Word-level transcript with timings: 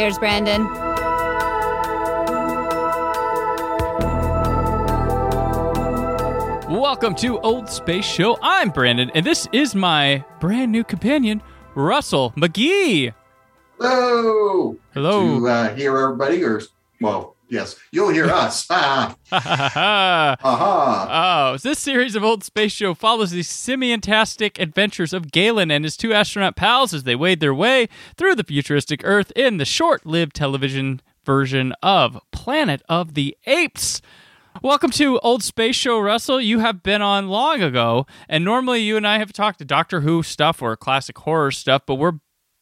And 0.00 0.06
here's 0.06 0.18
Brandon. 0.18 0.64
Welcome 6.70 7.14
to 7.16 7.38
Old 7.40 7.68
Space 7.68 8.06
Show. 8.06 8.38
I'm 8.40 8.70
Brandon, 8.70 9.10
and 9.14 9.26
this 9.26 9.46
is 9.52 9.74
my 9.74 10.24
brand 10.40 10.72
new 10.72 10.84
companion, 10.84 11.42
Russell 11.74 12.32
McGee. 12.34 13.12
Hello. 13.78 14.78
Hello. 14.94 15.38
To 15.40 15.46
uh, 15.46 15.74
hear 15.74 15.98
everybody, 15.98 16.42
or 16.44 16.62
well, 17.02 17.36
yes, 17.50 17.76
you'll 17.92 18.10
hear 18.10 18.26
us. 18.26 18.66
Ah, 18.70 19.14
aha. 19.32 20.36
oh, 21.52 21.56
this 21.58 21.78
series 21.78 22.14
of 22.14 22.24
Old 22.24 22.44
Space 22.44 22.72
Show 22.72 22.94
follows 22.94 23.30
the 23.32 23.40
simiantastic 23.40 24.60
adventures 24.60 25.12
of 25.12 25.30
Galen 25.32 25.70
and 25.70 25.84
his 25.84 25.96
two 25.96 26.12
astronaut 26.14 26.56
pals 26.56 26.94
as 26.94 27.02
they 27.04 27.16
wade 27.16 27.40
their 27.40 27.54
way 27.54 27.88
through 28.16 28.34
the 28.36 28.44
futuristic 28.44 29.00
Earth 29.04 29.32
in 29.36 29.56
the 29.58 29.64
short-lived 29.64 30.34
television 30.34 31.00
version 31.24 31.72
of 31.82 32.18
Planet 32.32 32.82
of 32.88 33.14
the 33.14 33.36
Apes. 33.46 34.00
Welcome 34.62 34.90
to 34.92 35.18
Old 35.20 35.44
Space 35.44 35.76
Show, 35.76 36.00
Russell. 36.00 36.40
You 36.40 36.58
have 36.58 36.82
been 36.82 37.02
on 37.02 37.28
long 37.28 37.62
ago, 37.62 38.06
and 38.28 38.44
normally 38.44 38.80
you 38.80 38.96
and 38.96 39.06
I 39.06 39.18
have 39.18 39.32
talked 39.32 39.58
to 39.60 39.64
Doctor 39.64 40.00
Who 40.00 40.22
stuff 40.22 40.60
or 40.60 40.76
classic 40.76 41.18
horror 41.18 41.52
stuff, 41.52 41.82
but 41.86 41.96
we're 41.96 42.18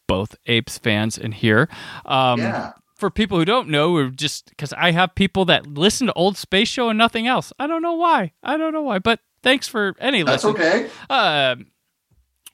both 0.06 0.34
Apes 0.46 0.78
fans 0.78 1.16
in 1.16 1.32
here. 1.32 1.68
Um, 2.04 2.40
Yeah. 2.40 2.72
For 2.98 3.10
people 3.10 3.38
who 3.38 3.44
don't 3.44 3.68
know, 3.68 3.92
we're 3.92 4.10
just 4.10 4.50
because 4.50 4.72
I 4.72 4.90
have 4.90 5.14
people 5.14 5.44
that 5.44 5.68
listen 5.68 6.08
to 6.08 6.12
Old 6.14 6.36
Space 6.36 6.66
Show 6.66 6.88
and 6.88 6.98
nothing 6.98 7.28
else. 7.28 7.52
I 7.56 7.68
don't 7.68 7.80
know 7.80 7.92
why. 7.94 8.32
I 8.42 8.56
don't 8.56 8.72
know 8.72 8.82
why, 8.82 8.98
but 8.98 9.20
thanks 9.40 9.68
for 9.68 9.94
any 10.00 10.24
That's 10.24 10.42
listen. 10.42 10.60
okay. 10.60 10.90
Uh, 11.08 11.54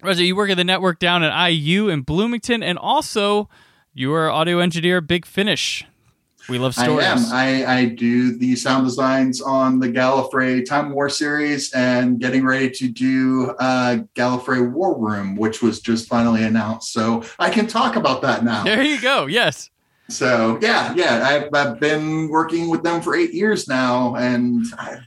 Rosa, 0.03 0.23
you 0.23 0.37
work 0.37 0.51
at 0.51 0.59
the 0.59 0.65
network 0.65 0.99
down 0.99 1.23
at 1.23 1.49
IU 1.49 1.89
in 1.89 2.03
Bloomington, 2.03 2.63
and 2.63 2.77
also 2.77 3.49
you 3.95 4.13
are 4.13 4.31
audio 4.31 4.59
engineer, 4.59 5.01
Big 5.01 5.25
Finish. 5.25 5.87
We 6.47 6.59
love 6.59 6.75
stories. 6.75 7.07
I 7.33 7.47
am. 7.47 7.65
I, 7.67 7.75
I 7.75 7.85
do 7.87 8.37
the 8.37 8.55
sound 8.55 8.85
designs 8.85 9.41
on 9.41 9.79
the 9.79 9.89
Gallifrey 9.89 10.67
Time 10.67 10.93
War 10.93 11.09
series 11.09 11.73
and 11.73 12.21
getting 12.21 12.45
ready 12.45 12.69
to 12.69 12.89
do 12.89 13.55
uh, 13.59 14.01
Gallifrey 14.15 14.71
War 14.71 14.99
Room, 14.99 15.37
which 15.37 15.63
was 15.63 15.81
just 15.81 16.07
finally 16.07 16.45
announced. 16.45 16.93
So 16.93 17.23
I 17.39 17.49
can 17.49 17.67
talk 17.67 17.97
about 17.97 18.21
that 18.23 18.45
now. 18.45 18.63
there 18.63 18.83
you 18.83 19.01
go. 19.01 19.25
Yes. 19.25 19.71
So 20.09 20.59
yeah, 20.61 20.93
yeah, 20.95 21.27
I've, 21.27 21.49
I've 21.55 21.81
been 21.81 22.29
working 22.29 22.69
with 22.69 22.83
them 22.83 23.01
for 23.01 23.15
eight 23.17 23.33
years 23.33 23.67
now, 23.69 24.15
and 24.17 24.65
I, 24.79 24.99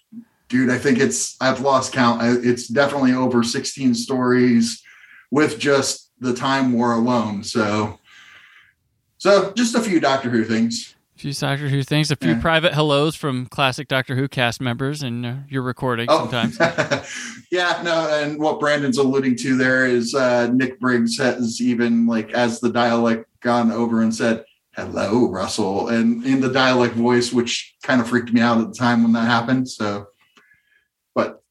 dude, 0.50 0.70
I 0.72 0.78
think 0.78 0.98
it's 1.00 1.36
I've 1.40 1.62
lost 1.62 1.94
count. 1.94 2.22
I- 2.22 2.38
It's 2.42 2.68
definitely 2.68 3.14
over 3.14 3.44
sixteen 3.44 3.94
stories 3.94 4.82
with 5.30 5.60
just 5.60 6.12
the 6.20 6.34
Time 6.34 6.74
War 6.74 6.94
alone. 6.94 7.44
So, 7.44 8.00
so 9.18 9.54
just 9.56 9.76
a 9.76 9.82
few 9.82 10.00
Doctor 10.00 10.30
Who 10.32 10.44
things. 10.44 10.96
A 11.16 11.20
few 11.20 11.34
Doctor 11.34 11.70
Who 11.70 11.84
things, 11.84 12.10
a 12.12 12.16
few 12.16 12.32
Yeah. 12.32 12.42
private 12.42 12.74
hellos 12.74 13.16
from 13.16 13.46
classic 13.48 13.88
Doctor 13.88 14.16
Who 14.16 14.28
cast 14.28 14.62
members, 14.62 15.04
and 15.04 15.26
uh, 15.26 15.34
your 15.48 15.62
recording 15.64 16.08
sometimes. 16.10 16.58
yeah, 17.52 17.82
no, 17.84 18.08
and 18.20 18.40
what 18.40 18.60
Brandon's 18.60 18.98
alluding 18.98 19.36
to 19.38 19.58
there 19.58 19.86
is 19.86 20.16
uh, 20.16 20.48
Nick 20.52 20.80
Briggs 20.80 21.18
has 21.20 21.62
even 21.62 22.08
like 22.08 22.32
as 22.34 22.60
the 22.60 22.70
Dalek 22.70 23.26
gone 23.42 23.72
over 23.72 24.02
and 24.02 24.14
said, 24.14 24.44
"Hello, 24.78 25.30
Russell," 25.30 25.90
and 25.90 26.24
in 26.24 26.40
the 26.40 26.50
Dalek 26.50 26.92
voice, 26.92 27.34
which 27.34 27.76
kind 27.84 28.00
of 28.00 28.08
freaked 28.08 28.32
me 28.32 28.42
out 28.42 28.62
at 28.62 28.68
the 28.68 28.78
time 28.78 29.04
when 29.04 29.12
that 29.14 29.26
happened. 29.26 29.68
So, 29.68 30.08
but 31.16 31.42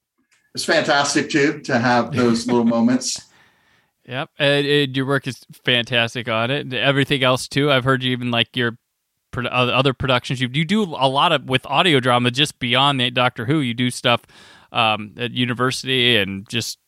it's 0.55 0.65
fantastic 0.65 1.29
too 1.29 1.61
to 1.63 1.79
have 1.79 2.13
those 2.13 2.47
little 2.47 2.65
moments. 2.65 3.21
Yep, 4.07 4.31
and, 4.39 4.67
and 4.67 4.97
your 4.97 5.07
work 5.07 5.27
is 5.27 5.45
fantastic 5.65 6.29
on 6.29 6.51
it. 6.51 6.73
Everything 6.73 7.25
else 7.25 7.49
too. 7.49 7.73
I've 7.73 7.83
heard 7.83 8.05
you 8.05 8.13
even 8.13 8.31
like 8.31 8.57
your 8.57 8.79
pro- 9.33 9.47
other 9.47 9.73
other 9.73 9.93
productions. 9.93 10.41
You 10.41 10.49
you 10.53 10.65
do 10.65 10.83
a 10.83 11.09
lot 11.09 11.33
of 11.33 11.49
with 11.49 11.67
audio 11.67 12.01
drama 12.01 12.31
just 12.31 12.59
beyond 12.59 13.01
the 13.01 13.11
Doctor 13.11 13.45
Who. 13.47 13.59
You 13.59 13.75
do 13.75 13.91
stuff 13.91 14.23
um, 14.73 15.15
at 15.17 15.33
university 15.33 16.17
and 16.17 16.49
just 16.49 16.79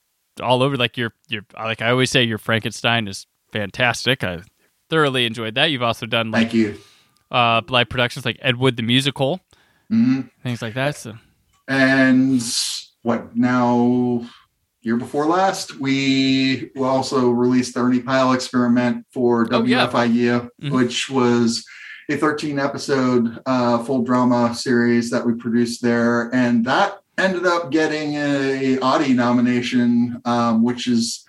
all 0.40 0.62
over. 0.62 0.76
Like 0.76 0.96
your 0.96 1.12
your 1.28 1.42
like 1.54 1.82
I 1.82 1.90
always 1.90 2.10
say, 2.10 2.22
your 2.22 2.38
Frankenstein 2.38 3.08
is 3.08 3.26
fantastic. 3.52 4.22
I 4.22 4.42
thoroughly 4.88 5.26
enjoyed 5.26 5.54
that. 5.56 5.66
You've 5.70 5.82
also 5.82 6.06
done 6.06 6.30
like 6.30 6.48
Thank 6.50 6.54
you. 6.54 6.78
uh, 7.30 7.60
live 7.68 7.88
productions 7.88 8.24
like 8.24 8.38
Ed 8.40 8.56
Wood 8.56 8.76
the 8.76 8.82
musical, 8.82 9.40
Mhm. 9.92 10.30
things 10.42 10.62
like 10.62 10.74
that. 10.74 10.96
So 10.96 11.14
And 11.66 12.42
what 13.02 13.36
now? 13.36 14.24
Year 14.82 14.96
before 14.96 15.26
last, 15.26 15.78
we 15.80 16.70
also 16.78 17.28
released 17.30 17.74
the 17.74 17.80
Ernie 17.80 18.00
Pyle 18.00 18.32
experiment 18.32 19.04
for 19.12 19.46
Oh, 19.52 19.64
yeah. 19.64 19.86
WFIU, 19.86 20.48
Mhm. 20.62 20.70
which 20.70 21.10
was 21.10 21.64
a 22.08 22.16
13 22.16 22.58
episode 22.58 23.38
uh, 23.44 23.78
full 23.84 24.02
drama 24.04 24.54
series 24.54 25.10
that 25.10 25.26
we 25.26 25.34
produced 25.34 25.82
there, 25.82 26.30
and 26.34 26.64
that 26.64 27.00
ended 27.18 27.44
up 27.44 27.70
getting 27.70 28.14
a 28.14 28.78
Audie 28.78 29.12
nomination, 29.12 30.20
um, 30.24 30.62
which 30.62 30.86
is 30.86 31.24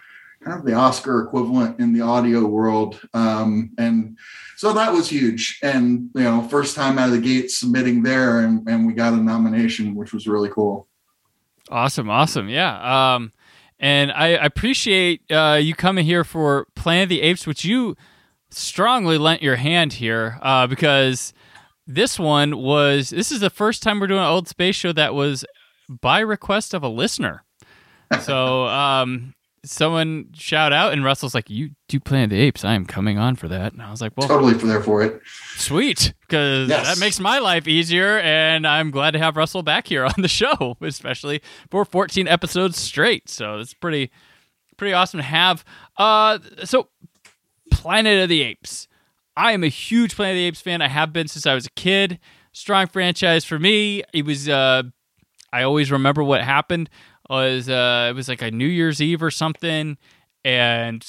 kind 0.49 0.59
of 0.59 0.65
the 0.65 0.73
Oscar 0.73 1.21
equivalent 1.21 1.79
in 1.79 1.93
the 1.93 2.01
audio 2.01 2.45
world, 2.45 2.99
um, 3.13 3.71
and 3.77 4.17
so 4.57 4.73
that 4.73 4.91
was 4.91 5.09
huge. 5.09 5.59
And 5.61 6.09
you 6.15 6.23
know, 6.23 6.41
first 6.47 6.75
time 6.75 6.97
out 6.97 7.09
of 7.09 7.15
the 7.15 7.21
gate 7.21 7.51
submitting 7.51 8.03
there, 8.03 8.39
and, 8.39 8.67
and 8.67 8.87
we 8.87 8.93
got 8.93 9.13
a 9.13 9.17
nomination, 9.17 9.95
which 9.95 10.11
was 10.11 10.27
really 10.27 10.49
cool. 10.49 10.87
Awesome, 11.69 12.09
awesome, 12.09 12.49
yeah. 12.49 13.15
Um, 13.15 13.31
and 13.79 14.11
I, 14.11 14.29
appreciate 14.29 15.21
uh, 15.31 15.59
you 15.61 15.75
coming 15.75 16.03
here 16.03 16.23
for 16.23 16.67
Planet 16.75 17.03
of 17.03 17.09
the 17.09 17.21
Apes, 17.21 17.45
which 17.45 17.63
you 17.63 17.95
strongly 18.49 19.17
lent 19.17 19.43
your 19.43 19.55
hand 19.55 19.93
here 19.93 20.39
uh, 20.41 20.65
because 20.65 21.31
this 21.85 22.17
one 22.17 22.57
was 22.57 23.11
this 23.11 23.31
is 23.31 23.39
the 23.39 23.51
first 23.51 23.83
time 23.83 23.99
we're 23.99 24.07
doing 24.07 24.19
an 24.19 24.25
old 24.25 24.47
space 24.47 24.75
show 24.75 24.91
that 24.93 25.13
was 25.13 25.45
by 25.87 26.19
request 26.19 26.73
of 26.73 26.83
a 26.83 26.89
listener. 26.89 27.43
So 28.21 28.65
um, 28.67 29.35
someone 29.63 30.29
shout 30.33 30.71
out, 30.73 30.93
and 30.93 31.03
Russell's 31.03 31.33
like, 31.33 31.49
"You 31.49 31.71
do 31.87 31.99
Planet 31.99 32.25
of 32.25 32.29
the 32.31 32.39
Apes? 32.39 32.63
I 32.65 32.73
am 32.73 32.85
coming 32.85 33.17
on 33.17 33.35
for 33.35 33.47
that." 33.47 33.73
And 33.73 33.81
I 33.81 33.91
was 33.91 34.01
like, 34.01 34.13
"Well, 34.15 34.27
Totally 34.27 34.53
for 34.53 34.67
there 34.67 34.81
for 34.81 35.01
it. 35.01 35.21
Sweet, 35.55 36.13
because 36.21 36.69
Yes. 36.69 36.87
that 36.87 36.99
makes 36.99 37.19
my 37.19 37.39
life 37.39 37.67
easier, 37.67 38.19
and 38.19 38.65
I'm 38.67 38.91
glad 38.91 39.11
to 39.11 39.19
have 39.19 39.35
Russell 39.37 39.63
back 39.63 39.87
here 39.87 40.05
on 40.05 40.13
the 40.17 40.27
show, 40.29 40.77
especially 40.81 41.41
for 41.69 41.85
14 41.85 42.27
episodes 42.27 42.77
straight. 42.77 43.29
So 43.29 43.59
it's 43.59 43.73
pretty, 43.73 44.11
pretty 44.77 44.93
awesome 44.93 45.19
to 45.19 45.23
have. 45.25 45.63
Uh, 45.97 46.39
so 46.63 46.89
Planet 47.71 48.23
of 48.23 48.29
the 48.29 48.41
Apes. 48.41 48.87
I 49.37 49.51
am 49.53 49.63
a 49.63 49.67
huge 49.69 50.15
Planet 50.15 50.33
of 50.33 50.37
the 50.37 50.45
Apes 50.45 50.61
fan. 50.61 50.81
I 50.81 50.87
have 50.89 51.13
been 51.13 51.27
since 51.27 51.45
I 51.45 51.53
was 51.53 51.65
a 51.65 51.71
kid. 51.71 52.19
Strong 52.51 52.87
franchise 52.87 53.45
for 53.45 53.59
me. 53.59 54.03
It 54.13 54.25
was. 54.25 54.49
Uh, 54.49 54.83
I 55.53 55.63
always 55.63 55.91
remember 55.91 56.23
what 56.23 56.43
happened. 56.43 56.89
Was 57.29 57.69
uh, 57.69 58.07
it 58.09 58.13
was 58.15 58.27
like 58.27 58.41
a 58.41 58.49
New 58.51 58.67
Year's 58.67 59.01
Eve 59.01 59.21
or 59.21 59.29
something, 59.31 59.97
and 60.43 61.05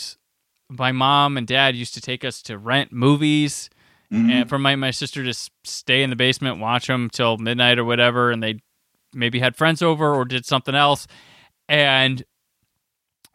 my 0.69 0.93
mom 0.93 1.37
and 1.37 1.47
dad 1.47 1.75
used 1.75 1.95
to 1.95 2.01
take 2.01 2.25
us 2.25 2.43
to 2.43 2.59
rent 2.59 2.93
movies 2.93 3.69
Mhm. 4.13 4.31
and 4.31 4.49
for 4.49 4.59
my, 4.59 4.75
my 4.75 4.91
sister 4.91 5.23
to 5.25 5.33
stay 5.63 6.03
in 6.03 6.11
the 6.11 6.17
basement 6.17 6.59
watch 6.59 6.89
them 6.89 7.09
till 7.11 7.39
midnight 7.39 7.79
or 7.79 7.85
whatever 7.85 8.33
and 8.33 8.43
they 8.43 8.59
maybe 9.15 9.39
had 9.39 9.55
friends 9.57 9.83
over 9.83 10.13
or 10.15 10.25
did 10.25 10.45
something 10.45 10.75
else. 10.75 11.07
And 11.69 12.25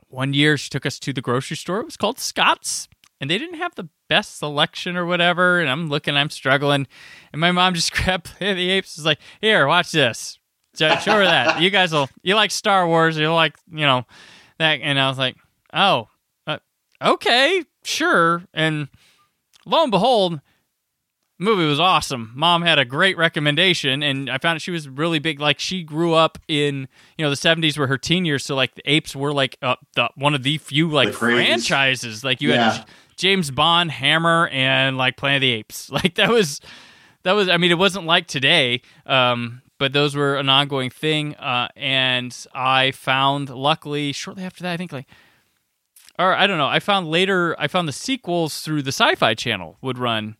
one 0.10 0.34
year 0.34 0.58
she 0.58 0.70
took 0.70 0.86
us 0.86 1.00
to 1.00 1.14
the 1.14 1.22
grocery 1.22 1.56
store. 1.58 1.80
It 1.80 1.86
was 1.86 1.96
called 1.98 2.20
scott's 2.20 2.88
and 3.22 3.30
they 3.30 3.38
didn't 3.38 3.58
have 3.58 3.74
the 3.76 3.88
best 4.10 4.38
selection 4.38 4.96
or 4.98 5.06
whatever 5.06 5.60
and 5.62 5.70
i'm 5.70 5.88
looking 5.90 6.16
i'm 6.16 6.30
struggling 6.30 6.86
and 7.32 7.40
my 7.40 7.52
mom 7.52 7.74
just 7.74 7.92
grabbed 8.04 8.38
the 8.40 8.70
apes. 8.70 8.98
Is 8.98 9.06
like 9.06 9.20
here 9.42 9.66
watch 9.68 9.92
this 9.92 10.38
show 10.77 11.13
her 11.13 11.24
that 11.25 11.62
you 11.62 11.69
guys 11.69 11.92
will 11.92 12.10
you 12.24 12.36
like 12.36 12.51
star 12.51 12.88
wars 12.88 13.18
you 13.18 13.31
like 13.33 13.56
you 13.72 13.86
know 13.86 14.06
that 14.60 14.80
and 14.81 15.00
i 15.00 15.07
was 15.10 15.18
like 15.18 15.36
oh 15.74 16.07
uh, 16.48 16.57
okay 17.01 17.63
sure 17.83 18.44
and 18.54 18.88
lo 19.66 19.83
and 19.83 19.92
behold 19.92 20.39
movie 21.38 21.66
was 21.66 21.81
awesome. 21.81 22.31
Mom 22.33 22.62
had 22.62 22.80
a 22.80 22.86
great 22.86 23.18
recommendation, 23.18 24.01
and 24.01 24.30
I 24.30 24.38
found 24.38 24.62
she 24.62 24.72
was 24.72 24.88
really 24.88 25.19
big. 25.19 25.42
Like 25.42 25.60
she 25.60 25.83
grew 25.83 26.13
up 26.13 26.38
in 26.48 26.88
you 27.18 27.25
know 27.25 27.30
the 27.30 27.36
seventies 27.36 27.77
were 27.77 27.88
her 27.88 27.98
teen 27.98 28.24
years, 28.24 28.45
so 28.45 28.56
like 28.56 28.74
the 28.75 28.89
Apes 28.89 29.13
were 29.18 29.33
like 29.33 29.57
uh, 29.62 29.75
the 29.95 30.10
one 30.16 30.33
of 30.33 30.44
the 30.44 30.57
few 30.60 30.89
like 30.89 31.10
The 31.10 31.13
franchises. 31.13 32.24
Like 32.24 32.39
you 32.42 32.54
Yeah. 32.54 32.72
had 32.75 32.86
James 33.18 33.51
Bond, 33.51 33.92
Hammer, 33.92 34.48
and 34.48 34.98
like 34.98 35.18
Planet 35.18 35.38
of 35.38 35.42
the 35.42 35.51
Apes. 35.51 35.89
Like 35.92 36.16
that 36.16 36.30
was 36.30 36.62
that 37.24 37.33
was. 37.33 37.50
I 37.50 37.57
mean, 37.57 37.72
it 37.72 37.77
wasn't 37.77 38.06
like 38.06 38.27
today. 38.27 38.81
Um, 39.06 39.62
but 39.77 39.94
those 39.94 40.16
were 40.16 40.38
an 40.38 40.50
ongoing 40.50 40.89
thing, 40.89 41.36
uh, 41.36 41.68
and 41.75 42.36
I 42.54 42.92
found, 42.92 43.50
luckily, 43.50 44.12
shortly 44.12 44.44
after 44.44 44.63
that, 44.63 44.74
I 44.74 44.77
think 44.77 44.92
like 44.92 45.07
or 46.18 46.33
I 46.33 46.48
don't 46.48 46.57
know. 46.57 46.68
I 46.68 46.80
found 46.80 47.07
later, 47.07 47.56
I 47.60 47.68
found 47.68 47.88
the 47.88 47.94
sequels 47.94 48.62
through 48.62 48.83
the 48.83 48.92
Sci-Fi 48.92 49.33
Channel 49.33 49.77
would 49.81 49.98
run, 49.98 50.38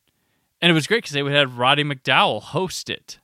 and 0.62 0.72
it 0.72 0.74
was 0.74 0.88
great 0.88 1.00
because 1.00 1.12
they 1.12 1.24
would 1.24 1.34
have 1.34 1.58
Roddy 1.58 1.84
McDowall 1.84 2.42
host 2.42 2.90
it. 2.90 3.20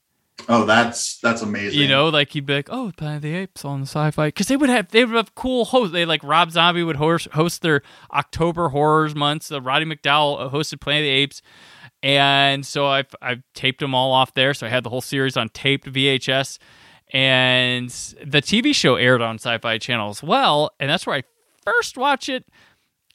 Oh, 0.49 0.65
that's 0.65 1.19
that's 1.19 1.41
amazing. 1.41 1.79
You 1.79 1.87
know, 1.87 2.09
like 2.09 2.31
he'd 2.31 2.45
be 2.45 2.55
like, 2.55 2.69
"Oh, 2.71 2.91
Planet 2.97 3.17
of 3.17 3.21
the 3.21 3.35
Apes 3.35 3.63
on 3.63 3.81
the 3.81 3.85
Sci-Fi," 3.87 4.27
because 4.27 4.47
they 4.47 4.57
would 4.57 4.69
have 4.69 4.89
they 4.89 5.05
would 5.05 5.15
have 5.15 5.35
cool 5.35 5.65
hosts. 5.65 5.93
They 5.93 6.03
like 6.05 6.23
Rob 6.23 6.51
Zombie 6.51 6.83
would 6.83 6.95
host, 6.95 7.27
host 7.33 7.61
their 7.61 7.83
October 8.11 8.69
horrors 8.69 9.15
months. 9.15 9.47
The 9.47 9.61
Roddy 9.61 9.85
McDowall 9.85 10.51
hosted 10.51 10.81
Planet 10.81 11.03
of 11.03 11.05
the 11.05 11.09
Apes, 11.09 11.41
and 12.03 12.65
so 12.65 12.87
I've, 12.87 13.13
I've 13.21 13.43
taped 13.53 13.79
them 13.79 13.93
all 13.93 14.11
off 14.11 14.33
there. 14.33 14.53
So 14.53 14.65
I 14.67 14.69
had 14.69 14.83
the 14.83 14.89
whole 14.89 15.01
series 15.01 15.37
on 15.37 15.49
taped 15.49 15.85
VHS, 15.91 16.57
and 17.13 17.89
the 17.89 18.41
TV 18.41 18.73
show 18.73 18.95
aired 18.95 19.21
on 19.21 19.35
Sci-Fi 19.35 19.77
Channel 19.77 20.09
as 20.09 20.23
well, 20.23 20.71
and 20.79 20.89
that's 20.89 21.05
where 21.05 21.17
I 21.17 21.23
first 21.63 21.97
watched 21.97 22.29
it. 22.29 22.45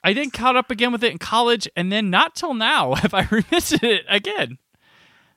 I 0.04 0.12
then 0.12 0.30
caught 0.30 0.54
up 0.56 0.70
again 0.70 0.92
with 0.92 1.02
it 1.02 1.10
in 1.12 1.18
college, 1.18 1.68
and 1.74 1.90
then 1.90 2.10
not 2.10 2.34
till 2.34 2.54
now 2.54 2.94
have 2.96 3.14
I 3.14 3.22
revisited 3.30 3.90
it 3.90 4.04
again. 4.08 4.58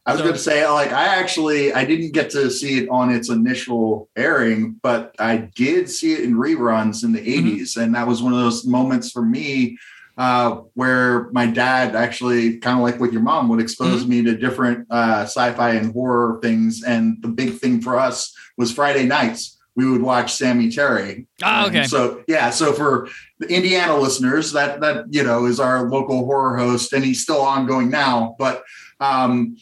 I 0.05 0.11
was 0.13 0.19
So- 0.19 0.23
going 0.25 0.35
to 0.35 0.41
say, 0.41 0.67
like, 0.69 0.91
I 0.91 1.05
actually 1.19 1.73
I 1.73 1.85
didn't 1.85 2.13
get 2.13 2.29
to 2.31 2.49
see 2.51 2.79
it 2.79 2.89
on 2.89 3.09
its 3.11 3.29
initial 3.29 4.09
airing, 4.15 4.79
but 4.81 5.15
I 5.19 5.37
did 5.55 5.89
see 5.89 6.13
it 6.13 6.21
in 6.21 6.35
reruns 6.35 7.03
in 7.03 7.11
the 7.13 7.19
Mm-hmm. 7.19 7.47
80s, 7.61 7.77
and 7.77 7.95
that 7.95 8.07
was 8.07 8.21
one 8.21 8.33
of 8.33 8.39
those 8.39 8.65
moments 8.65 9.11
for 9.11 9.21
me 9.23 9.77
uh, 10.19 10.61
where 10.73 11.31
my 11.31 11.45
dad 11.45 11.95
actually, 11.95 12.57
kind 12.57 12.77
of 12.77 12.83
like 12.83 12.99
with 12.99 13.13
your 13.13 13.21
mom, 13.21 13.47
would 13.47 13.61
expose 13.61 14.01
Mm-hmm. 14.01 14.09
me 14.09 14.23
to 14.23 14.35
different 14.35 14.85
uh, 14.91 15.21
sci-fi 15.23 15.71
and 15.71 15.93
horror 15.93 16.39
things. 16.41 16.83
And 16.83 17.17
the 17.21 17.29
big 17.29 17.53
thing 17.57 17.81
for 17.81 17.97
us 17.97 18.35
was 18.57 18.69
Friday 18.71 19.05
nights. 19.05 19.57
We 19.75 19.89
would 19.89 20.01
watch 20.01 20.33
Sammy 20.33 20.69
Terry. 20.69 21.25
And 21.41 21.67
okay. 21.67 21.85
So 21.87 22.21
yeah, 22.27 22.49
so 22.49 22.73
for 22.73 23.07
the 23.39 23.47
Indiana 23.47 23.97
listeners, 23.97 24.51
that 24.51 24.81
that 24.81 25.05
you 25.09 25.23
know 25.23 25.45
is 25.45 25.57
our 25.59 25.89
local 25.89 26.25
horror 26.25 26.57
host, 26.57 26.91
and 26.91 27.03
he's 27.05 27.21
still 27.21 27.41
ongoing 27.41 27.89
now. 27.89 28.35
But 28.37 28.63
um, 28.99 29.55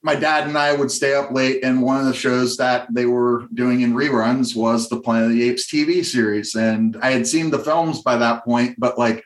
my 0.00 0.14
dad 0.14 0.46
and 0.46 0.56
I 0.56 0.76
would 0.76 0.92
stay 0.92 1.14
up 1.14 1.32
late, 1.32 1.64
and 1.64 1.82
one 1.82 1.98
of 1.98 2.06
the 2.06 2.14
shows 2.14 2.56
that 2.58 2.86
they 2.94 3.06
were 3.06 3.48
doing 3.52 3.80
in 3.80 3.94
reruns 3.94 4.54
was 4.54 4.88
the 4.88 5.00
Planet 5.00 5.30
of 5.30 5.32
the 5.32 5.48
Apes 5.48 5.66
TV 5.68 6.04
series. 6.04 6.54
And 6.54 6.96
I 7.02 7.10
had 7.10 7.26
seen 7.26 7.50
the 7.50 7.58
films 7.58 8.02
by 8.02 8.16
that 8.18 8.44
point, 8.44 8.76
but 8.78 8.96
like 8.96 9.24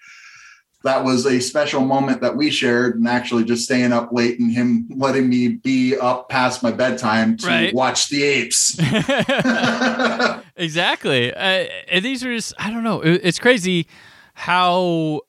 that 0.82 1.04
was 1.04 1.26
a 1.26 1.40
special 1.40 1.82
moment 1.82 2.20
that 2.22 2.36
we 2.36 2.50
shared, 2.50 2.96
and 2.96 3.06
actually 3.06 3.44
just 3.44 3.64
staying 3.64 3.92
up 3.92 4.12
late 4.12 4.38
and 4.40 4.50
him 4.50 4.88
letting 4.96 5.28
me 5.28 5.48
be 5.48 5.96
up 5.96 6.28
past 6.28 6.62
my 6.62 6.70
bedtime 6.70 7.36
to 7.38 7.46
Right. 7.46 7.74
watch 7.74 8.08
the 8.08 8.22
apes. 8.22 8.78
exactly. 10.56 11.32
Uh, 11.34 11.66
and 11.88 12.04
these 12.04 12.24
are 12.24 12.34
just, 12.34 12.54
I 12.58 12.70
don't 12.70 12.84
know 12.84 13.00
it's 13.02 13.38
crazy 13.38 13.86
how 14.34 15.20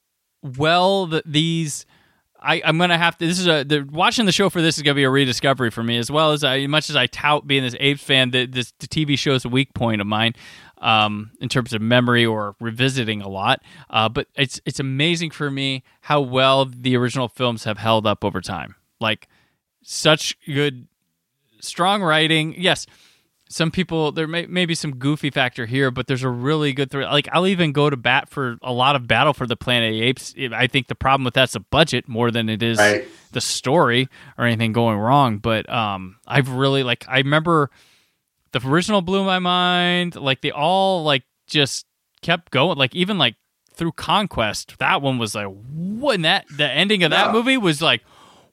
well 0.57 1.07
that 1.07 1.23
these. 1.25 1.85
I, 2.43 2.59
I'm 2.65 2.79
gonna 2.79 2.97
have 2.97 3.19
to. 3.19 3.27
This 3.27 3.37
is 3.39 3.45
a 3.45 3.63
the, 3.63 3.87
watching 3.91 4.25
the 4.25 4.31
show 4.31 4.49
for 4.49 4.63
this 4.63 4.75
is 4.77 4.81
gonna 4.81 4.95
be 4.95 5.03
a 5.03 5.11
rediscovery 5.11 5.69
for 5.69 5.83
me, 5.83 5.99
as 5.99 6.09
well 6.09 6.31
as 6.31 6.43
I, 6.43 6.65
much 6.65 6.89
as 6.89 6.95
I 6.95 7.05
tout 7.05 7.45
being 7.45 7.61
this 7.61 7.75
Apes 7.79 8.01
fan. 8.01 8.31
The, 8.31 8.47
this 8.47 8.73
the 8.79 8.87
TV 8.87 9.15
show 9.15 9.33
is 9.33 9.45
a 9.45 9.49
weak 9.49 9.75
point 9.75 10.01
of 10.01 10.07
mine, 10.07 10.33
um, 10.81 11.31
in 11.39 11.47
terms 11.47 11.71
of 11.73 11.81
memory 11.81 12.25
or 12.25 12.55
revisiting 12.59 13.21
a 13.21 13.29
lot. 13.29 13.61
Uh, 13.89 14.09
but 14.09 14.27
it's 14.35 14.59
it's 14.65 14.79
amazing 14.79 15.31
for 15.31 15.49
me 15.49 15.83
how 16.01 16.19
well 16.19 16.65
the 16.65 16.97
original 16.97 17.29
films 17.29 17.63
have 17.63 17.77
held 17.77 18.05
up 18.05 18.25
over 18.25 18.41
time. 18.41 18.75
Like 18.99 19.27
such 19.83 20.35
good, 20.45 20.87
strong 21.59 22.01
writing. 22.01 22.55
Yes, 22.57 22.85
some 23.49 23.69
people 23.71 24.11
there 24.11 24.27
may, 24.27 24.45
may 24.45 24.65
be 24.65 24.75
some 24.75 24.95
goofy 24.95 25.29
factor 25.29 25.65
here, 25.65 25.91
but 25.91 26.07
there's 26.07 26.23
a 26.23 26.29
really 26.29 26.71
good 26.73 26.89
thrill. 26.89 27.09
Like 27.09 27.27
I'll 27.31 27.47
even 27.47 27.71
go 27.73 27.89
to 27.89 27.97
bat 27.97 28.29
for 28.29 28.57
a 28.61 28.71
lot 28.71 28.95
of 28.95 29.07
Battle 29.07 29.33
for 29.33 29.45
the 29.45 29.57
Planet 29.57 29.89
of 29.89 29.99
the 29.99 30.03
Apes. 30.03 30.33
I 30.53 30.67
think 30.67 30.87
the 30.87 30.95
problem 30.95 31.25
with 31.25 31.33
that's 31.33 31.53
the 31.53 31.59
budget 31.59 32.07
more 32.07 32.31
than 32.31 32.47
it 32.49 32.63
is 32.63 32.77
Right. 32.77 33.05
the 33.33 33.41
story 33.41 34.07
or 34.37 34.45
anything 34.45 34.71
going 34.71 34.97
wrong. 34.97 35.37
But 35.37 35.69
um, 35.69 36.17
I've 36.25 36.49
really 36.49 36.83
like 36.83 37.05
I 37.07 37.17
remember 37.17 37.69
the 38.53 38.61
original 38.67 39.01
blew 39.01 39.23
my 39.23 39.39
mind. 39.39 40.15
Like 40.15 40.41
they 40.41 40.51
all 40.51 41.03
like 41.03 41.23
just 41.47 41.85
kept 42.21 42.51
going. 42.51 42.77
Like 42.77 42.95
even 42.95 43.17
like 43.17 43.35
through 43.73 43.93
Conquest, 43.93 44.77
that 44.79 45.01
one 45.01 45.17
was 45.17 45.33
like 45.35 45.47
what? 45.47 46.15
And 46.15 46.25
that 46.25 46.45
the 46.55 46.69
ending 46.69 47.03
of 47.03 47.11
that 47.11 47.27
Yeah. 47.27 47.31
movie 47.31 47.57
was 47.57 47.81
like 47.81 48.01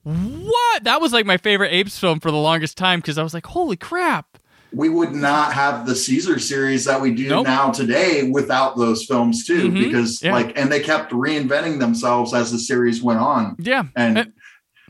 what? 0.05 0.85
That 0.85 1.01
was 1.01 1.13
like 1.13 1.27
my 1.27 1.37
favorite 1.37 1.71
Apes 1.73 1.99
film 1.99 2.21
for 2.21 2.31
the 2.31 2.37
longest 2.39 2.77
time 2.79 3.01
because 3.01 3.19
I 3.19 3.23
was 3.23 3.35
like, 3.35 3.47
holy 3.47 3.77
crap. 3.77 4.39
we 4.71 4.91
would 4.91 5.13
not 5.13 5.55
have 5.55 5.87
the 5.87 5.95
Caesar 5.97 6.39
series 6.39 6.85
that 6.85 7.01
we 7.01 7.11
do 7.11 7.27
Nope. 7.31 7.47
now 7.47 7.71
today 7.71 8.29
without 8.31 8.77
those 8.77 9.03
films 9.07 9.47
too, 9.47 9.71
Mhm. 9.71 9.85
because 9.85 10.23
Yeah. 10.23 10.33
like, 10.35 10.53
and 10.61 10.71
they 10.71 10.81
kept 10.81 11.11
reinventing 11.11 11.79
themselves 11.79 12.35
as 12.35 12.53
the 12.53 12.59
series 12.59 13.03
went 13.03 13.19
on, 13.19 13.57
Yeah. 13.59 13.85
and 13.97 14.31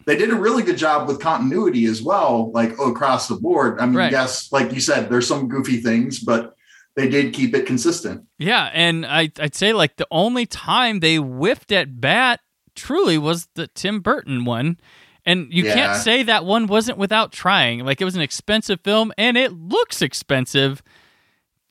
they 0.08 0.16
did 0.16 0.30
a 0.30 0.34
really 0.34 0.62
good 0.62 0.78
job 0.78 1.06
with 1.06 1.20
continuity 1.20 1.84
as 1.84 2.00
well, 2.02 2.50
like 2.52 2.72
across 2.78 3.28
the 3.28 3.34
board. 3.36 3.78
I 3.78 3.84
mean, 3.86 3.94
Right. 3.94 4.10
yes, 4.12 4.50
like 4.50 4.72
you 4.72 4.80
said, 4.80 5.10
there's 5.10 5.28
some 5.28 5.48
goofy 5.48 5.76
things, 5.82 6.18
but 6.18 6.54
they 6.96 7.08
did 7.08 7.34
keep 7.34 7.54
it 7.54 7.66
consistent. 7.66 8.24
Yeah, 8.38 8.70
and 8.72 9.04
I, 9.04 9.30
I'd 9.38 9.54
say 9.54 9.72
like 9.74 9.96
the 9.96 10.06
only 10.10 10.46
time 10.46 11.00
they 11.00 11.16
whiffed 11.16 11.70
at 11.72 12.00
bat 12.00 12.40
truly 12.74 13.18
was 13.18 13.48
the 13.54 13.66
Tim 13.68 14.00
Burton 14.00 14.44
one. 14.46 14.78
And 15.26 15.52
you 15.52 15.64
Yeah. 15.64 15.74
can't 15.74 15.96
say 15.96 16.22
that 16.22 16.46
one 16.46 16.66
wasn't 16.68 16.96
without 16.96 17.30
trying. 17.30 17.84
Like 17.84 18.00
it 18.00 18.04
was 18.06 18.16
an 18.16 18.22
expensive 18.22 18.80
film 18.82 19.12
and 19.18 19.36
it 19.36 19.52
looks 19.52 20.00
expensive. 20.00 20.82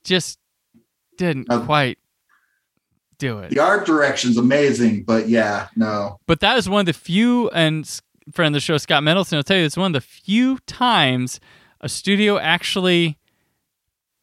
Just 0.03 0.37
didn't 1.17 1.47
Uh, 1.49 1.61
quite 1.65 1.97
do 3.17 3.39
it. 3.39 3.49
The 3.49 3.59
art 3.59 3.85
direction's 3.87 4.37
amazing, 4.37 5.03
but 5.05 5.27
yeah, 5.27 5.69
no, 5.75 6.19
But 6.27 6.39
that 6.41 6.57
is 6.57 6.69
one 6.69 6.81
of 6.81 6.85
the 6.85 6.93
few, 6.93 7.49
and 7.49 7.89
friend 8.33 8.53
of 8.53 8.57
the 8.57 8.59
show, 8.62 8.77
Scott 8.77 9.03
Mendelson, 9.03 9.33
will 9.38 9.44
tell 9.44 9.57
you, 9.57 9.65
it's 9.65 9.77
one 9.77 9.95
of 9.95 10.01
the 10.01 10.07
few 10.07 10.57
times 10.68 11.39
a 11.81 11.89
studio 11.89 12.38
actually 12.38 13.18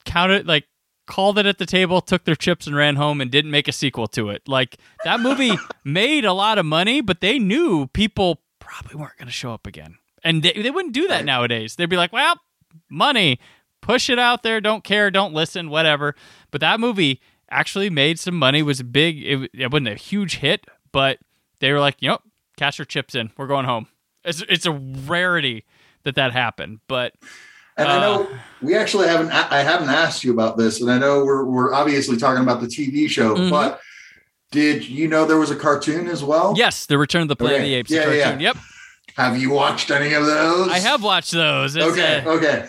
counted, 0.04 0.46
like, 0.46 0.64
called 1.06 1.38
it 1.38 1.46
at 1.46 1.58
the 1.58 1.66
table, 1.66 2.00
took 2.00 2.24
their 2.24 2.34
chips 2.34 2.66
and 2.66 2.74
ran 2.76 2.96
home 2.96 3.20
and 3.20 3.30
didn't 3.30 3.50
make 3.50 3.68
a 3.68 3.72
sequel 3.72 4.06
to 4.08 4.30
it. 4.30 4.42
Like, 4.48 4.76
that 5.04 5.20
movie 5.20 5.52
made 5.84 6.24
a 6.24 6.32
lot 6.32 6.58
of 6.58 6.66
money, 6.66 7.00
but 7.00 7.20
they 7.20 7.38
knew 7.38 7.86
people 7.88 8.40
probably 8.58 8.96
weren't 8.96 9.16
going 9.18 9.26
to 9.26 9.32
show 9.32 9.52
up 9.52 9.66
again. 9.66 9.96
And 10.22 10.42
they, 10.42 10.52
they 10.52 10.70
wouldn't 10.70 10.94
do 10.94 11.06
that 11.08 11.16
Right. 11.16 11.24
nowadays. 11.24 11.76
They'd 11.76 11.90
be 11.90 11.96
like, 11.98 12.12
well, 12.12 12.40
money, 12.88 13.38
push 13.82 14.08
it 14.08 14.18
out 14.18 14.42
there, 14.42 14.60
don't 14.60 14.82
care, 14.84 15.10
don't 15.10 15.34
listen, 15.34 15.68
whatever. 15.68 16.14
But 16.50 16.62
that 16.62 16.80
movie 16.80 17.20
actually 17.50 17.90
made 17.90 18.18
some 18.18 18.34
money, 18.34 18.62
was 18.62 18.82
big. 18.82 19.22
It, 19.22 19.50
it 19.52 19.70
wasn't 19.70 19.88
a 19.88 19.94
huge 19.96 20.36
hit, 20.36 20.66
but 20.92 21.18
they 21.60 21.70
were 21.72 21.80
like, 21.80 21.96
yep, 22.00 22.22
cash 22.56 22.78
your 22.78 22.86
chips 22.86 23.14
in, 23.14 23.30
we're 23.36 23.46
going 23.46 23.66
home. 23.66 23.86
It's, 24.24 24.42
it's 24.48 24.66
a 24.66 24.72
rarity 24.72 25.64
that 26.04 26.14
that 26.16 26.32
happened, 26.32 26.80
but 26.88 27.14
And 27.76 27.88
I 27.88 27.96
Uh, 27.96 28.00
know 28.00 28.28
we 28.62 28.76
actually 28.76 29.08
haven't. 29.08 29.30
I 29.32 29.62
haven't 29.62 29.88
asked 29.88 30.22
you 30.22 30.32
about 30.32 30.56
this, 30.56 30.80
and 30.80 30.90
I 30.90 30.98
know 30.98 31.24
we're 31.24 31.44
we're 31.44 31.74
obviously 31.74 32.16
talking 32.16 32.42
about 32.42 32.60
the 32.60 32.66
TV 32.68 33.08
show, 33.08 33.34
Mhm. 33.34 33.50
but 33.50 33.80
did 34.52 34.88
you 34.88 35.08
know 35.08 35.26
there 35.26 35.38
was 35.38 35.50
a 35.50 35.56
cartoon 35.56 36.06
as 36.08 36.22
well? 36.22 36.54
yes, 36.56 36.86
the 36.86 36.96
Return 36.98 37.22
of 37.22 37.28
the 37.28 37.36
Planet 37.36 37.58
of 37.60 37.64
the 37.64 37.74
Apes 37.74 37.90
Yeah, 37.90 38.10
yeah. 38.12 38.38
Yep, 38.38 38.56
Have 39.16 39.36
you 39.40 39.50
watched 39.50 39.90
any 39.90 40.12
of 40.14 40.24
those? 40.24 40.68
I 40.68 40.78
have 40.78 41.02
watched 41.02 41.32
those. 41.32 41.74
It's 41.76 41.84
Okay. 41.84 42.22
a 42.24 42.28
Okay. 42.28 42.66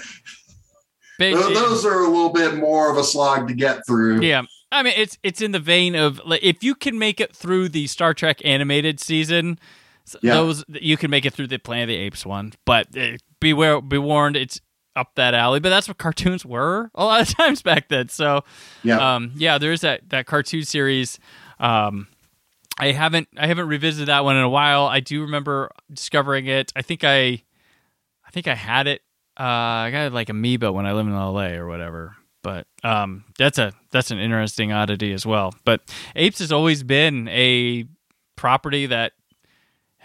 big- 1.19 1.35
Those 1.35 1.85
are 1.85 2.01
a 2.03 2.07
little 2.07 2.29
bit 2.33 2.55
more 2.55 2.91
of 2.91 2.97
a 2.97 3.03
slog 3.03 3.47
to 3.47 3.53
get 3.53 3.85
through. 3.87 4.21
Yeah. 4.21 4.43
I 4.71 4.83
mean, 4.83 4.93
it's 4.97 5.17
it's 5.23 5.41
in 5.41 5.51
the 5.51 5.59
vein 5.59 5.95
of 5.95 6.19
like, 6.25 6.43
if 6.43 6.63
you 6.63 6.75
can 6.75 6.97
make 6.99 7.19
it 7.21 7.35
through 7.35 7.69
the 7.69 7.87
Star 7.87 8.13
Trek 8.13 8.41
animated 8.43 8.99
season, 8.99 9.59
s- 10.07 10.15
Yeah. 10.21 10.33
those 10.35 10.63
you 10.69 10.97
can 10.97 11.09
make 11.11 11.25
it 11.25 11.33
through 11.33 11.47
the 11.47 11.57
Planet 11.59 11.83
of 11.83 11.87
the 11.89 11.95
Apes 11.95 12.25
one. 12.25 12.53
But 12.65 12.95
uh, 12.97 13.17
beware, 13.39 13.81
be 13.81 13.97
warned, 13.97 14.35
it's 14.35 14.61
up 14.95 15.11
that 15.15 15.33
alley. 15.33 15.59
But 15.59 15.69
that's 15.69 15.87
what 15.87 15.97
cartoons 15.97 16.45
were 16.45 16.89
a 16.95 17.03
lot 17.05 17.21
of 17.21 17.27
times 17.37 17.61
back 17.61 17.89
then. 17.89 18.09
So, 18.09 18.43
Yeah. 18.83 19.15
um, 19.15 19.31
yeah, 19.35 19.57
there's 19.57 19.81
that 19.81 20.09
that 20.09 20.25
cartoon 20.25 20.63
series. 20.63 21.19
Um, 21.59 22.07
I 22.77 22.91
haven't 22.91 23.27
I 23.37 23.47
haven't 23.47 23.67
revisited 23.67 24.07
that 24.09 24.23
one 24.25 24.35
in 24.35 24.43
a 24.43 24.49
while. 24.49 24.85
I 24.87 24.99
do 24.99 25.21
remember 25.21 25.71
discovering 25.93 26.45
it. 26.47 26.71
I 26.75 26.81
think 26.81 27.03
I, 27.03 27.41
I 28.25 28.31
think 28.31 28.47
I 28.47 28.55
had 28.55 28.87
it. 28.87 29.01
Uh, 29.39 29.43
I 29.43 29.91
got 29.91 30.05
it 30.07 30.13
like 30.13 30.29
Amoeba 30.29 30.71
when 30.71 30.85
I 30.85 30.93
lived 30.93 31.09
in 31.09 31.15
L.A. 31.15 31.55
or 31.55 31.67
whatever. 31.67 32.15
But 32.41 32.67
um, 32.83 33.23
that's 33.37 33.57
a 33.57 33.73
that's 33.91 34.11
an 34.11 34.19
interesting 34.19 34.71
oddity 34.71 35.13
as 35.13 35.25
well. 35.25 35.53
But 35.65 35.81
Apes 36.15 36.39
has 36.39 36.51
always 36.51 36.83
been 36.83 37.27
a 37.29 37.85
property 38.35 38.85
that 38.87 39.13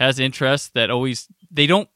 has 0.00 0.18
interest 0.18 0.74
that 0.74 0.90
always 0.90 1.28
they 1.50 1.66
don't 1.68 1.88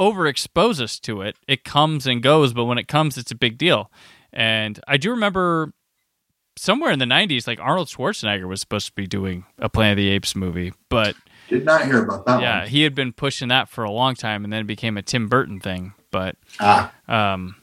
overexpose 0.00 0.80
us 0.80 0.98
to 1.00 1.20
it. 1.20 1.36
It 1.46 1.62
comes 1.62 2.06
and 2.06 2.22
goes, 2.22 2.52
but 2.52 2.64
when 2.64 2.78
it 2.78 2.88
comes, 2.88 3.16
it's 3.18 3.30
a 3.30 3.34
big 3.36 3.58
deal. 3.58 3.92
And 4.32 4.80
I 4.88 4.96
do 4.96 5.10
remember 5.10 5.72
somewhere 6.56 6.90
in 6.90 6.98
the 6.98 7.04
90s, 7.04 7.46
like 7.46 7.60
Arnold 7.60 7.88
Schwarzenegger 7.88 8.48
was 8.48 8.60
supposed 8.60 8.86
to 8.86 8.92
be 8.94 9.06
doing 9.06 9.44
a 9.58 9.68
Planet 9.68 9.92
of 9.92 9.96
the 9.98 10.08
Apes 10.08 10.34
movie, 10.34 10.72
but 10.88 11.14
Did 11.48 11.64
not 11.66 11.84
hear 11.84 12.02
about 12.04 12.24
that 12.26 12.40
yeah, 12.40 12.60
one. 12.60 12.68
he 12.68 12.82
had 12.82 12.94
been 12.94 13.12
pushing 13.12 13.48
that 13.48 13.68
for 13.68 13.84
a 13.84 13.90
long 13.90 14.14
time, 14.14 14.42
and 14.44 14.52
then 14.52 14.60
it 14.62 14.66
became 14.66 14.96
a 14.96 15.02
Tim 15.02 15.28
Burton 15.28 15.60
thing. 15.60 15.92
But 16.10 16.36
Ah, 16.58 16.92
um, 17.08 17.56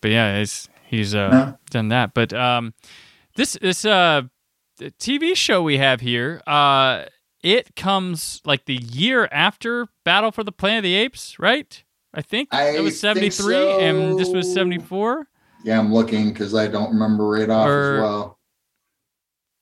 but 0.00 0.10
yeah, 0.10 0.38
he's 0.38 0.68
he's 0.86 1.14
uh, 1.14 1.52
done 1.70 1.88
that. 1.88 2.12
But 2.14 2.32
um, 2.32 2.74
this 3.36 3.58
this 3.60 3.84
uh 3.84 4.22
TV 4.80 5.36
show 5.36 5.62
we 5.62 5.78
have 5.78 6.00
here, 6.00 6.42
uh, 6.46 7.04
it 7.44 7.76
comes 7.76 8.40
like 8.44 8.64
the 8.64 8.74
year 8.76 9.28
after 9.30 9.86
Battle 10.02 10.32
for 10.32 10.42
the 10.42 10.50
Planet 10.50 10.78
of 10.78 10.82
the 10.84 10.94
Apes, 10.96 11.38
right? 11.38 11.84
I 12.12 12.22
think 12.22 12.48
I 12.52 12.70
it 12.70 12.80
was 12.80 12.94
think 12.94 13.00
seventy 13.00 13.30
three, 13.30 13.70
and 13.82 14.18
this 14.18 14.30
was 14.30 14.52
seventy 14.52 14.78
four. 14.78 15.28
yeah, 15.62 15.78
I'm 15.78 15.92
looking 15.92 16.30
because 16.32 16.54
I 16.54 16.66
don't 16.68 16.90
remember 16.92 17.28
right 17.28 17.50
off 17.50 17.68
Or- 17.68 17.94
as 17.96 18.00
well. 18.00 18.38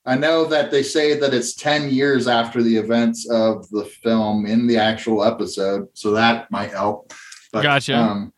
I 0.05 0.15
know 0.17 0.43
that 0.45 0.69
they 0.69 0.83
say 0.83 1.17
that 1.17 1.33
it's 1.33 1.53
10 1.55 1.89
years 1.89 2.27
after 2.27 2.61
the 2.61 2.75
events 2.75 3.25
of 3.29 3.69
the 3.69 3.85
film 3.85 4.45
in 4.45 4.67
the 4.67 4.75
actual 4.77 5.23
episode, 5.23 5.87
so 5.93 6.11
that 6.11 6.51
might 6.51 6.71
help. 6.71 7.13
But, 7.53 7.61
Gotcha. 7.63 7.95
Um, 7.95 8.33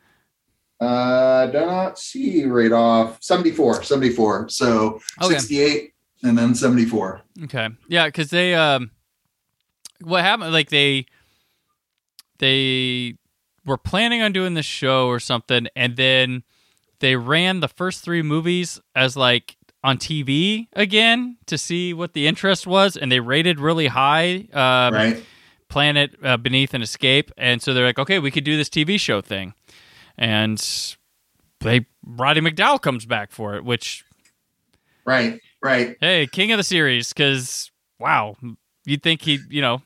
uh, 0.80 1.48
do 1.48 1.62
not 1.66 1.98
see 1.98 2.46
right 2.46 2.72
off 2.72 3.18
74, 3.24 3.82
74. 3.82 4.50
So 4.50 5.00
Okay. 5.24 5.40
68 5.40 5.94
and 6.22 6.38
then 6.38 6.54
74. 6.54 7.22
Okay. 7.46 7.70
Yeah, 7.88 8.06
because 8.06 8.30
they 8.30 8.54
um, 8.54 8.92
what 10.06 10.24
happened? 10.24 10.54
Like 10.54 10.70
they 10.70 11.06
they 12.40 13.16
were 13.66 13.78
planning 13.78 14.22
on 14.22 14.32
doing 14.32 14.54
this 14.54 14.66
show 14.66 15.08
or 15.08 15.20
something, 15.20 15.68
and 15.76 15.96
then 15.96 16.44
they 17.00 17.16
ran 17.16 17.60
the 17.60 17.68
first 17.68 18.04
three 18.04 18.22
movies 18.22 18.80
as 18.96 19.18
like 19.18 19.58
on 19.84 19.98
TV 19.98 20.68
again 20.74 21.38
to 21.46 21.58
see 21.58 21.94
what 21.94 22.14
the 22.14 22.28
interest 22.28 22.66
was, 22.66 22.98
and 22.98 23.12
they 23.12 23.20
rated 23.20 23.60
really 23.60 23.88
high. 23.88 24.48
Um, 24.54 24.94
right. 24.94 25.24
Planet 25.68 26.16
uh, 26.24 26.38
Beneath 26.38 26.74
and 26.74 26.84
Escape, 26.84 27.32
and 27.38 27.62
so 27.62 27.74
they're 27.74 27.86
like, 27.86 28.00
okay, 28.00 28.20
we 28.20 28.32
could 28.32 28.44
do 28.44 28.56
this 28.56 28.70
TV 28.70 29.00
show 29.00 29.20
thing, 29.20 29.54
and 30.18 30.60
they 31.60 31.88
Roddy 32.06 32.40
McDowall 32.40 32.80
comes 32.82 33.06
back 33.06 33.32
for 33.32 33.56
it, 33.56 33.66
which 33.66 34.06
Right. 35.06 35.40
Right. 35.62 35.98
hey, 36.00 36.28
king 36.28 36.52
of 36.52 36.58
the 36.58 36.64
series, 36.64 37.10
because 37.14 37.72
wow, 38.00 38.36
you'd 38.86 39.02
think 39.02 39.24
he, 39.24 39.40
you 39.50 39.62
know, 39.62 39.82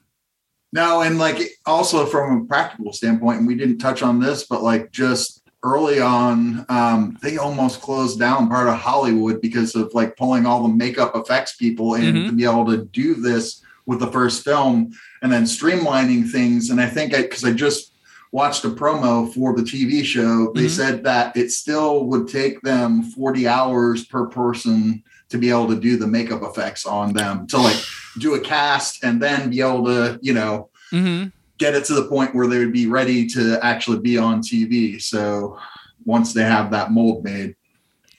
No, 0.71 1.01
and 1.01 1.17
like 1.17 1.39
also 1.65 2.05
from 2.05 2.41
a 2.41 2.45
practical 2.45 2.93
standpoint, 2.93 3.39
and 3.39 3.47
we 3.47 3.55
didn't 3.55 3.79
touch 3.79 4.03
on 4.03 4.19
this, 4.19 4.45
but 4.45 4.61
like 4.61 4.91
just 4.91 5.41
early 5.63 5.99
on, 5.99 6.65
um, 6.69 7.17
they 7.21 7.37
almost 7.37 7.81
closed 7.81 8.19
down 8.19 8.47
part 8.47 8.67
of 8.67 8.75
Hollywood 8.75 9.41
because 9.41 9.75
of 9.75 9.93
like 9.93 10.15
pulling 10.15 10.45
all 10.45 10.63
the 10.63 10.73
makeup 10.73 11.11
effects 11.15 11.55
people 11.55 11.95
in 11.95 12.15
Mhm. 12.15 12.27
to 12.27 12.31
be 12.33 12.45
able 12.45 12.65
to 12.67 12.85
do 12.85 13.15
this 13.15 13.61
with 13.85 13.99
the 13.99 14.11
first 14.11 14.43
film 14.43 14.91
and 15.21 15.31
then 15.31 15.43
streamlining 15.43 16.29
things. 16.31 16.69
And 16.69 16.79
I 16.79 16.85
think 16.87 17.13
I 17.13 17.23
because 17.23 17.43
I 17.43 17.51
just 17.51 17.93
watched 18.31 18.63
a 18.63 18.69
promo 18.69 19.33
for 19.33 19.55
the 19.55 19.63
TV 19.63 20.03
show, 20.03 20.51
they 20.53 20.65
Mhm. 20.67 20.69
said 20.69 21.03
that 21.03 21.35
it 21.35 21.51
still 21.51 22.05
would 22.05 22.27
take 22.27 22.61
them 22.61 23.01
40 23.01 23.47
hours 23.47 24.05
per 24.05 24.27
person 24.27 25.01
to 25.29 25.37
be 25.37 25.49
able 25.49 25.67
to 25.67 25.79
do 25.79 25.97
the 25.97 26.07
makeup 26.07 26.41
effects 26.43 26.85
on 26.85 27.13
them 27.13 27.45
to 27.47 27.57
like 27.57 27.77
do 28.19 28.33
a 28.35 28.39
cast 28.39 29.03
and 29.03 29.21
then 29.21 29.49
be 29.49 29.61
able 29.61 29.85
to, 29.85 30.19
you 30.21 30.33
know, 30.33 30.69
mm-hmm. 30.91 31.27
get 31.57 31.75
it 31.75 31.85
to 31.85 31.93
the 31.93 32.07
point 32.07 32.33
where 32.33 32.47
they 32.47 32.59
would 32.59 32.73
be 32.73 32.87
ready 32.87 33.27
to 33.27 33.59
actually 33.63 33.99
be 33.99 34.17
on 34.17 34.41
TV. 34.41 35.01
So 35.01 35.59
once 36.05 36.33
they 36.33 36.43
have 36.43 36.71
that 36.71 36.91
mold 36.91 37.23
made, 37.23 37.55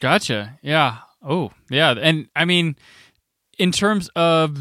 Gotcha. 0.01 0.59
Yeah. 0.63 0.99
Oh, 1.23 1.53
yeah. 1.71 1.91
And 1.93 2.29
I 2.35 2.47
mean, 2.47 2.77
in 3.59 3.71
terms 3.71 4.09
of 4.17 4.57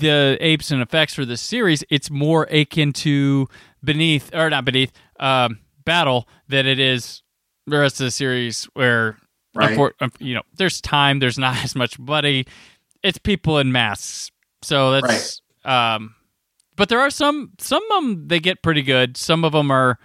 the 0.00 0.38
apes 0.40 0.70
and 0.70 0.80
effects 0.80 1.14
for 1.14 1.24
this 1.24 1.40
series, 1.40 1.84
it's 1.90 2.10
more 2.10 2.44
akin 2.44 2.92
to 2.92 3.48
Beneath, 3.82 4.32
or 4.32 4.48
not 4.48 4.64
Beneath, 4.64 4.92
um, 5.18 5.58
Battle 5.84 6.28
than 6.48 6.66
it 6.66 6.78
is 6.78 7.22
the 7.66 7.78
rest 7.78 8.00
of 8.00 8.04
the 8.04 8.10
series, 8.10 8.64
where, 8.74 9.18
Right. 9.54 9.78
um, 10.00 10.12
you 10.18 10.34
know, 10.34 10.42
there's 10.56 10.80
time, 10.80 11.18
there's 11.18 11.38
not 11.38 11.56
as 11.64 11.74
much 11.74 11.98
money. 11.98 12.46
It's 13.02 13.18
people 13.18 13.58
in 13.58 13.72
masks. 13.72 14.30
So 14.62 14.92
that's, 14.92 15.40
um, 15.64 16.14
but 16.76 16.88
there 16.88 17.00
are 17.00 17.10
some, 17.10 17.52
some 17.58 17.82
of 17.92 18.02
them, 18.02 18.28
they 18.28 18.40
get 18.40 18.62
pretty 18.62 18.82
good. 18.82 19.16
Some 19.16 19.44
of 19.44 19.52
them 19.52 19.70
are 19.70 19.98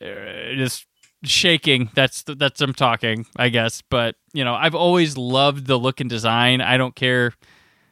uh, 0.00 0.54
just 0.54 0.86
shaking 1.24 1.90
that's 1.94 2.22
that's 2.22 2.60
i'm 2.60 2.72
talking 2.72 3.26
i 3.36 3.48
guess 3.48 3.82
but 3.90 4.14
you 4.32 4.44
know 4.44 4.54
i've 4.54 4.74
always 4.74 5.16
loved 5.16 5.66
the 5.66 5.76
look 5.76 6.00
and 6.00 6.08
design 6.08 6.60
i 6.60 6.76
don't 6.76 6.94
care 6.94 7.32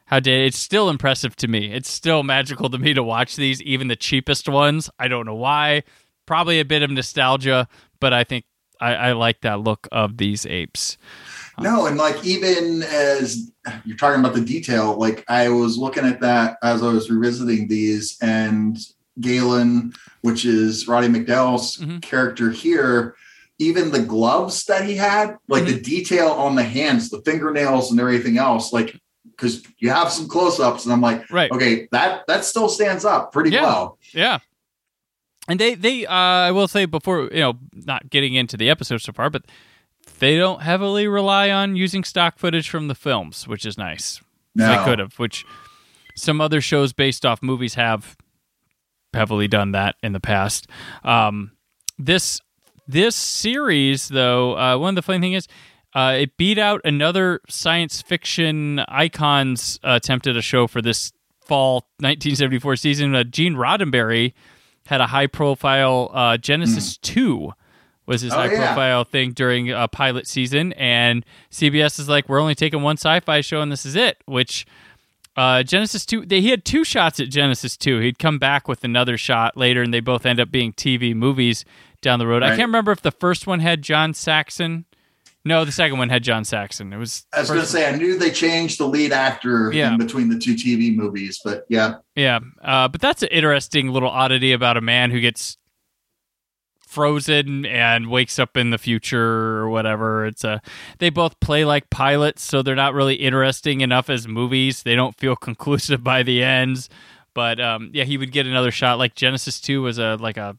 how 0.05 0.17
dated 0.17 0.47
it's 0.47 0.57
still 0.57 0.89
impressive 0.89 1.35
to 1.35 1.47
me 1.47 1.73
it's 1.73 1.89
still 1.89 2.23
magical 2.23 2.69
to 2.69 2.77
me 2.77 2.93
to 2.93 3.03
watch 3.03 3.35
these 3.35 3.61
even 3.63 3.89
the 3.89 3.97
cheapest 3.97 4.47
ones 4.47 4.89
i 4.97 5.09
don't 5.09 5.25
know 5.25 5.35
why 5.35 5.83
probably 6.25 6.61
a 6.61 6.65
bit 6.65 6.83
of 6.83 6.89
nostalgia 6.89 7.67
but 7.99 8.13
i 8.13 8.23
think 8.23 8.45
i, 8.81 8.93
I 8.93 9.11
like 9.13 9.41
that 9.41 9.59
look 9.61 9.87
of 9.91 10.17
these 10.17 10.45
apes 10.45 10.97
no, 11.59 11.87
and 11.87 11.97
like 11.97 12.23
even 12.23 12.83
as 12.83 13.49
you're 13.83 13.97
talking 13.97 14.19
about 14.19 14.35
the 14.35 14.41
detail, 14.45 14.95
like 14.95 15.25
I 15.27 15.49
was 15.49 15.75
looking 15.75 16.05
at 16.05 16.21
that 16.21 16.57
as 16.61 16.83
I 16.83 16.93
was 16.93 17.09
revisiting 17.09 17.67
these, 17.67 18.15
and 18.21 18.77
Galen, 19.19 19.93
which 20.21 20.45
is 20.45 20.87
Roddy 20.87 21.07
McDowall's 21.07 21.77
Mhm. 21.77 21.99
character 22.03 22.51
here, 22.51 23.15
even 23.57 23.89
the 23.89 24.03
gloves 24.03 24.65
that 24.65 24.85
he 24.85 24.93
had, 24.95 25.37
like 25.47 25.65
the 25.65 25.79
detail 25.79 26.27
on 26.29 26.53
the 26.53 26.63
hands, 26.63 27.09
the 27.09 27.23
fingernails, 27.23 27.89
and 27.89 27.99
everything 27.99 28.37
else, 28.37 28.71
like 28.71 28.95
because 29.31 29.63
you 29.79 29.89
have 29.89 30.11
some 30.11 30.27
close-ups, 30.27 30.83
and 30.85 30.93
I'm 30.93 31.01
like, 31.01 31.27
right 31.31 31.51
okay, 31.51 31.87
that 31.91 32.21
that 32.27 32.45
still 32.45 32.69
stands 32.69 33.03
up 33.03 33.31
pretty 33.31 33.49
Yeah. 33.49 33.61
well. 33.63 33.97
Yeah. 34.13 34.37
And 35.47 35.59
they 35.59 35.75
they 35.75 36.05
uh 36.05 36.11
I 36.13 36.51
will 36.51 36.67
say 36.67 36.85
before, 36.85 37.29
you 37.31 37.39
know, 37.39 37.53
not 37.73 38.09
getting 38.09 38.33
into 38.33 38.57
the 38.57 38.69
episode 38.69 39.01
so 39.01 39.13
far, 39.13 39.29
but 39.29 39.43
they 40.19 40.37
don't 40.37 40.61
heavily 40.61 41.07
rely 41.07 41.49
on 41.49 41.75
using 41.75 42.03
stock 42.03 42.37
footage 42.37 42.69
from 42.69 42.87
the 42.87 42.95
films, 42.95 43.47
which 43.47 43.65
is 43.65 43.77
nice. 43.77 44.21
No. 44.55 44.69
They 44.69 44.83
could 44.83 44.99
have, 44.99 45.13
which 45.19 45.45
some 46.15 46.41
other 46.41 46.61
shows 46.61 46.93
based 46.93 47.25
off 47.25 47.41
movies 47.43 47.75
have 47.75 48.17
heavily 49.13 49.47
done 49.47 49.71
that 49.71 49.95
in 50.03 50.13
the 50.13 50.19
past. 50.19 50.67
Um 51.03 51.51
this 51.97 52.41
this 52.87 53.15
series 53.15 54.09
though, 54.09 54.57
uh 54.57 54.77
one 54.77 54.89
of 54.89 54.95
the 54.95 55.01
funny 55.01 55.19
thing 55.19 55.33
is 55.33 55.47
uh, 55.95 56.15
it 56.19 56.37
beat 56.37 56.59
out 56.59 56.79
another 56.83 57.39
science 57.49 58.03
fiction 58.03 58.79
icons 58.87 59.79
uh, 59.83 59.93
attempt 59.95 60.27
at 60.27 60.35
a 60.35 60.41
show 60.43 60.67
for 60.67 60.79
this 60.79 61.11
fall 61.43 61.87
1974 61.99 62.75
season. 62.75 63.15
Uh, 63.15 63.23
Gene 63.23 63.55
Roddenberry 63.55 64.33
had 64.87 65.01
a 65.01 65.07
high 65.07 65.27
profile 65.27 66.09
uh, 66.13 66.37
Genesis 66.37 66.97
2 66.97 67.51
was 68.05 68.21
his. 68.21 68.31
Oh, 68.31 68.37
high 68.37 68.51
yeah. 68.51 68.67
profile 68.67 69.03
thing 69.03 69.33
during 69.33 69.69
a 69.69 69.87
pilot 69.87 70.27
season 70.27 70.73
and 70.73 71.25
CBS 71.51 71.99
is 71.99 72.09
like 72.09 72.27
we're 72.29 72.39
only 72.39 72.55
taking 72.55 72.81
one 72.81 72.95
sci-fi 72.95 73.41
show 73.41 73.61
and 73.61 73.71
this 73.71 73.85
is 73.85 73.95
it 73.95 74.17
which 74.25 74.65
uh, 75.35 75.61
Genesis 75.61 76.05
2 76.05 76.25
they, 76.25 76.41
he 76.41 76.49
had 76.49 76.63
two 76.63 76.83
shots 76.83 77.19
at 77.19 77.29
Genesis 77.29 77.75
2 77.77 77.99
he'd 77.99 78.17
come 78.17 78.39
back 78.39 78.67
with 78.67 78.83
another 78.83 79.17
shot 79.17 79.57
later 79.57 79.81
and 79.81 79.93
they 79.93 79.99
both 79.99 80.25
end 80.25 80.39
up 80.39 80.49
being 80.49 80.71
TV 80.73 81.13
movies 81.13 81.65
down 82.01 82.17
the 82.17 82.27
road 82.27 82.41
I 82.43 82.49
can't 82.49 82.69
remember 82.69 82.91
if 82.91 83.01
the 83.01 83.11
first 83.11 83.45
one 83.45 83.59
had 83.59 83.81
John 83.81 84.13
Saxon 84.13 84.85
no 85.47 85.65
the 85.65 85.71
second 85.71 85.97
one 85.97 86.09
had 86.09 86.23
John 86.23 86.43
Saxon 86.45 86.91
it 86.93 86.97
was 86.97 87.25
I 87.33 87.39
was 87.39 87.49
going 87.49 87.61
to 87.61 87.65
say, 87.65 87.87
I 87.87 87.95
knew 87.95 88.17
they 88.19 88.31
changed 88.31 88.79
the 88.79 88.85
lead 88.87 89.11
actor 89.11 89.71
Yeah. 89.73 89.91
in 89.93 89.97
between 89.97 90.29
the 90.29 90.37
two 90.37 90.53
TV 90.55 90.95
movies, 90.95 91.39
but 91.43 91.65
yeah, 91.69 91.95
Yeah, 92.15 92.39
uh, 92.61 92.87
but 92.89 93.01
that's 93.01 93.23
an 93.23 93.29
interesting 93.29 93.89
little 93.89 94.09
oddity 94.09 94.51
about 94.51 94.77
a 94.77 94.81
man 94.81 95.11
who 95.11 95.19
gets 95.19 95.57
frozen 96.85 97.65
and 97.65 98.09
wakes 98.09 98.39
up 98.39 98.55
in 98.55 98.69
the 98.69 98.77
future 98.77 99.57
or 99.59 99.69
whatever. 99.69 100.25
It's 100.25 100.43
a 100.43 100.61
they 100.99 101.09
both 101.09 101.39
play 101.39 101.65
like 101.65 101.89
pilots, 101.89 102.41
so 102.43 102.61
they're 102.61 102.75
not 102.75 102.93
really 102.93 103.15
interesting 103.15 103.81
enough 103.81 104.09
as 104.09 104.27
movies. 104.27 104.83
They 104.83 104.95
don't 104.95 105.17
feel 105.17 105.35
conclusive 105.49 106.03
by 106.03 106.23
the 106.23 106.43
ends. 106.43 106.89
But 107.33 107.59
um, 107.59 107.91
yeah, 107.93 108.03
he 108.05 108.17
would 108.17 108.31
get 108.31 108.47
another 108.47 108.71
shot. 108.71 108.97
Like 108.97 109.13
Genesis 109.15 109.59
Two 109.61 109.81
was 109.83 109.99
a 109.99 110.15
like 110.15 110.37
a 110.37 110.57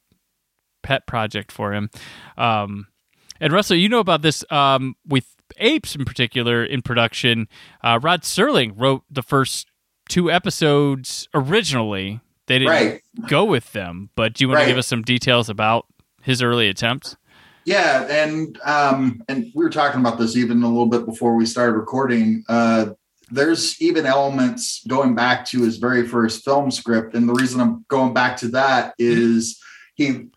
pet 0.82 1.06
project 1.06 1.50
for 1.50 1.72
him. 1.72 1.90
Um, 2.36 2.86
and 3.40 3.52
Russell, 3.52 3.76
you 3.76 3.88
know 3.88 4.00
about 4.00 4.22
this 4.22 4.44
um, 4.50 4.96
with 5.06 5.26
apes 5.58 5.94
in 5.94 6.04
particular 6.04 6.64
in 6.64 6.82
production. 6.82 7.48
Uh, 7.82 7.98
Rod 8.02 8.22
Serling 8.22 8.72
wrote 8.76 9.02
the 9.10 9.22
first 9.22 9.68
two 10.08 10.30
episodes 10.30 11.28
originally. 11.34 12.20
They 12.46 12.60
didn't 12.60 12.70
right. 12.70 13.02
go 13.28 13.44
with 13.44 13.72
them, 13.72 14.10
but 14.14 14.34
do 14.34 14.44
you 14.44 14.48
want 14.48 14.60
to 14.60 14.66
give 14.66 14.78
us 14.78 14.86
some 14.86 15.02
details 15.02 15.48
about 15.48 15.86
his 16.22 16.42
early 16.42 16.68
attempts? 16.68 17.16
Yeah, 17.64 18.06
and 18.08 18.58
um, 18.64 19.22
and 19.28 19.52
we 19.54 19.62
were 19.62 19.70
talking 19.70 20.00
about 20.00 20.18
this 20.18 20.36
even 20.36 20.62
a 20.62 20.68
little 20.68 20.86
bit 20.86 21.04
before 21.04 21.34
we 21.34 21.44
started 21.44 21.74
recording. 21.74 22.42
Uh, 22.48 22.90
there's 23.30 23.78
even 23.82 24.06
elements 24.06 24.82
going 24.88 25.14
back 25.14 25.44
to 25.46 25.62
his 25.62 25.76
very 25.76 26.06
first 26.06 26.42
film 26.42 26.70
script, 26.70 27.14
and 27.14 27.28
the 27.28 27.34
reason 27.34 27.60
I'm 27.60 27.84
going 27.88 28.14
back 28.14 28.38
to 28.38 28.48
that 28.48 28.94
is 28.98 29.60
he 29.96 30.28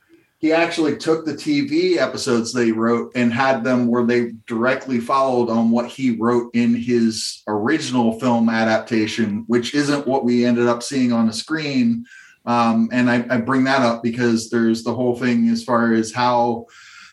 he 0.41 0.51
actually 0.51 0.97
took 0.97 1.23
the 1.23 1.35
TV 1.35 1.97
episodes 1.97 2.51
they 2.51 2.71
wrote 2.71 3.11
and 3.13 3.31
had 3.31 3.63
them 3.63 3.85
where 3.85 4.03
they 4.03 4.31
directly 4.47 4.99
followed 4.99 5.51
on 5.51 5.69
what 5.69 5.87
he 5.87 6.17
wrote 6.17 6.49
in 6.55 6.73
his 6.73 7.43
original 7.47 8.19
film 8.19 8.49
adaptation, 8.49 9.43
which 9.45 9.75
isn't 9.75 10.07
what 10.07 10.25
we 10.25 10.43
ended 10.43 10.67
up 10.67 10.81
seeing 10.81 11.13
on 11.13 11.27
the 11.27 11.33
screen. 11.33 12.03
Um, 12.47 12.89
and 12.91 13.07
I, 13.07 13.23
I 13.29 13.37
bring 13.37 13.65
that 13.65 13.83
up 13.83 14.01
because 14.01 14.49
there's 14.49 14.83
the 14.83 14.95
whole 14.95 15.15
thing 15.15 15.47
as 15.49 15.63
far 15.63 15.93
as 15.93 16.11
how 16.11 16.65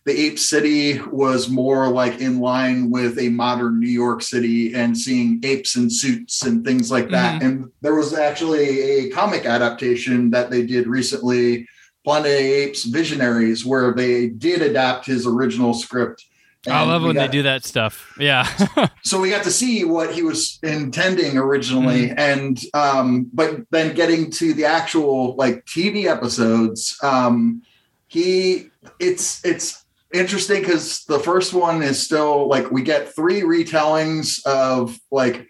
the 0.06 0.18
ape 0.18 0.38
city 0.38 0.98
was 1.12 1.50
more 1.50 1.88
like 1.88 2.20
in 2.22 2.40
line 2.40 2.90
with 2.90 3.18
a 3.18 3.28
modern 3.28 3.78
new 3.78 3.90
york 3.90 4.22
city 4.22 4.72
and 4.72 4.96
seeing 4.96 5.38
apes 5.42 5.76
in 5.76 5.90
suits 5.90 6.46
and 6.46 6.64
things 6.64 6.90
like 6.90 7.10
that 7.10 7.42
Mhm. 7.42 7.44
and 7.46 7.70
there 7.82 7.94
was 7.94 8.14
actually 8.14 8.80
a 8.80 9.10
comic 9.10 9.44
adaptation 9.44 10.30
that 10.30 10.50
they 10.50 10.64
did 10.64 10.86
recently 10.86 11.68
planet 12.08 12.30
of 12.30 12.38
the 12.38 12.54
apes 12.54 12.84
visionaries 12.84 13.66
where 13.66 13.92
they 13.92 14.28
did 14.28 14.62
adapt 14.62 15.06
his 15.06 15.26
original 15.26 15.74
script 15.74 16.24
I 16.66 16.82
love 16.84 17.02
when 17.02 17.14
they 17.16 17.28
do 17.28 17.44
that 17.44 17.64
stuff. 17.64 18.16
Yeah. 18.18 18.44
so 19.04 19.20
we 19.20 19.30
got 19.30 19.44
to 19.44 19.50
see 19.50 19.84
what 19.84 20.12
he 20.12 20.22
was 20.22 20.58
intending 20.62 21.38
originally 21.38 22.10
and 22.10 22.60
um 22.74 23.30
but 23.32 23.60
then 23.70 23.94
getting 23.94 24.30
to 24.32 24.52
the 24.54 24.64
actual 24.64 25.36
like 25.36 25.64
tv 25.66 26.06
episodes 26.06 26.98
um 27.02 27.62
he 28.08 28.70
it's 28.98 29.44
it's 29.44 29.84
interesting 30.12 30.60
because 30.60 31.04
the 31.04 31.20
first 31.20 31.54
one 31.54 31.82
is 31.82 32.02
still 32.02 32.48
like 32.48 32.70
we 32.70 32.82
get 32.82 33.14
three 33.14 33.42
retellings 33.42 34.44
of 34.44 34.98
like 35.10 35.46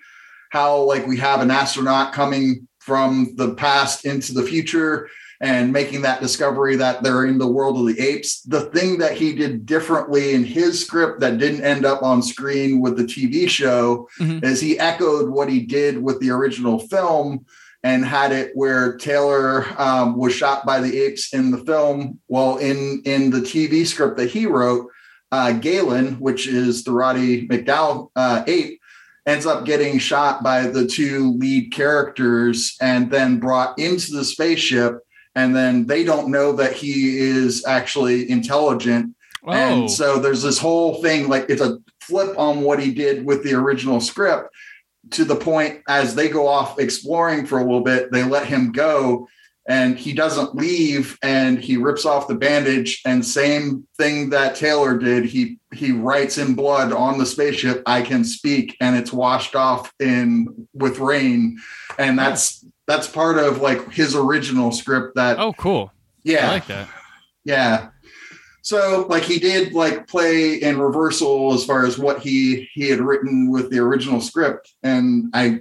how 0.50 0.82
like 0.82 1.06
we 1.06 1.16
have 1.16 1.40
an 1.40 1.50
astronaut 1.50 2.12
coming 2.12 2.68
from 2.78 3.34
the 3.36 3.54
past 3.54 4.04
into 4.04 4.32
the 4.34 4.42
future 4.42 5.08
and 5.40 5.72
making 5.72 6.02
that 6.02 6.20
discovery 6.20 6.74
that 6.76 7.02
they're 7.02 7.26
in 7.26 7.38
the 7.38 7.46
world 7.46 7.78
of 7.78 7.86
the 7.94 8.00
apes. 8.02 8.40
The 8.42 8.62
thing 8.62 8.98
that 8.98 9.12
he 9.12 9.34
did 9.34 9.66
differently 9.66 10.34
in 10.34 10.42
his 10.42 10.84
script 10.84 11.20
that 11.20 11.38
didn't 11.38 11.62
end 11.62 11.84
up 11.84 12.02
on 12.02 12.22
screen 12.22 12.80
with 12.80 12.96
the 12.96 13.04
TV 13.04 13.48
show 13.48 14.08
Mhm. 14.18 14.42
is 14.44 14.60
he 14.60 14.78
echoed 14.78 15.28
what 15.30 15.48
he 15.48 15.60
did 15.60 16.02
with 16.02 16.18
the 16.18 16.30
original 16.30 16.80
film 16.88 17.44
and 17.84 18.04
had 18.04 18.32
it 18.32 18.50
where 18.54 18.96
Taylor 18.96 19.64
um, 19.78 20.16
was 20.16 20.32
shot 20.32 20.66
by 20.66 20.80
the 20.80 20.98
apes 21.00 21.32
in 21.32 21.52
the 21.52 21.58
film. 21.58 22.18
Well, 22.26 22.56
in 22.56 23.02
in 23.04 23.30
the 23.30 23.40
TV 23.40 23.84
script 23.86 24.16
that 24.16 24.30
he 24.30 24.46
wrote, 24.46 24.88
uh, 25.30 25.52
Galen, 25.52 26.14
which 26.14 26.48
is 26.48 26.82
the 26.82 26.90
Roddy 26.90 27.46
McDowall 27.46 28.10
uh, 28.16 28.42
ape, 28.48 28.80
ends 29.26 29.46
up 29.46 29.64
getting 29.64 29.98
shot 30.00 30.42
by 30.42 30.62
the 30.66 30.86
two 30.88 31.34
lead 31.38 31.70
characters 31.72 32.76
and 32.80 33.08
then 33.12 33.38
brought 33.38 33.78
into 33.78 34.10
the 34.10 34.24
spaceship. 34.24 34.98
And 35.34 35.54
then 35.54 35.86
they 35.86 36.04
don't 36.04 36.30
know 36.30 36.52
that 36.52 36.72
he 36.72 37.18
is 37.18 37.64
actually 37.66 38.30
intelligent. 38.30 39.14
Oh. 39.46 39.52
And 39.52 39.90
so 39.90 40.18
there's 40.18 40.42
this 40.42 40.58
whole 40.58 41.02
thing 41.02 41.28
like 41.28 41.46
it's 41.48 41.62
a 41.62 41.78
flip 42.00 42.38
on 42.38 42.62
what 42.62 42.80
he 42.80 42.92
did 42.92 43.24
with 43.24 43.44
the 43.44 43.54
original 43.54 44.00
script 44.00 44.54
to 45.10 45.24
the 45.24 45.36
point 45.36 45.80
as 45.88 46.14
they 46.14 46.28
go 46.28 46.46
off 46.46 46.78
exploring 46.78 47.46
for 47.46 47.58
a 47.58 47.62
little 47.62 47.82
bit, 47.82 48.12
they 48.12 48.24
let 48.24 48.46
him 48.46 48.72
go 48.72 49.28
and 49.68 49.98
he 49.98 50.14
doesn't 50.14 50.54
leave 50.54 51.18
and 51.22 51.60
he 51.60 51.76
rips 51.76 52.06
off 52.06 52.26
the 52.26 52.34
bandage 52.34 53.02
and 53.04 53.24
same 53.24 53.86
thing 53.98 54.30
that 54.30 54.56
Taylor 54.56 54.96
did 54.96 55.26
he 55.26 55.58
he 55.74 55.92
writes 55.92 56.38
in 56.38 56.54
blood 56.54 56.92
on 56.92 57.18
the 57.18 57.26
spaceship 57.26 57.82
I 57.84 58.00
can 58.00 58.24
speak 58.24 58.76
and 58.80 58.96
it's 58.96 59.12
washed 59.12 59.54
off 59.54 59.92
in 60.00 60.66
with 60.72 60.98
rain 60.98 61.58
and 61.98 62.18
that's 62.18 62.64
that's 62.88 63.06
part 63.06 63.38
of 63.38 63.60
like 63.60 63.92
his 63.92 64.16
original 64.16 64.72
script 64.72 65.14
that 65.14 65.38
oh, 65.38 65.52
cool. 65.52 65.92
yeah 66.24 66.48
I 66.48 66.52
like 66.52 66.66
that. 66.66 66.88
yeah. 67.44 67.88
So 68.62 69.06
like 69.08 69.22
he 69.22 69.38
did 69.38 69.74
like 69.74 70.08
play 70.08 70.54
in 70.56 70.80
reversal 70.80 71.54
as 71.54 71.64
far 71.64 71.86
as 71.86 71.98
what 71.98 72.20
he 72.20 72.68
he 72.72 72.88
had 72.88 73.00
written 73.00 73.50
with 73.50 73.70
the 73.70 73.78
original 73.78 74.20
script. 74.20 74.74
And 74.82 75.30
I 75.32 75.60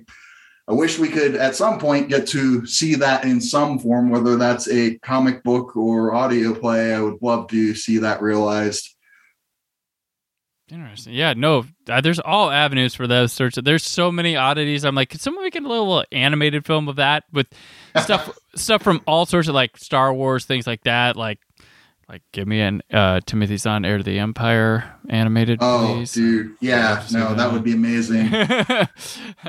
I 0.67 0.73
wish 0.73 0.99
we 0.99 1.09
could 1.09 1.35
at 1.35 1.55
some 1.55 1.79
point 1.79 2.09
get 2.09 2.27
to 2.29 2.65
see 2.65 2.95
that 2.95 3.23
in 3.23 3.39
some 3.39 3.77
form, 3.79 4.09
whether 4.09 4.35
that's 4.35 4.67
a 4.69 4.97
comic 4.99 5.43
book 5.43 5.77
or 5.77 6.13
audio 6.13 6.53
play. 6.53 6.93
I 6.93 7.01
would 7.01 7.21
love 7.21 7.47
to 7.49 7.75
see 7.75 7.99
that 7.99 8.21
realized. 8.21 8.96
Interesting. 10.69 11.13
Yeah, 11.13 11.33
no, 11.33 11.65
uh, 11.89 12.01
there's 12.01 12.19
all 12.19 12.49
avenues 12.51 12.93
for 12.93 13.07
those 13.07 13.31
sorts 13.31 13.57
of. 13.57 13.63
There's 13.63 13.83
so 13.85 14.11
many 14.11 14.35
oddities. 14.35 14.83
I'm 14.83 14.95
like, 14.95 15.09
could 15.09 15.21
someone 15.21 15.45
make 15.45 15.55
a 15.55 15.59
little 15.61 16.03
animated 16.11 16.65
film 16.65 16.89
of 16.89 16.97
that 16.97 17.23
with 17.31 17.47
stuff 18.01 18.37
stuff 18.55 18.81
from 18.81 19.01
all 19.07 19.25
sorts 19.25 19.47
of 19.47 19.55
like 19.55 19.77
Star 19.77 20.13
Wars 20.13 20.43
things 20.45 20.67
like 20.67 20.83
that? 20.83 21.15
Like, 21.15 21.39
like 22.09 22.21
give 22.33 22.47
me 22.49 22.59
an 22.59 22.81
uh, 22.91 23.21
Timothy 23.25 23.55
Zahn 23.55 23.85
Heir 23.85 23.97
to 23.99 24.03
the 24.03 24.19
Empire 24.19 24.93
animated, 25.09 25.59
Oh, 25.61 25.93
please. 25.95 26.11
dude. 26.13 26.55
Yeah, 26.59 27.01
no, 27.13 27.29
that 27.29 27.37
that. 27.37 27.53
would 27.53 27.63
be 27.63 27.71
amazing. 27.73 28.29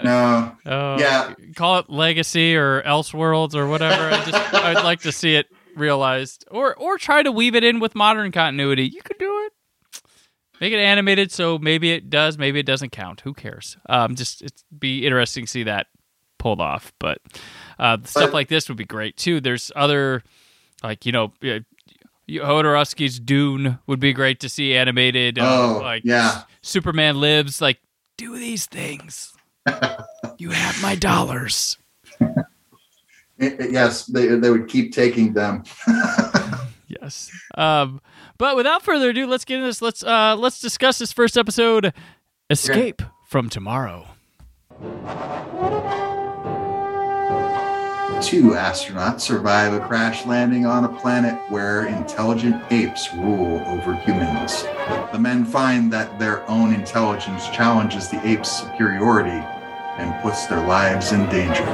No. 0.04 0.52
Oh, 0.66 0.98
Yeah. 0.98 1.35
call 1.57 1.78
it 1.81 1.90
Legacy 1.90 2.54
or 2.57 2.83
Elseworlds 2.83 3.54
or 3.54 3.66
whatever. 3.66 4.09
I 4.11 4.24
just 4.24 4.54
I'd 4.54 4.85
like 4.85 5.00
to 5.02 5.12
see 5.12 5.35
it 5.35 5.46
realized, 5.76 6.44
or 6.50 6.74
or 6.76 6.98
try 6.98 7.22
to 7.22 7.33
weave 7.33 7.54
it 7.54 7.64
in 7.64 7.81
with 7.81 7.94
modern 7.94 8.31
continuity. 8.33 8.85
You 8.88 9.02
could 9.02 9.18
do 9.18 9.33
it. 9.46 9.52
Make 10.61 10.73
it 10.73 10.79
animated, 10.81 11.31
so 11.31 11.59
maybe 11.59 11.92
it 11.92 12.11
does, 12.11 12.37
maybe 12.38 12.59
it 12.59 12.66
doesn't 12.66 12.90
count. 12.90 13.21
Who 13.21 13.33
cares? 13.35 13.77
Um, 13.88 14.14
just 14.16 14.42
it'd 14.42 14.62
be 14.77 15.07
interesting 15.07 15.44
to 15.44 15.51
see 15.51 15.62
that 15.64 15.87
pulled 16.38 16.61
off. 16.61 16.92
But 16.99 17.18
uh, 17.79 17.99
stuff 18.05 18.33
like 18.33 18.49
this 18.49 18.68
would 18.68 18.79
be 18.79 18.85
great 18.85 19.16
too. 19.16 19.40
There's 19.40 19.71
other, 19.77 20.23
like 20.83 21.07
you 21.07 21.12
know, 21.12 21.33
uh, 21.44 21.61
Jodorowsky's 22.29 23.21
Dune 23.21 23.79
would 23.87 24.01
be 24.01 24.12
great 24.12 24.40
to 24.40 24.49
see 24.49 24.75
animated. 24.77 25.38
Uh, 25.38 25.77
Oh, 25.77 25.81
like 25.83 26.03
yeah. 26.05 26.42
Superman 26.62 27.21
Lives. 27.21 27.61
Like 27.61 27.79
do 28.16 28.37
these 28.37 28.66
things. 28.66 29.33
you 30.38 30.51
have 30.51 30.83
my 30.83 30.94
dollars. 30.97 31.79
Yes, 33.40 34.07
they 34.07 34.27
they 34.27 34.51
would 34.51 34.66
keep 34.68 34.92
taking 34.92 35.33
them. 35.33 35.62
Yes. 36.88 37.31
Um, 37.57 38.01
but 38.38 38.57
without 38.57 38.83
further 38.83 39.11
ado, 39.11 39.27
let's 39.27 39.44
get 39.44 39.57
into 39.57 39.66
this. 39.66 39.83
Let's 39.83 40.03
uh, 40.03 40.37
let's 40.37 40.61
discuss 40.61 40.98
this 40.98 41.12
first 41.12 41.37
episode, 41.37 41.92
Escape 42.51 43.03
from 43.27 43.48
Tomorrow. 43.48 44.07
Two 48.20 48.51
astronauts 48.51 49.20
survive 49.20 49.74
a 49.74 49.81
crash 49.81 50.27
landing 50.27 50.66
on 50.66 50.85
a 50.85 50.88
planet 50.88 51.38
where 51.51 51.87
intelligent 51.87 52.61
apes 52.70 53.14
rule 53.14 53.62
over 53.66 53.94
humans. 53.94 54.64
The 55.12 55.18
men 55.20 55.44
find 55.44 55.92
that 55.92 56.18
their 56.18 56.48
own 56.51 56.74
intelligence 56.74 57.48
challenges 57.51 58.09
the 58.09 58.27
apes' 58.27 58.51
superiority 58.51 59.44
and 59.98 60.20
puts 60.20 60.46
their 60.46 60.66
lives 60.66 61.12
in 61.12 61.27
danger. 61.29 61.64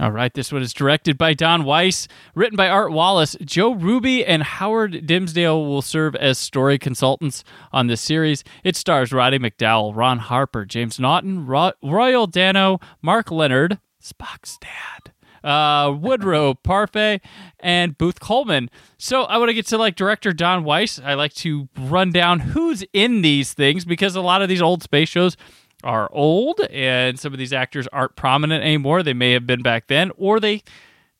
All 0.00 0.12
right, 0.12 0.32
this 0.32 0.52
one 0.52 0.62
is 0.62 0.72
directed 0.72 1.18
by 1.18 1.34
Don 1.34 1.64
Weiss, 1.64 2.06
written 2.36 2.56
by 2.56 2.68
Art 2.68 2.92
Wallace. 2.92 3.34
Joe 3.44 3.72
Ruby 3.72 4.24
and 4.24 4.44
Howard 4.44 5.04
Dimsdale 5.04 5.66
will 5.66 5.82
serve 5.82 6.14
as 6.14 6.38
story 6.38 6.78
consultants 6.78 7.42
on 7.72 7.88
this 7.88 8.00
series. 8.00 8.44
It 8.62 8.76
stars 8.76 9.12
Roddy 9.12 9.40
McDowall, 9.40 9.96
Ron 9.96 10.20
Harper, 10.20 10.64
James 10.64 11.00
Naughton, 11.00 11.46
Ro- 11.46 11.72
Royal 11.82 12.28
Dano, 12.28 12.78
Mark 13.02 13.32
Lenard, 13.32 13.80
Spock's 14.00 14.56
dad, 14.58 15.12
uh, 15.42 15.90
Woodrow 15.90 16.54
Parfrey, 16.62 17.20
and 17.58 17.98
Booth 17.98 18.20
Coleman. 18.20 18.70
So 18.98 19.24
I 19.24 19.38
want 19.38 19.48
to 19.48 19.54
get 19.54 19.66
to 19.66 19.78
like 19.78 19.96
director 19.96 20.32
Don 20.32 20.62
Weiss. 20.62 21.00
I 21.00 21.14
like 21.14 21.34
to 21.34 21.68
run 21.76 22.12
down 22.12 22.38
who's 22.38 22.84
in 22.92 23.22
these 23.22 23.52
things 23.52 23.84
because 23.84 24.14
a 24.14 24.20
lot 24.20 24.42
of 24.42 24.48
these 24.48 24.62
old 24.62 24.84
space 24.84 25.08
shows 25.08 25.36
are 25.84 26.08
old 26.12 26.60
and 26.70 27.18
some 27.18 27.32
of 27.32 27.38
these 27.38 27.52
actors 27.52 27.86
aren't 27.88 28.16
prominent 28.16 28.64
anymore. 28.64 29.02
They 29.02 29.14
may 29.14 29.32
have 29.32 29.46
been 29.46 29.62
back 29.62 29.86
then, 29.86 30.10
or 30.16 30.40
they 30.40 30.62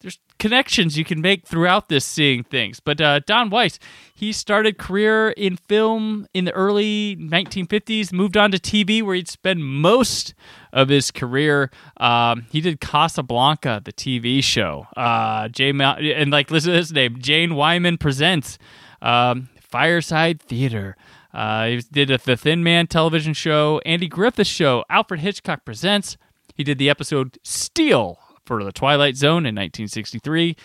there's 0.00 0.18
connections 0.38 0.96
you 0.96 1.04
can 1.04 1.20
make 1.20 1.46
throughout 1.46 1.88
this 1.88 2.04
seeing 2.04 2.44
things. 2.44 2.78
But 2.78 3.00
uh, 3.00 3.20
Don 3.26 3.50
Weiss, 3.50 3.80
he 4.14 4.32
started 4.32 4.78
career 4.78 5.30
in 5.30 5.56
film 5.56 6.28
in 6.32 6.44
the 6.44 6.52
early 6.52 7.16
1950s, 7.16 8.12
moved 8.12 8.36
on 8.36 8.52
to 8.52 8.58
TV 8.58 9.02
where 9.02 9.16
he'd 9.16 9.28
spend 9.28 9.64
most 9.64 10.34
of 10.72 10.88
his 10.88 11.10
career. 11.10 11.70
Um, 11.96 12.46
he 12.50 12.60
did 12.60 12.80
Casablanca, 12.80 13.82
the 13.84 13.92
TV 13.92 14.42
show. 14.42 14.86
Uh, 14.96 15.48
Jane, 15.48 15.80
and 15.80 16.30
like 16.30 16.50
listen 16.50 16.72
to 16.72 16.78
this 16.78 16.92
name, 16.92 17.18
Jane 17.20 17.56
Wyman 17.56 17.98
presents 17.98 18.58
um, 19.02 19.48
Fireside 19.60 20.40
Theater. 20.40 20.96
Uh, 21.38 21.66
he 21.66 21.80
did 21.92 22.10
a, 22.10 22.18
the 22.18 22.36
Thin 22.36 22.64
Man 22.64 22.88
television 22.88 23.32
show, 23.32 23.80
Andy 23.86 24.08
Griffith 24.08 24.48
show, 24.48 24.84
Alfred 24.90 25.20
Hitchcock 25.20 25.64
presents. 25.64 26.16
He 26.56 26.64
did 26.64 26.78
the 26.78 26.90
episode 26.90 27.38
Steel 27.44 28.18
for 28.44 28.64
the 28.64 28.72
Twilight 28.72 29.16
Zone 29.16 29.46
in 29.46 29.54
1963. 29.54 30.56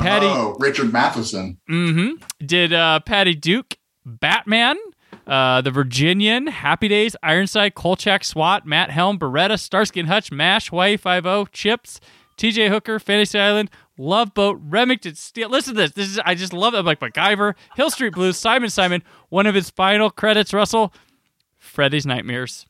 Patty 0.00 0.26
Oh, 0.26 0.56
Richard 0.58 0.92
Matheson. 0.92 1.58
hmm 1.68 2.14
did 2.44 2.72
uh, 2.72 2.98
Patty 3.00 3.34
Duke, 3.36 3.76
Batman, 4.04 4.76
uh, 5.28 5.60
The 5.60 5.70
Virginian, 5.70 6.48
Happy 6.48 6.88
Days, 6.88 7.14
Ironside, 7.22 7.74
Kolchak, 7.76 8.24
SWAT, 8.24 8.66
Matt 8.66 8.90
Helm, 8.90 9.18
Baretta, 9.20 9.58
Starsky 9.60 10.00
and 10.00 10.08
Hutch, 10.08 10.32
MASH, 10.32 10.70
Hawaii 10.70 10.96
Five 10.96 11.24
O, 11.24 11.46
Chips, 11.46 12.00
T.J. 12.36 12.68
Hooker, 12.68 12.98
Fantasy 12.98 13.38
Island, 13.38 13.70
Love 13.98 14.34
Boat, 14.34 14.58
Remington 14.62 15.14
Steele. 15.14 15.48
Listen 15.48 15.74
to 15.74 15.82
this. 15.82 15.92
This 15.92 16.08
is 16.08 16.18
I 16.24 16.34
just 16.34 16.52
love 16.52 16.74
it. 16.74 16.78
I'm 16.78 16.84
like 16.84 17.00
MacGyver, 17.00 17.54
Hill 17.76 17.90
Street 17.90 18.14
Blues, 18.14 18.36
Simon 18.36 18.70
Simon. 18.70 19.02
One 19.28 19.46
of 19.46 19.54
his 19.54 19.70
final 19.70 20.10
credits, 20.10 20.52
Russell, 20.52 20.92
Freddy's 21.58 22.06
Nightmares. 22.06 22.66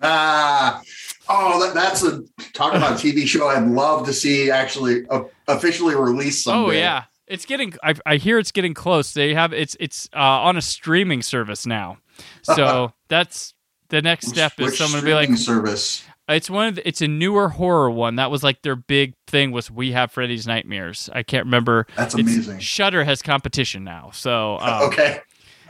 Ah, 0.00 0.80
oh, 1.28 1.64
that, 1.64 1.74
that's 1.74 2.04
a 2.04 2.22
talk 2.52 2.74
about 2.74 2.92
a 2.92 2.94
TV 2.94 3.26
show. 3.26 3.48
I'd 3.48 3.66
love 3.66 4.06
to 4.06 4.12
see 4.12 4.50
actually 4.50 5.06
uh, 5.08 5.24
officially 5.48 5.96
released. 5.96 6.44
Someday. 6.44 6.68
Oh 6.68 6.70
yeah, 6.70 7.04
it's 7.26 7.44
getting. 7.44 7.74
I, 7.82 7.94
I 8.06 8.16
hear 8.16 8.38
it's 8.38 8.52
getting 8.52 8.74
close. 8.74 9.12
They 9.12 9.34
have 9.34 9.52
it's 9.52 9.76
it's 9.80 10.08
uh, 10.14 10.18
on 10.18 10.56
a 10.56 10.62
streaming 10.62 11.22
service 11.22 11.66
now. 11.66 11.98
So 12.42 12.92
that's 13.08 13.54
the 13.88 14.00
next 14.02 14.28
step 14.28 14.52
Which 14.56 14.72
is 14.72 14.78
someone 14.78 15.00
to 15.00 15.06
be 15.06 15.14
like, 15.14 15.24
streaming 15.24 15.38
service. 15.38 16.04
It's 16.28 16.50
one 16.50 16.68
of 16.68 16.74
the, 16.76 16.86
it's 16.86 17.00
a 17.00 17.08
newer 17.08 17.48
horror 17.48 17.90
one. 17.90 18.16
That 18.16 18.30
was 18.30 18.42
like 18.42 18.62
their 18.62 18.76
big 18.76 19.14
thing 19.26 19.50
was 19.50 19.70
we 19.70 19.92
have 19.92 20.12
Freddy's 20.12 20.46
Nightmares. 20.46 21.08
I 21.12 21.22
can't 21.22 21.46
remember. 21.46 21.86
That's 21.96 22.14
It's- 22.14 22.34
amazing. 22.34 22.58
Shudder 22.60 23.04
has 23.04 23.22
competition 23.22 23.84
now, 23.84 24.10
so 24.12 24.58
um, 24.60 24.82
okay. 24.84 25.20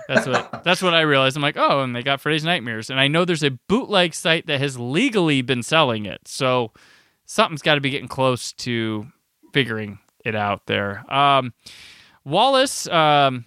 that's 0.08 0.26
what 0.26 0.64
that's 0.64 0.82
what 0.82 0.94
I 0.94 1.02
realized. 1.02 1.36
I'm 1.36 1.42
like, 1.42 1.56
oh, 1.56 1.82
and 1.82 1.94
they 1.94 2.02
got 2.02 2.20
Freddy's 2.20 2.44
Nightmares, 2.44 2.90
and 2.90 2.98
I 2.98 3.06
know 3.08 3.24
there's 3.24 3.44
a 3.44 3.50
bootleg 3.68 4.14
site 4.14 4.46
that 4.46 4.60
has 4.60 4.78
legally 4.78 5.42
been 5.42 5.62
selling 5.62 6.06
it, 6.06 6.22
so 6.26 6.72
something's 7.24 7.62
got 7.62 7.76
to 7.76 7.80
be 7.80 7.90
getting 7.90 8.08
close 8.08 8.52
to 8.54 9.06
figuring 9.52 9.98
it 10.24 10.34
out 10.34 10.66
there. 10.66 11.04
Um, 11.12 11.52
Wallace, 12.24 12.86
um, 12.88 13.44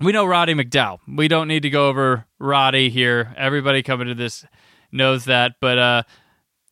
we 0.00 0.12
know 0.12 0.24
Roddy 0.26 0.54
McDowall. 0.54 0.98
We 1.08 1.28
don't 1.28 1.48
need 1.48 1.62
to 1.62 1.70
go 1.70 1.88
over 1.88 2.26
Roddy 2.38 2.90
here. 2.90 3.34
Everybody 3.36 3.82
coming 3.82 4.08
to 4.08 4.14
this 4.14 4.44
knows 4.92 5.24
that, 5.24 5.52
but 5.60 5.78
uh, 5.78 6.02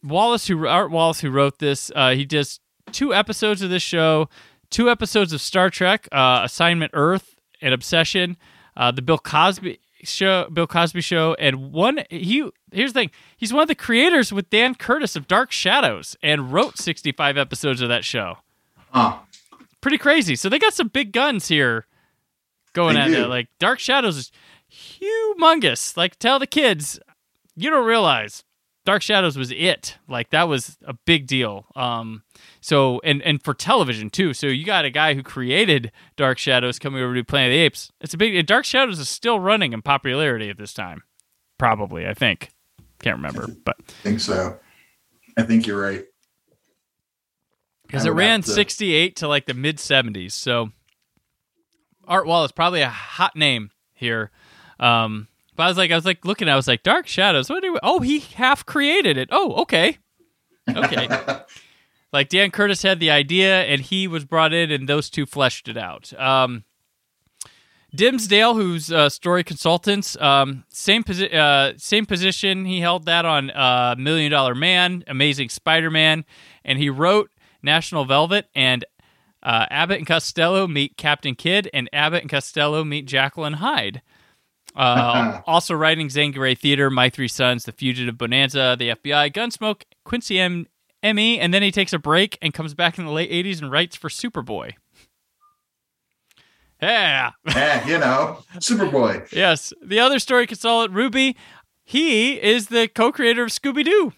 Wallace, 0.03 0.47
who 0.49 0.67
Art 0.67 0.91
Wallace, 0.91 1.21
who 1.21 1.31
wrote 1.31 1.59
this, 1.59 1.91
uh, 1.95 2.11
he 2.15 2.25
does 2.25 2.61
two 2.91 3.15
episodes 3.15 3.63
of 3.63 3.71
this 3.71 3.83
show, 3.83 4.29
two 4.71 4.91
episodes 4.91 5.33
of 5.33 5.41
Star 5.41 5.71
Trek, 5.71 6.09
uh, 6.13 6.41
Assignment 6.45 6.91
Earth 6.95 7.37
and 7.61 7.73
Obsession, 7.73 8.37
uh, 8.77 8.91
the 8.91 9.03
Bill 9.03 9.19
Cosby 9.19 9.79
show, 10.03 10.49
Bill 10.53 10.67
Cosby 10.67 11.01
show, 11.01 11.35
and 11.39 11.73
one. 11.73 12.01
He 12.11 12.49
here's 12.73 12.93
the 12.93 13.01
thing: 13.01 13.11
he's 13.37 13.53
one 13.53 13.63
of 13.63 13.69
the 13.69 13.75
creators 13.75 14.33
with 14.33 14.51
Dan 14.51 14.75
Curtis 14.75 15.15
of 15.15 15.29
Dark 15.29 15.53
Shadows, 15.53 16.17
and 16.23 16.53
wrote 16.53 16.79
65 16.79 17.39
episodes 17.39 17.81
of 17.81 17.89
that 17.89 18.05
show. 18.05 18.39
Huh. 18.91 19.19
Pretty 19.81 19.99
crazy. 19.99 20.37
So 20.37 20.49
they 20.49 20.59
got 20.59 20.75
some 20.75 20.89
big 20.89 21.13
guns 21.13 21.49
here 21.49 21.87
going 22.73 22.95
They 22.95 23.01
at 23.03 23.09
do. 23.09 23.25
it. 23.25 23.29
Like 23.29 23.49
Dark 23.59 23.79
Shadows 23.79 24.17
is 24.17 24.33
humongous. 24.71 25.97
Like 25.97 26.19
tell 26.19 26.39
the 26.39 26.47
kids, 26.47 26.99
you 27.57 27.71
don't 27.71 27.87
realize 27.87 28.45
Dark 28.85 29.03
Shadows 29.03 29.37
was 29.39 29.53
it. 29.53 29.97
Like 30.09 30.31
that 30.31 30.49
was 30.49 30.77
a 30.85 30.95
big 31.07 31.27
deal. 31.27 31.67
Um 31.77 32.23
so 32.61 33.01
and 33.05 33.23
and 33.23 33.43
for 33.43 33.55
television 33.55 34.11
too. 34.11 34.35
So 34.35 34.47
you 34.49 34.65
got 34.65 34.85
a 34.85 34.91
guy 34.91 35.15
who 35.15 35.23
created 35.23 35.93
Dark 36.17 36.39
Shadows 36.39 36.79
coming 36.79 37.03
over 37.03 37.15
to 37.15 37.25
Planet 37.25 37.51
of 37.51 37.55
the 37.55 37.61
Apes. 37.61 37.93
It's 38.01 38.15
a 38.15 38.17
big 38.19 38.45
Dark 38.47 38.65
Shadows 38.65 38.99
is 38.99 39.09
still 39.09 39.39
running 39.39 39.73
in 39.73 39.83
popularity 39.83 40.49
at 40.51 40.59
this 40.59 40.75
time. 40.75 41.03
Probably, 41.59 42.07
I 42.09 42.15
think. 42.15 42.51
Can't 43.01 43.17
remember, 43.17 43.47
but 43.65 43.77
I 43.79 43.93
think 44.03 44.21
so. 44.21 44.59
I 45.37 45.43
think 45.43 45.67
you're 45.67 45.81
right. 45.81 46.05
because 47.87 48.05
it 48.05 48.11
ran 48.11 48.43
to- 48.43 48.51
68 48.51 49.17
to 49.17 49.29
like 49.29 49.47
the 49.47 49.55
mid 49.55 49.79
70s. 49.79 50.33
So 50.33 50.71
Art 52.07 52.27
Wallace 52.27 52.53
probably 52.53 52.81
a 52.83 52.89
hot 52.89 53.37
name 53.37 53.71
here. 53.93 54.31
Um, 54.81 55.29
but 55.57 55.65
I 55.65 55.69
was 55.69 55.77
like, 55.77 55.91
I 55.91 55.95
was 55.95 56.05
like 56.05 56.25
looking, 56.25 56.49
I 56.49 56.57
was 56.57 56.69
like, 56.69 56.83
Dark 56.83 57.07
Shadows. 57.07 57.51
What 57.51 57.63
do 57.63 57.73
we, 57.73 57.79
oh, 57.83 58.01
he 58.01 58.21
half 58.21 58.65
created 58.65 59.17
it. 59.17 59.29
Oh, 59.31 59.53
okay, 59.63 59.99
okay. 60.69 61.09
like 62.13 62.29
Dan 62.29 62.51
Curtis 62.51 62.83
had 62.83 63.01
the 63.01 63.11
idea, 63.11 63.63
and 63.63 63.81
he 63.81 64.07
was 64.07 64.25
brought 64.25 64.53
in, 64.53 64.71
and 64.71 64.89
those 64.89 65.11
two 65.11 65.27
fleshed 65.27 65.69
it 65.69 65.77
out. 65.77 66.13
Um, 66.19 66.65
Dimsdale, 67.95 68.55
who's 68.55 68.91
uh, 68.91 69.11
story 69.11 69.45
consultants, 69.45 70.17
um, 70.19 70.65
same 70.71 71.05
posi- 71.05 71.35
uh, 71.35 71.77
same 71.77 72.07
position. 72.07 72.65
He 72.65 72.81
held 72.81 73.05
that 73.05 73.27
on 73.27 73.51
uh, 73.51 73.95
Million 73.99 74.33
Dollar 74.33 74.55
Man, 74.55 75.05
Amazing 75.07 75.51
Spider-Man, 75.51 76.25
and 76.65 76.79
he 76.79 76.89
wrote 76.89 77.31
National 77.63 78.07
Velvet 78.07 78.49
and 78.55 78.87
uh, 79.43 79.67
Abbott 79.71 79.99
and 79.99 80.07
Costello 80.07 80.67
meet 80.67 80.97
Captain 80.97 81.35
Kidd, 81.35 81.69
and 81.75 81.91
Abbott 81.93 82.23
and 82.23 82.31
Costello 82.31 82.83
meet 82.83 83.07
Jekyll 83.07 83.45
and 83.45 83.57
Hyde. 83.57 84.01
Uh, 84.75 85.41
also 85.47 85.75
writing 85.75 86.09
Zane 86.11 86.33
Grey 86.33 86.55
Theater, 86.55 86.91
My 86.91 87.11
Three 87.11 87.29
Sons, 87.29 87.65
The 87.65 87.73
Fugitive 87.73 88.17
Bonanza, 88.17 88.77
The 88.79 88.91
FBI, 88.91 89.33
Gunsmoke, 89.33 89.83
Quincy 90.05 90.39
M. 90.39 90.67
Emmy, 91.03 91.41
and 91.41 91.53
then 91.53 91.63
he 91.63 91.73
takes 91.73 91.93
a 91.93 91.99
break 91.99 92.39
and 92.41 92.55
comes 92.55 92.75
back 92.75 92.97
in 92.99 93.05
the 93.05 93.11
late 93.11 93.31
80s 93.31 93.61
and 93.61 93.71
writes 93.71 93.97
for 93.97 94.09
Superboy. 94.09 94.75
Yeah. 96.81 97.31
yeah, 97.47 97.87
you 97.87 97.97
know, 97.97 98.39
Superboy. 98.57 99.31
Yes. 99.31 99.73
The 99.81 100.01
other 100.01 100.19
story 100.19 100.49
consultant, 100.49 100.93
Ruby, 100.93 101.37
he 101.85 102.43
is 102.43 102.67
the 102.67 102.89
co 102.89 103.13
creator 103.13 103.45
of 103.45 103.51
Scooby 103.51 103.85
Doo. 103.85 104.13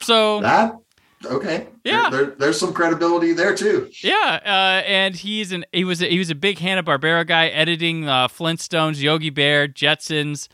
So, 0.00 0.40
That 0.40 0.76
okay. 1.24 1.66
Yeah. 1.84 2.10
There, 2.10 2.24
there- 2.26 2.34
there's 2.36 2.58
some 2.60 2.72
credibility 2.72 3.32
there 3.32 3.54
too. 3.54 3.90
yeah, 4.02 4.40
uh, 4.44 4.82
and 4.86 5.14
he's 5.16 5.52
an 5.52 5.64
he 5.72 5.84
was 5.84 6.02
a, 6.02 6.06
he 6.06 6.18
was 6.18 6.30
a 6.30 6.34
big 6.34 6.58
Hanna 6.58 6.82
Barbera 6.82 7.26
guy, 7.26 7.48
editing 7.48 8.08
uh, 8.08 8.28
Flintstones, 8.28 9.00
Yogi 9.02 9.30
Bear, 9.30 9.66
Jetsons. 9.68 10.48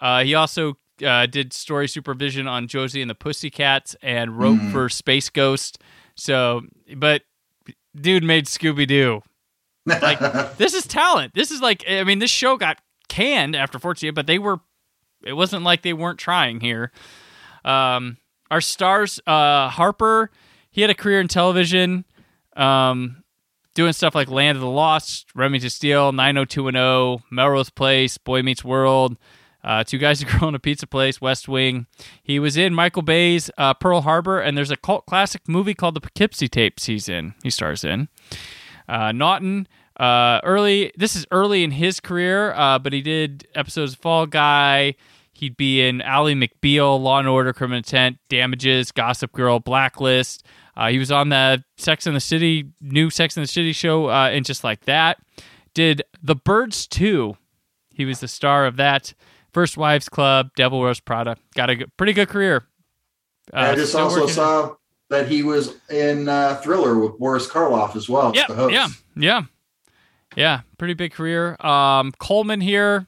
Uh, 0.00 0.22
he 0.24 0.34
also 0.34 0.76
uh, 1.04 1.26
did 1.26 1.52
story 1.52 1.88
supervision 1.88 2.46
on 2.46 2.66
Josie 2.68 3.00
and 3.00 3.10
the 3.10 3.14
Pussycats, 3.14 3.96
and 4.02 4.38
wrote 4.38 4.58
Mm. 4.58 4.72
for 4.72 4.88
Space 4.88 5.28
Ghost. 5.30 5.78
So, 6.16 6.62
but 6.96 7.22
dude 7.98 8.22
made 8.24 8.46
Scooby 8.46 8.86
Doo. 8.86 9.22
Like 9.86 10.18
this 10.58 10.74
is 10.74 10.86
talent. 10.86 11.34
This 11.34 11.50
is 11.50 11.60
like 11.60 11.84
I 11.88 12.04
mean, 12.04 12.18
this 12.18 12.30
show 12.30 12.56
got 12.56 12.78
canned 13.08 13.56
after 13.56 13.78
14, 13.78 14.12
but 14.14 14.26
they 14.26 14.38
were. 14.38 14.60
It 15.24 15.32
wasn't 15.34 15.64
like 15.64 15.82
they 15.82 15.92
weren't 15.92 16.18
trying 16.18 16.60
here. 16.60 16.92
Um, 17.64 18.16
our 18.50 18.60
stars, 18.60 19.20
uh, 19.26 19.68
Harper, 19.68 20.30
he 20.70 20.80
had 20.80 20.90
a 20.90 20.94
career 20.94 21.20
in 21.20 21.28
television, 21.28 22.04
um, 22.56 23.22
doing 23.74 23.92
stuff 23.92 24.14
like 24.14 24.28
Land 24.28 24.56
of 24.56 24.62
the 24.62 24.68
Lost, 24.70 25.26
Remington 25.34 25.70
Steele, 25.70 26.12
90210, 26.12 27.24
Melrose 27.30 27.70
Place, 27.70 28.18
Boy 28.18 28.42
Meets 28.42 28.64
World, 28.64 29.16
uh, 29.62 29.84
Two 29.84 29.98
Guys, 29.98 30.22
a 30.22 30.24
Girl 30.38 30.48
in 30.48 30.54
a 30.54 30.58
Pizza 30.58 30.86
Place, 30.86 31.20
West 31.20 31.48
Wing. 31.48 31.86
He 32.22 32.38
was 32.38 32.56
in 32.56 32.74
Michael 32.74 33.02
Bay's 33.02 33.50
uh, 33.58 33.74
Pearl 33.74 34.02
Harbor, 34.02 34.40
and 34.40 34.56
there's 34.56 34.70
a 34.70 34.76
cult 34.76 35.06
classic 35.06 35.42
movie 35.48 35.74
called 35.74 35.94
The 35.94 36.00
Poughkeepsie 36.00 36.48
Tapes. 36.48 36.86
He's 36.86 37.08
in. 37.08 37.34
He 37.42 37.50
stars 37.50 37.84
in. 37.84 38.08
Uh, 38.88 39.12
Naughton, 39.12 39.68
uh, 39.98 40.40
early. 40.44 40.92
This 40.96 41.14
is 41.14 41.26
early 41.30 41.62
in 41.62 41.72
his 41.72 42.00
career, 42.00 42.52
uh, 42.54 42.78
but 42.78 42.92
he 42.92 43.02
did 43.02 43.46
episodes 43.54 43.92
of 43.92 44.00
Fall 44.00 44.26
Guy. 44.26 44.94
He'd 45.40 45.56
be 45.56 45.80
in 45.80 46.02
Ally 46.02 46.34
McBeal, 46.34 47.00
Law 47.00 47.18
and 47.18 47.26
Order, 47.26 47.54
Criminal 47.54 47.78
Intent, 47.78 48.18
Damages, 48.28 48.92
Gossip 48.92 49.32
Girl, 49.32 49.58
Blacklist. 49.58 50.44
Uh, 50.76 50.88
he 50.90 50.98
was 50.98 51.10
on 51.10 51.30
the 51.30 51.64
Sex 51.78 52.06
and 52.06 52.14
the 52.14 52.20
City, 52.20 52.68
new 52.82 53.08
Sex 53.08 53.38
and 53.38 53.44
the 53.44 53.48
City 53.48 53.72
show, 53.72 54.10
uh, 54.10 54.28
and 54.30 54.44
just 54.44 54.64
like 54.64 54.84
that. 54.84 55.16
Did 55.72 56.02
The 56.22 56.34
Birds 56.34 56.86
2. 56.86 57.38
He 57.88 58.04
was 58.04 58.20
the 58.20 58.28
star 58.28 58.66
of 58.66 58.76
that. 58.76 59.14
First 59.50 59.78
Wives 59.78 60.10
Club, 60.10 60.50
Devil 60.56 60.78
Wears 60.78 61.00
Prada. 61.00 61.38
Got 61.54 61.70
a 61.70 61.76
good, 61.76 61.96
pretty 61.96 62.12
good 62.12 62.28
career. 62.28 62.64
Uh, 63.50 63.72
I 63.72 63.74
just 63.76 63.94
also 63.94 64.26
saw 64.26 64.74
that 65.08 65.26
he 65.26 65.42
was 65.42 65.74
in 65.88 66.28
uh, 66.28 66.56
Thriller 66.56 66.98
with 66.98 67.18
Boris 67.18 67.48
Karloff 67.48 67.96
as 67.96 68.10
well. 68.10 68.34
Host. 68.34 68.74
yeah, 68.74 68.88
yeah, 69.16 69.44
yeah. 70.36 70.60
Pretty 70.76 70.92
big 70.92 71.12
career. 71.12 71.56
Um, 71.64 72.12
Coleman 72.18 72.60
here, 72.60 73.06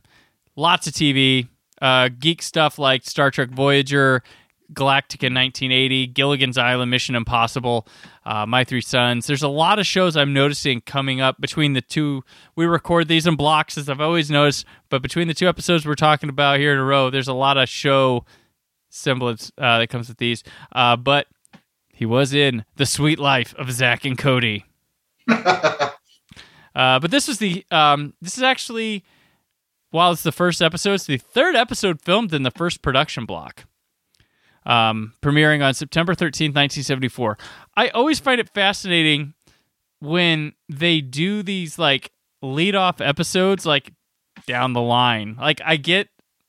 lots 0.57 0.87
of 0.87 0.95
TV, 0.95 1.49
uh, 1.83 2.09
geek 2.19 2.41
stuff 2.41 2.79
like 2.79 3.05
Star 3.05 3.31
Trek 3.31 3.51
Voyager, 3.51 4.23
Galactica 4.73 5.29
1980, 5.29 6.07
Gilligan's 6.07 6.57
Island, 6.57 6.91
Mission 6.91 7.15
Impossible, 7.15 7.87
uh, 8.25 8.47
My 8.47 8.65
Three 8.65 8.81
Sons. 8.81 9.27
There's 9.27 9.43
a 9.43 9.49
lot 9.49 9.79
of 9.79 9.87
shows 9.87 10.17
I'm 10.17 10.33
noticing 10.33 10.81
coming 10.81 11.21
up 11.21 11.41
between 11.41 11.73
the 11.75 11.83
two. 11.83 12.23
We 12.57 12.65
record 12.65 13.09
these 13.09 13.27
in 13.27 13.37
blocks, 13.37 13.77
as 13.77 13.89
I've 13.89 14.01
always 14.01 14.31
noticed, 14.31 14.65
but 14.89 15.03
between 15.03 15.29
the 15.29 15.35
two 15.35 15.49
episodes 15.49 15.85
we're 15.85 15.97
talking 15.97 16.31
about 16.31 16.61
here 16.61 16.73
in 16.73 16.79
a 16.79 16.85
row, 16.85 17.11
there's 17.11 17.29
a 17.29 17.35
lot 17.35 17.59
of 17.59 17.69
show 17.69 18.25
semblance 18.89 19.51
uh, 19.59 19.81
that 19.81 19.89
comes 19.89 20.09
with 20.09 20.19
these. 20.19 20.45
Uh, 20.71 20.97
but 20.97 21.27
he 21.93 22.07
was 22.07 22.33
in 22.33 22.65
The 22.77 22.87
Suite 22.87 23.19
Life 23.19 23.55
of 23.59 23.71
Zack 23.73 24.05
and 24.05 24.17
Cody. 24.17 24.65
Uh, 26.75 26.99
but 26.99 27.11
this 27.11 27.29
was 27.29 27.37
the 27.37 27.67
um, 27.71 28.15
this 28.23 28.39
is 28.39 28.43
actually 28.43 29.05
while 29.93 30.11
it's 30.11 30.25
the 30.25 30.33
first 30.33 30.61
episode, 30.61 30.95
it's 30.95 31.07
the 31.07 31.17
third 31.19 31.55
episode 31.55 32.01
filmed 32.03 32.35
in 32.35 32.43
the 32.43 32.51
first 32.51 32.83
production 32.83 33.25
block. 33.25 33.65
Um, 34.67 35.15
premiering 35.23 35.65
on 35.65 35.75
September 35.75 36.15
13th, 36.15 36.55
1974. 36.55 37.37
I 37.77 37.89
always 37.89 38.19
find 38.21 38.41
it 38.41 38.49
fascinating 38.49 39.35
when 40.01 40.53
they 40.69 41.01
do 41.01 41.43
these 41.43 41.79
like 41.79 42.13
lead 42.43 42.75
off 42.75 43.01
episodes 43.01 43.65
like 43.67 43.93
down 44.47 44.73
the 44.73 44.81
line. 44.81 45.37
Like 45.41 45.61
I 45.65 45.77
get 45.77 46.09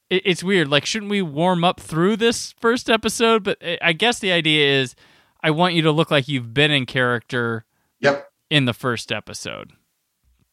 it, 0.10 0.21
it's 0.25 0.43
weird. 0.43 0.67
Like 0.69 0.86
shouldn't 0.86 1.10
we 1.12 1.21
warm 1.23 1.63
up 1.63 1.79
through 1.79 2.17
this 2.17 2.53
first 2.60 2.89
episode? 2.89 3.43
But 3.43 3.58
I- 3.63 3.79
I 3.82 3.93
guess 3.93 4.19
the 4.19 4.32
idea 4.32 4.79
is 4.82 4.95
I 5.41 5.49
want 5.51 5.73
you 5.73 5.82
to 5.84 5.91
look 5.91 6.10
like 6.12 6.27
you've 6.27 6.53
been 6.53 6.71
in 6.71 6.86
character 6.86 7.65
Yep. 7.99 8.29
in 8.51 8.65
the 8.65 8.73
first 8.73 9.12
episode. 9.12 9.71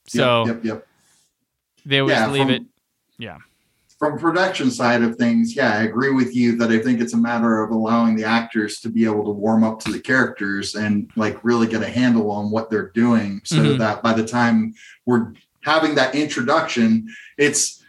So 0.07 0.47
yep, 0.47 0.57
yep, 0.57 0.65
yep. 0.65 0.87
they 1.85 1.99
always 2.01 2.17
Yeah, 2.17 2.31
leave 2.31 2.43
from- 2.47 2.51
it. 2.51 2.63
Yeah. 3.21 3.39
From 3.99 4.19
production 4.19 4.71
side 4.71 5.03
of 5.03 5.17
things, 5.17 5.55
yeah, 5.55 5.75
I 5.79 5.83
agree 5.83 6.11
with 6.11 6.35
you 6.35 6.57
that 6.57 6.71
I 6.71 6.79
think 6.79 7.01
it's 7.01 7.13
a 7.13 7.19
matter 7.19 7.63
of 7.63 7.71
allowing 7.71 8.17
the 8.17 8.25
actors 8.25 8.81
to 8.81 8.89
be 8.89 9.05
able 9.05 9.25
to 9.25 9.31
warm 9.31 9.63
up 9.63 9.79
to 9.81 9.93
the 9.93 10.01
characters 10.01 10.75
and 10.75 11.11
like 11.17 11.45
really 11.45 11.67
get 11.67 11.83
a 11.83 11.87
handle 11.89 12.31
on 12.31 12.51
what 12.51 12.71
they're 12.71 12.89
doing, 12.95 13.43
so 13.45 13.57
Mhm. 13.57 13.79
that 13.79 14.03
by 14.03 14.15
the 14.15 14.25
time 14.27 14.73
we're 15.05 15.35
having 15.65 15.95
that 15.97 16.15
introduction, 16.15 17.09
it's 17.37 17.85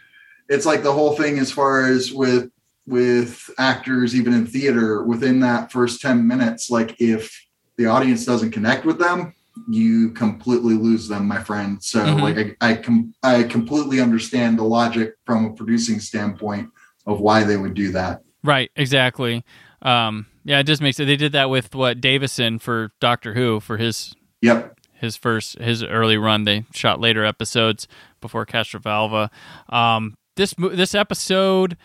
it's 0.50 0.66
like 0.66 0.82
the 0.82 0.92
whole 0.92 1.16
thing 1.16 1.38
as 1.38 1.50
far 1.50 1.86
as 1.86 2.12
with 2.12 2.50
with 2.86 3.48
actors 3.58 4.14
even 4.14 4.34
in 4.34 4.44
theater 4.44 5.02
within 5.04 5.40
that 5.40 5.70
first 5.72 6.00
10 6.02 6.26
minutes 6.26 6.68
like 6.68 6.94
if 7.00 7.46
the 7.78 7.86
audience 7.86 8.26
doesn't 8.26 8.50
connect 8.50 8.84
with 8.84 8.98
them 8.98 9.32
you 9.68 10.10
completely 10.12 10.74
lose 10.74 11.08
them 11.08 11.26
my 11.28 11.42
friend 11.42 11.82
so 11.82 12.00
Mhm. 12.04 12.20
like 12.22 12.56
I, 12.62 12.70
I 12.70 12.74
com- 12.76 13.12
i 13.22 13.42
completely 13.42 14.00
understand 14.00 14.58
the 14.58 14.64
logic 14.64 15.14
from 15.26 15.44
a 15.44 15.52
producing 15.52 16.00
standpoint 16.00 16.70
of 17.06 17.20
why 17.20 17.44
they 17.44 17.56
would 17.56 17.74
do 17.74 17.92
that 17.92 18.22
Right, 18.44 18.72
exactly. 18.74 19.44
Um, 19.82 20.26
yeah, 20.44 20.58
it 20.58 20.64
just 20.64 20.82
makes 20.82 20.98
it. 20.98 21.04
They 21.04 21.14
did 21.14 21.30
that 21.30 21.48
with 21.48 21.72
what 21.76 22.00
Davison 22.00 22.58
for 22.58 22.90
Doctor 22.98 23.34
Who 23.34 23.60
for 23.60 23.76
his 23.76 24.16
yep 24.40 24.76
his 24.94 25.16
first 25.16 25.60
his 25.60 25.84
early 25.84 26.16
run. 26.16 26.42
They 26.42 26.64
shot 26.74 26.98
later 26.98 27.24
episodes 27.24 27.86
before 28.20 28.44
Castrovalva. 28.44 29.28
Um, 29.68 30.14
this 30.34 30.54
this 30.58 30.92
episode 30.96 31.76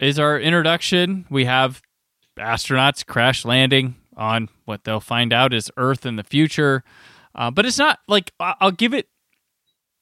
is 0.00 0.18
our 0.18 0.40
introduction. 0.40 1.24
We 1.30 1.44
have 1.44 1.82
astronauts 2.36 3.06
crash 3.06 3.44
landing 3.44 3.94
on 4.16 4.48
what 4.64 4.84
they'll 4.84 5.00
find 5.00 5.32
out 5.32 5.52
is 5.54 5.70
Earth 5.76 6.04
in 6.06 6.16
the 6.16 6.24
future, 6.24 6.84
uh, 7.34 7.50
but 7.50 7.64
it's 7.66 7.78
not 7.78 7.98
like 8.08 8.32
I'll 8.40 8.70
give 8.72 8.94
it. 8.94 9.08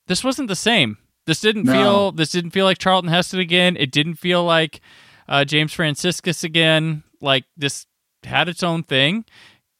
This 0.06 0.24
wasn't 0.24 0.48
the 0.48 0.56
same. 0.56 0.98
This 1.26 1.40
didn't 1.40 1.64
No. 1.64 1.72
feel. 1.72 2.12
This 2.12 2.32
didn't 2.32 2.50
feel 2.50 2.64
like 2.64 2.78
Charlton 2.78 3.10
Heston 3.10 3.38
again. 3.40 3.76
It 3.76 3.92
didn't 3.92 4.14
feel 4.16 4.44
like 4.44 4.80
uh, 5.28 5.44
James 5.44 5.72
Franciscus 5.72 6.42
again. 6.42 7.04
Like 7.20 7.44
this 7.56 7.86
had 8.24 8.48
its 8.48 8.62
own 8.62 8.82
thing. 8.82 9.24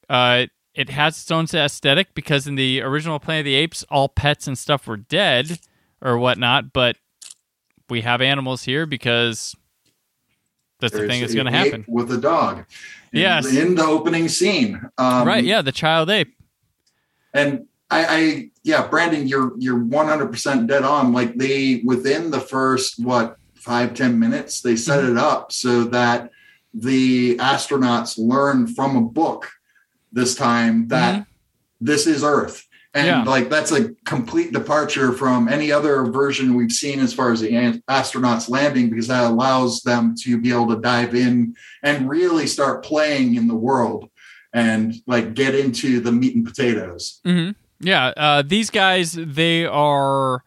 Uh, 0.09 0.45
it 0.73 0.89
has 0.89 1.17
its 1.21 1.29
own 1.31 1.45
aesthetic 1.53 2.13
because 2.13 2.47
in 2.47 2.55
the 2.55 2.81
original 2.81 3.19
Planet 3.19 3.41
of 3.41 3.45
the 3.45 3.55
Apes, 3.55 3.83
all 3.89 4.07
pets 4.07 4.47
and 4.47 4.57
stuff 4.57 4.87
were 4.87 4.97
dead 4.97 5.59
or 6.01 6.17
whatnot, 6.17 6.71
but 6.71 6.95
we 7.89 8.01
have 8.01 8.21
animals 8.21 8.63
here 8.63 8.85
because 8.85 9.53
that's 10.81 10.93
the 10.93 11.07
thing 11.07 11.21
that's 11.21 11.33
going 11.33 11.45
to 11.45 11.51
happen. 11.51 11.85
with 11.87 12.11
a 12.11 12.17
dog 12.17 12.57
in- 13.13 13.21
Yes. 13.21 13.45
in 13.55 13.75
the 13.75 13.83
opening 13.85 14.27
scene 14.27 14.81
um, 14.97 15.27
right? 15.27 15.43
Yeah, 15.43 15.61
the 15.61 15.71
child 15.71 16.09
ape. 16.09 16.35
and 17.33 17.65
I, 17.89 18.05
I 18.09 18.49
yeah 18.63 18.87
brandon 18.87 19.27
you're 19.27 19.53
you're 19.57 19.79
100% 19.79 20.67
dead 20.67 20.83
on 20.83 21.11
like 21.13 21.35
they 21.35 21.81
within 21.85 22.31
the 22.31 22.39
first 22.39 23.03
what 23.03 23.37
five 23.55 23.93
ten 23.93 24.17
minutes 24.19 24.61
they 24.61 24.75
set 24.75 24.99
Mm-hmm. 25.03 25.17
it 25.17 25.17
up 25.17 25.51
so 25.51 25.83
that 25.85 26.31
the 26.73 27.37
astronauts 27.37 28.17
learn 28.17 28.65
from 28.67 28.95
a 28.95 29.01
book 29.01 29.49
this 30.13 30.35
time 30.35 30.87
that 30.87 31.25
this 31.81 32.07
is 32.07 32.23
earth 32.23 32.65
and. 32.93 33.07
Yeah. 33.07 33.23
like 33.23 33.49
that's 33.49 33.71
a 33.71 33.93
complete 34.05 34.51
departure 34.53 35.13
from 35.13 35.47
any 35.47 35.71
other 35.71 36.05
version 36.05 36.55
we've 36.55 36.71
seen 36.71 36.99
as 36.99 37.13
far 37.13 37.31
as 37.31 37.41
the 37.41 37.51
astronauts 37.89 38.49
landing 38.49 38.89
because 38.89 39.07
that 39.07 39.23
allows 39.23 39.81
them 39.81 40.15
to 40.23 40.39
be 40.39 40.51
able 40.51 40.67
to 40.67 40.81
dive 40.81 41.15
in 41.15 41.55
and 41.83 42.09
really 42.09 42.47
start 42.47 42.83
playing 42.83 43.35
in 43.35 43.47
the 43.47 43.55
world 43.55 44.09
and 44.53 44.95
like 45.07 45.33
get 45.33 45.55
into 45.55 45.99
the 45.99 46.11
meat 46.11 46.35
and 46.35 46.45
potatoes 46.45 47.21
Mm-hmm. 47.25 47.51
Yeah, 47.81 48.13
uh, 48.15 48.43
these 48.45 48.69
guys 48.69 49.13
they 49.13 49.65
are 49.65 50.43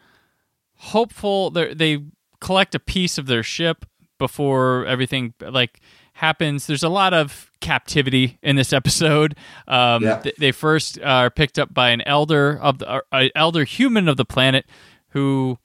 hopeful. 0.76 1.50
They're, 1.50 1.74
they 1.74 2.04
collect 2.40 2.74
a 2.74 2.78
piece 2.78 3.18
of 3.18 3.26
their 3.26 3.42
ship 3.42 3.84
before 4.18 4.86
everything 4.86 5.34
like 5.40 5.80
happens. 6.24 6.66
There's 6.66 6.82
a 6.82 6.88
lot 6.88 7.12
of 7.14 7.50
captivity 7.60 8.38
in 8.42 8.56
this 8.56 8.72
episode. 8.72 9.36
Um, 9.68 10.02
Yeah. 10.02 10.20
th- 10.20 10.36
they 10.38 10.52
first 10.52 10.98
are 11.00 11.30
picked 11.30 11.58
up 11.58 11.72
by 11.74 11.90
an 11.90 12.00
elder 12.02 12.58
of 12.60 12.78
the 12.78 12.88
uh, 12.88 13.00
an 13.12 13.30
elder 13.34 13.64
human 13.64 14.08
of 14.08 14.16
the 14.16 14.24
planet 14.24 14.64
who 15.10 15.58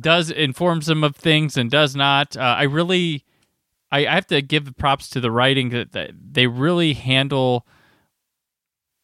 does 0.00 0.30
informs 0.30 0.86
them 0.86 1.02
of 1.02 1.16
things 1.16 1.56
and 1.56 1.70
does 1.70 1.96
not. 1.96 2.36
Uh, 2.36 2.56
I 2.58 2.64
really. 2.64 3.24
I, 3.90 4.06
I 4.06 4.14
have 4.16 4.26
to 4.26 4.42
give 4.42 4.66
the 4.66 4.72
props 4.74 5.08
to 5.10 5.20
the 5.20 5.30
writing 5.30 5.70
that, 5.70 5.92
that 5.92 6.10
they 6.32 6.46
really 6.46 6.92
handle 6.92 7.66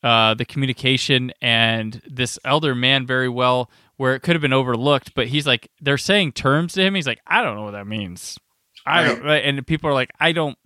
uh, 0.02 0.35
the 0.35 0.44
communication 0.44 1.33
and 1.40 2.02
this 2.07 2.38
elder 2.44 2.74
man 2.74 3.07
very 3.07 3.30
well, 3.30 3.70
where 3.96 4.14
it 4.14 4.20
could 4.20 4.35
have 4.35 4.42
been 4.42 4.52
overlooked. 4.52 5.14
But 5.14 5.28
he's 5.28 5.46
like, 5.46 5.70
they're 5.80 5.96
saying 5.96 6.33
terms 6.33 6.74
to 6.74 6.83
him. 6.83 6.94
He's 6.94 7.07
like, 7.07 7.20
I 7.26 7.42
don't 7.42 7.57
know 7.57 7.62
what 7.64 7.70
that 7.70 7.87
means. 7.87 8.38
I 8.87 9.05
don't, 9.05 9.27
and 9.27 9.66
people 9.66 9.88
are 9.88 9.94
like, 9.94 10.12
I 10.20 10.33
don't, 10.33 10.59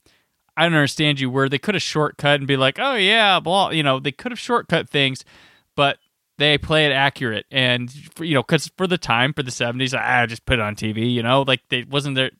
I 0.56 0.64
don't 0.64 0.74
understand 0.74 1.20
you. 1.20 1.30
Where 1.30 1.48
they 1.48 1.58
could 1.58 1.74
have 1.74 1.82
shortcut 1.82 2.40
and 2.40 2.46
be 2.46 2.56
like, 2.56 2.78
oh 2.78 2.94
yeah, 2.94 3.40
blah, 3.40 3.70
you 3.70 3.82
know, 3.82 4.00
they 4.00 4.12
could 4.12 4.32
have 4.32 4.38
shortcut 4.38 4.88
things, 4.90 5.24
but 5.76 5.98
they 6.38 6.56
play 6.56 6.86
it 6.86 6.92
accurate 6.92 7.46
and 7.50 7.90
for, 8.14 8.24
you 8.24 8.34
know, 8.34 8.42
because 8.42 8.70
for 8.76 8.86
the 8.86 8.98
time 8.98 9.32
for 9.32 9.42
the 9.42 9.50
seventies, 9.50 9.92
I 9.94 10.26
just 10.26 10.46
put 10.46 10.58
it 10.58 10.62
on 10.62 10.76
TV. 10.76 11.12
You 11.12 11.22
know, 11.22 11.42
like 11.42 11.60
they 11.68 11.84
wasn't 11.84 12.14
there. 12.14 12.30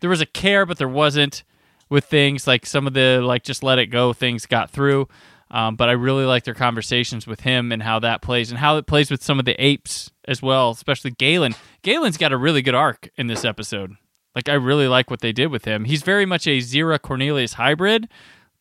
There 0.00 0.10
was 0.10 0.20
a 0.20 0.26
care, 0.26 0.66
but 0.66 0.78
there 0.78 0.88
wasn't 0.88 1.44
with 1.88 2.04
things 2.04 2.46
like 2.46 2.66
some 2.66 2.86
of 2.86 2.94
the 2.94 3.20
like 3.22 3.42
just 3.42 3.62
let 3.62 3.78
it 3.78 3.86
go 3.86 4.12
things 4.12 4.46
got 4.46 4.70
through. 4.70 5.08
Um, 5.50 5.76
but 5.76 5.88
I 5.88 5.92
really 5.92 6.24
like 6.24 6.44
their 6.44 6.54
conversations 6.54 7.26
with 7.26 7.40
him 7.40 7.70
and 7.70 7.82
how 7.82 8.00
that 8.00 8.22
plays 8.22 8.50
and 8.50 8.58
how 8.58 8.76
it 8.76 8.86
plays 8.86 9.10
with 9.10 9.22
some 9.22 9.38
of 9.38 9.44
the 9.44 9.54
apes 9.64 10.10
as 10.26 10.42
well, 10.42 10.70
especially 10.70 11.12
Galen. 11.12 11.54
Galen's 11.82 12.16
got 12.16 12.32
a 12.32 12.36
really 12.36 12.62
good 12.62 12.74
arc 12.74 13.08
in 13.16 13.28
this 13.28 13.44
episode. 13.44 13.96
Like 14.34 14.48
I 14.48 14.54
really 14.54 14.88
like 14.88 15.10
what 15.10 15.20
they 15.20 15.32
did 15.32 15.46
with 15.48 15.64
him. 15.64 15.84
He's 15.84 16.02
very 16.02 16.26
much 16.26 16.46
a 16.46 16.58
Zira 16.58 17.00
Cornelius 17.00 17.52
hybrid, 17.54 18.08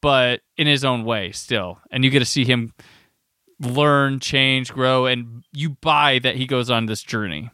but 0.02 0.42
in 0.58 0.68
his 0.68 0.86
own 0.86 1.04
way 1.04 1.32
still. 1.32 1.80
And 1.92 2.04
you 2.06 2.12
get 2.12 2.20
to 2.20 2.26
see 2.26 2.46
him 2.46 2.74
learn, 3.60 4.20
change, 4.20 4.72
grow, 4.74 5.06
and 5.06 5.44
you 5.52 5.72
buy 5.82 6.20
that 6.20 6.36
he 6.36 6.46
goes 6.46 6.70
on 6.70 6.86
this 6.86 7.02
journey 7.02 7.50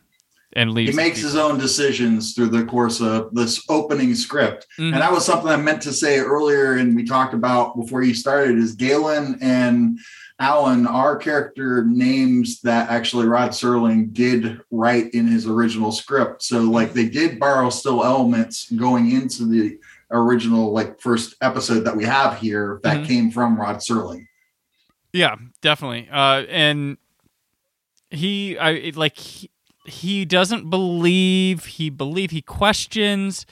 and 0.54 0.72
leaves. 0.72 0.90
he 0.90 0.96
makes 0.96 1.20
his 1.22 1.36
own 1.36 1.60
decisions 1.60 2.34
through 2.34 2.48
the 2.48 2.66
course 2.66 3.02
of 3.02 3.32
this 3.36 3.64
opening 3.70 4.16
script 4.16 4.66
Mhm. 4.80 4.94
and 4.94 4.96
that 4.96 5.12
was 5.12 5.24
something 5.24 5.52
i 5.52 5.56
meant 5.56 5.80
to 5.84 5.94
say 5.94 6.18
earlier 6.18 6.74
and 6.74 6.96
we 6.96 7.06
talked 7.06 7.36
about 7.36 7.78
before 7.78 8.02
you 8.02 8.16
started 8.16 8.58
is 8.58 8.74
galen 8.74 9.38
and 9.42 10.00
alan 10.40 10.88
our 10.88 11.18
character 11.18 11.84
names 11.86 12.62
that 12.62 12.90
actually 12.90 13.28
rod 13.28 13.50
serling 13.52 14.12
did 14.14 14.60
write 14.72 15.14
in 15.14 15.28
his 15.28 15.46
original 15.46 15.92
script 15.92 16.42
so 16.42 16.60
like 16.62 16.94
they 16.94 17.08
did 17.10 17.40
borrow 17.40 17.70
still 17.70 18.04
elements 18.06 18.72
going 18.72 19.12
into 19.12 19.46
the 19.46 19.78
original 20.12 20.72
like 20.72 21.00
first 21.02 21.36
episode 21.42 21.82
that 21.82 21.96
we 21.96 22.06
have 22.06 22.38
here 22.40 22.80
that 22.84 23.00
Mhm. 23.00 23.06
came 23.08 23.32
from 23.32 23.60
rod 23.60 23.78
serling 23.78 24.26
Yeah, 25.12 25.36
definitely. 25.62 26.08
Uh, 26.12 26.44
and 26.50 26.98
he, 28.12 28.58
I 28.60 28.92
like 28.96 29.18
he, 29.18 29.50
he 29.86 30.24
doesn't 30.26 30.70
believe. 30.70 31.66
He 31.66 31.90
believe 31.90 32.30
he 32.32 32.42
questions, 32.44 33.46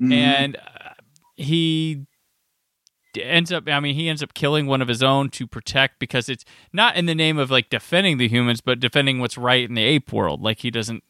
Mhm. 0.00 0.12
and 0.12 0.56
uh, 0.56 0.94
he 1.36 2.06
ends 3.16 3.52
up. 3.52 3.68
I 3.68 3.80
mean, 3.80 3.94
he 3.94 4.08
ends 4.08 4.22
up 4.22 4.34
killing 4.34 4.66
one 4.66 4.82
of 4.82 4.88
his 4.88 5.02
own 5.02 5.30
to 5.30 5.46
protect 5.46 5.98
because 5.98 6.28
it's 6.28 6.44
not 6.72 6.96
in 6.96 7.06
the 7.06 7.14
name 7.14 7.38
of 7.38 7.50
like 7.50 7.70
defending 7.70 8.18
the 8.18 8.28
humans, 8.28 8.60
but 8.60 8.80
defending 8.80 9.18
what's 9.20 9.38
right 9.38 9.68
in 9.68 9.74
the 9.74 9.82
ape 9.82 10.12
world. 10.12 10.42
Like 10.42 10.60
he 10.60 10.70
doesn't 10.70 11.04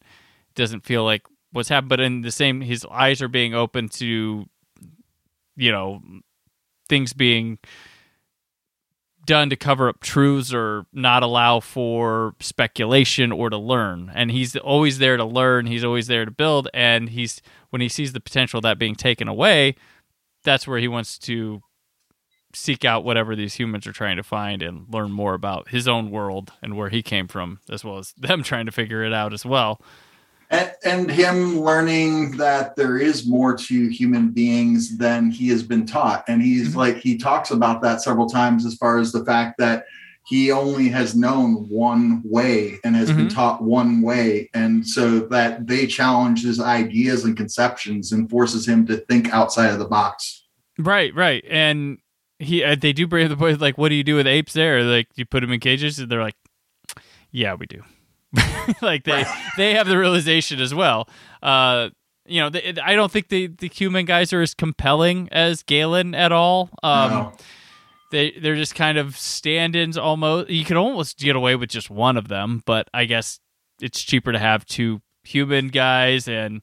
doesn't 0.55 0.85
feel 0.85 1.05
like 1.05 1.23
what's 1.53 1.69
happened, 1.69 1.89
but 1.89 2.01
in 2.01 2.23
the 2.23 2.31
same, 2.31 2.61
his 2.61 2.87
eyes 2.91 3.23
are 3.23 3.29
being 3.29 3.55
open 3.55 3.89
to, 3.89 4.47
you 5.57 5.73
know, 5.73 6.03
things 6.89 7.13
being 7.13 7.59
done 9.27 9.51
to 9.51 9.57
cover 9.57 9.89
up 9.89 10.01
truths 10.01 10.53
or 10.53 10.87
not 10.93 11.23
allow 11.23 11.61
for 11.61 12.35
speculation 12.41 13.31
or 13.31 13.51
to 13.51 13.57
learn. 13.57 14.11
And 14.15 14.31
he's 14.31 14.57
always 14.57 14.99
there 14.99 15.17
to 15.17 15.25
learn. 15.25 15.67
He's 15.67 15.85
always 15.85 16.07
there 16.07 16.25
to 16.25 16.31
build. 16.31 16.69
And 16.75 17.11
he's 17.11 17.41
when 17.71 17.81
he 17.81 17.89
sees 17.89 18.13
the 18.13 18.21
potential 18.21 18.59
of 18.59 18.63
that 18.63 18.79
being 18.79 18.95
taken 18.97 19.29
away, 19.29 19.77
that's 20.43 20.67
where 20.67 20.79
he 20.79 20.89
wants 20.89 21.19
to 21.21 21.63
seek 22.53 22.85
out 22.85 23.05
whatever 23.05 23.37
these 23.37 23.55
humans 23.55 23.87
are 23.87 23.93
trying 23.93 24.17
to 24.17 24.23
find 24.23 24.63
and 24.63 24.87
learn 24.93 25.11
more 25.13 25.35
about 25.35 25.69
his 25.69 25.87
own 25.87 26.11
world 26.11 26.53
and 26.63 26.77
where 26.77 26.89
he 26.89 27.03
came 27.03 27.29
from, 27.29 27.61
as 27.71 27.85
well 27.85 27.99
as 27.99 28.13
them 28.19 28.43
trying 28.43 28.67
to 28.67 28.73
figure 28.73 29.05
it 29.05 29.13
out 29.13 29.33
as 29.33 29.45
well. 29.47 29.81
and, 30.51 30.73
and 30.85 31.11
him 31.11 31.61
learning 31.61 32.33
that 32.39 32.75
there 32.75 32.99
is 32.99 33.25
more 33.29 33.57
to 33.57 33.89
human 33.89 34.31
beings 34.31 34.99
than 34.99 35.31
he 35.31 35.49
has 35.49 35.63
been 35.63 35.87
taught 35.87 36.25
and 36.27 36.43
he's 36.43 36.71
Mhm. 36.75 36.77
like 36.77 36.97
he 36.97 37.17
talks 37.17 37.53
about 37.53 37.83
that 37.83 38.03
several 38.03 38.29
times 38.29 38.67
as 38.67 38.75
far 38.75 38.99
as 38.99 39.13
the 39.13 39.25
fact 39.25 39.59
that 39.59 39.85
he 40.27 40.51
only 40.51 40.89
has 40.89 41.15
known 41.15 41.69
one 41.69 42.21
way 42.25 42.79
and 42.85 42.97
has 42.97 43.11
been 43.13 43.29
Mhm. 43.29 43.35
taught 43.35 43.63
one 43.63 44.03
way 44.03 44.51
and 44.53 44.85
so 44.87 45.21
that 45.29 45.69
they 45.69 45.87
challenge 45.87 46.43
his 46.43 46.59
ideas 46.61 47.25
and 47.25 47.37
conceptions 47.37 48.11
and 48.11 48.29
forces 48.29 48.67
him 48.69 48.85
to 48.89 48.97
think 49.09 49.33
outside 49.33 49.71
of 49.71 49.79
the 49.79 49.87
box 49.89 50.49
Right, 50.79 51.15
right. 51.15 51.45
And 51.49 51.99
he 52.41 52.65
uh, 52.65 52.75
they 52.75 52.93
do 52.93 53.07
bring 53.07 53.25
up 53.25 53.31
the 53.31 53.37
point 53.37 53.61
like, 53.61 53.79
what 53.79 53.91
do 53.91 53.95
you 53.95 54.03
do 54.05 54.17
with 54.17 54.27
apes 54.27 54.53
there? 54.55 54.83
Like, 54.83 55.07
you 55.15 55.25
put 55.25 55.41
them 55.41 55.53
in 55.53 55.61
cages? 55.61 55.99
And 55.99 56.11
they're 56.11 56.23
like, 56.23 56.37
yeah, 57.31 57.55
we 57.55 57.67
do. 57.67 57.83
like 58.83 59.05
they 59.05 59.25
they 59.57 59.75
have 59.75 59.87
the 59.87 59.99
realization 59.99 60.61
as 60.61 60.75
well. 60.75 61.09
Uh, 61.43 61.91
you 62.27 62.41
know, 62.41 62.49
they, 62.49 62.75
I 62.83 62.95
don't 62.95 63.11
think 63.11 63.29
the 63.29 63.49
the 63.49 63.69
human 63.69 64.05
guys 64.05 64.33
are 64.33 64.41
as 64.43 64.55
compelling 64.55 65.29
as 65.33 65.63
Galen 65.63 66.15
at 66.15 66.33
all. 66.33 66.71
Um, 66.83 67.11
No. 67.11 67.33
they 68.13 68.33
they're 68.41 68.57
just 68.57 68.75
kind 68.75 68.99
of 68.99 69.17
stand-ins 69.19 69.99
almost. 69.99 70.51
You 70.51 70.65
could 70.65 70.77
almost 70.77 71.19
get 71.19 71.35
away 71.37 71.57
with 71.57 71.71
just 71.71 71.91
one 71.91 72.17
of 72.17 72.29
them, 72.29 72.63
but 72.67 72.89
I 72.95 73.05
guess 73.05 73.41
it's 73.81 74.01
cheaper 74.01 74.31
to 74.33 74.39
have 74.39 74.65
two 74.67 75.01
human 75.25 75.69
guys 75.69 76.29
and 76.29 76.63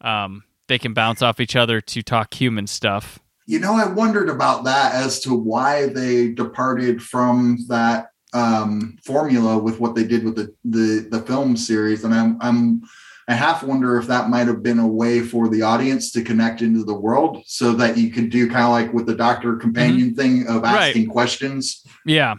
um, 0.00 0.44
they 0.68 0.78
can 0.78 0.94
bounce 0.94 1.22
off 1.22 1.40
each 1.40 1.56
other 1.56 1.80
to 1.80 2.02
talk 2.02 2.32
human 2.34 2.66
stuff. 2.66 3.18
You 3.50 3.58
know, 3.58 3.74
I 3.74 3.84
wondered 3.84 4.28
about 4.28 4.62
that 4.62 4.94
as 4.94 5.18
to 5.22 5.34
why 5.34 5.86
they 5.86 6.28
departed 6.28 7.02
from 7.02 7.58
that 7.66 8.12
um, 8.32 8.96
formula 9.04 9.58
with 9.58 9.80
what 9.80 9.96
they 9.96 10.04
did 10.04 10.22
with 10.22 10.36
the, 10.36 10.54
the 10.64 11.08
the 11.10 11.22
film 11.22 11.56
series, 11.56 12.04
and 12.04 12.14
I'm 12.14 12.38
I'm 12.40 12.82
I 13.26 13.34
half 13.34 13.64
wonder 13.64 13.98
if 13.98 14.06
that 14.06 14.30
might 14.30 14.46
have 14.46 14.62
been 14.62 14.78
a 14.78 14.86
way 14.86 15.18
for 15.18 15.48
the 15.48 15.62
audience 15.62 16.12
to 16.12 16.22
connect 16.22 16.62
into 16.62 16.84
the 16.84 16.94
world, 16.94 17.42
so 17.44 17.72
that 17.72 17.98
you 17.98 18.12
could 18.12 18.30
do 18.30 18.48
kind 18.48 18.66
of 18.66 18.70
like 18.70 18.92
with 18.92 19.06
the 19.06 19.16
doctor 19.16 19.56
companion 19.56 20.14
thing 20.14 20.46
of 20.46 20.62
Right. 20.62 20.86
asking 20.86 21.08
questions. 21.08 21.84
Yeah, 22.06 22.36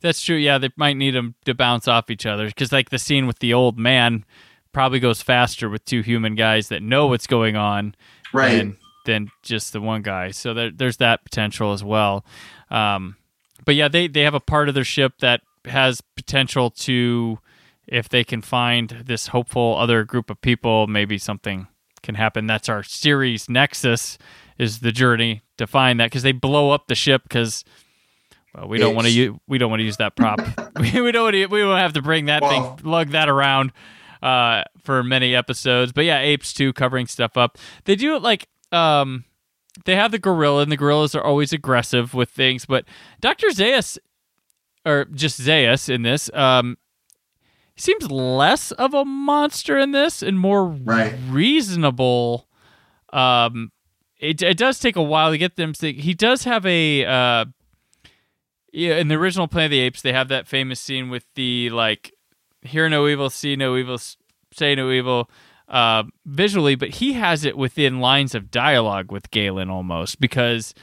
that's 0.00 0.20
true. 0.20 0.34
Yeah, 0.34 0.58
they 0.58 0.70
might 0.74 0.96
need 0.96 1.14
them 1.14 1.36
to 1.44 1.54
bounce 1.54 1.86
off 1.86 2.10
each 2.10 2.26
other 2.26 2.46
because, 2.46 2.72
like, 2.72 2.90
the 2.90 2.98
scene 2.98 3.28
with 3.28 3.38
the 3.38 3.54
old 3.54 3.78
man 3.78 4.24
probably 4.72 4.98
goes 4.98 5.22
faster 5.22 5.68
with 5.68 5.84
two 5.84 6.00
human 6.00 6.34
guys 6.34 6.66
that 6.66 6.82
know 6.82 7.06
what's 7.06 7.28
going 7.28 7.54
on 7.54 7.94
Right. 8.32 8.74
Than 9.04 9.30
just 9.42 9.72
the 9.72 9.80
one 9.80 10.02
guy. 10.02 10.30
So 10.30 10.54
there, 10.54 10.70
there's 10.70 10.98
that 10.98 11.24
potential 11.24 11.72
as 11.72 11.82
well. 11.84 12.24
Um, 12.70 13.16
but 13.64 13.74
yeah, 13.74 13.88
they 13.88 14.08
they 14.08 14.22
have 14.22 14.34
a 14.34 14.40
part 14.40 14.68
of 14.68 14.74
their 14.74 14.84
ship 14.84 15.14
that 15.20 15.40
has 15.66 16.00
potential 16.16 16.70
to, 16.70 17.38
if 17.86 18.08
they 18.08 18.24
can 18.24 18.42
find 18.42 19.02
this 19.06 19.28
hopeful 19.28 19.76
other 19.78 20.04
group 20.04 20.30
of 20.30 20.40
people, 20.40 20.86
maybe 20.86 21.18
something 21.18 21.68
can 22.02 22.16
happen. 22.16 22.46
That's 22.46 22.68
our 22.68 22.82
series 22.82 23.48
nexus 23.48 24.18
is 24.58 24.80
the 24.80 24.92
journey 24.92 25.42
to 25.58 25.66
find 25.66 26.00
that 26.00 26.06
because 26.06 26.22
they 26.22 26.32
blow 26.32 26.70
up 26.70 26.86
the 26.88 26.94
ship 26.94 27.22
because. 27.24 27.64
Well, 28.54 28.68
we 28.68 28.76
don't 28.76 28.94
want 28.94 29.06
to 29.06 29.12
use 29.12 29.34
we 29.48 29.56
don't 29.56 29.70
want 29.70 29.80
to 29.80 29.84
use 29.84 29.96
that 29.96 30.14
prop. 30.14 30.38
we, 30.78 31.00
we 31.00 31.10
don't 31.10 31.24
want 31.24 31.34
to, 31.36 31.46
we 31.46 31.60
don't 31.60 31.78
have 31.78 31.94
to 31.94 32.02
bring 32.02 32.26
that 32.26 32.42
Well- 32.42 32.76
thing 32.76 32.90
lug 32.90 33.08
that 33.10 33.30
around 33.30 33.72
uh, 34.22 34.64
for 34.82 35.02
many 35.02 35.34
episodes. 35.34 35.92
But 35.92 36.04
yeah, 36.04 36.20
apes 36.20 36.52
too 36.52 36.72
covering 36.72 37.06
stuff 37.06 37.36
up. 37.38 37.56
They 37.84 37.96
do 37.96 38.14
it 38.14 38.22
like 38.22 38.48
um, 38.72 39.24
they 39.84 39.96
have 39.96 40.10
the 40.12 40.18
gorilla, 40.18 40.62
and 40.62 40.72
the 40.72 40.76
gorillas 40.76 41.14
are 41.14 41.22
always 41.22 41.52
aggressive 41.52 42.14
with 42.14 42.30
things. 42.30 42.66
But 42.66 42.84
Doctor 43.20 43.48
Zaius, 43.48 43.98
or 44.84 45.04
just 45.06 45.40
Zaius 45.40 45.88
in 45.88 46.02
this, 46.02 46.30
um, 46.34 46.76
seems 47.76 48.10
less 48.10 48.70
of 48.72 48.94
a 48.94 49.04
monster 49.04 49.78
in 49.78 49.92
this 49.92 50.22
and 50.22 50.38
more 50.38 50.66
Right. 50.66 51.14
reasonable. 51.28 52.48
Um, 53.12 53.72
it 54.18 54.40
it 54.42 54.56
does 54.56 54.78
take 54.78 54.96
a 54.96 55.02
while 55.02 55.30
to 55.30 55.38
get 55.38 55.56
them. 55.56 55.72
To, 55.74 55.92
he 55.92 56.14
does 56.14 56.44
have 56.44 56.64
a 56.66 57.04
uh, 57.04 57.44
yeah. 58.72 58.96
In 58.96 59.08
the 59.08 59.16
original 59.16 59.48
Planet 59.48 59.66
of 59.66 59.70
the 59.72 59.80
Apes, 59.80 60.02
they 60.02 60.12
have 60.12 60.28
that 60.28 60.46
famous 60.46 60.80
scene 60.80 61.10
with 61.10 61.24
the 61.34 61.70
like, 61.70 62.12
hear 62.62 62.88
no 62.88 63.06
evil, 63.08 63.30
see 63.30 63.56
no 63.56 63.76
evil, 63.76 63.98
say 64.52 64.74
no 64.74 64.90
evil. 64.90 65.28
Uh, 65.72 66.04
visually, 66.26 66.74
but 66.74 66.90
he 66.90 67.14
has 67.14 67.46
it 67.46 67.56
within 67.56 67.98
lines 67.98 68.34
of 68.34 68.50
dialogue 68.50 69.10
with 69.10 69.30
Galen 69.30 69.70
almost 69.70 70.20
because 70.20 70.74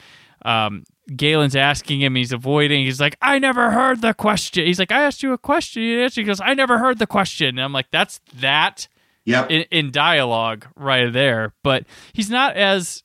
um, 0.43 0.83
Galen's 1.15 1.55
asking 1.55 2.01
him, 2.01 2.15
he's 2.15 2.31
avoiding. 2.31 2.85
He's 2.85 2.99
like, 2.99 3.15
"I 3.21 3.37
never 3.37 3.69
heard 3.69 4.01
the 4.01 4.15
question." 4.15 4.65
He's 4.65 4.79
like, 4.79 4.91
"I 4.91 5.03
asked 5.03 5.21
you 5.21 5.31
a 5.31 5.37
question." 5.37 5.83
You 5.83 6.01
answered. 6.01 6.21
He 6.21 6.25
goes, 6.25 6.41
"I 6.41 6.55
never 6.55 6.79
heard 6.79 6.97
the 6.97 7.07
question." 7.07 7.49
And 7.49 7.61
I'm 7.61 7.71
like, 7.71 7.91
"That's 7.91 8.19
that." 8.37 8.87
Yep. 9.25 9.51
in, 9.51 9.61
in 9.69 9.91
dialogue 9.91 10.65
right 10.75 11.13
there. 11.13 11.53
But 11.61 11.85
he's 12.13 12.31
not 12.31 12.55
as 12.55 13.03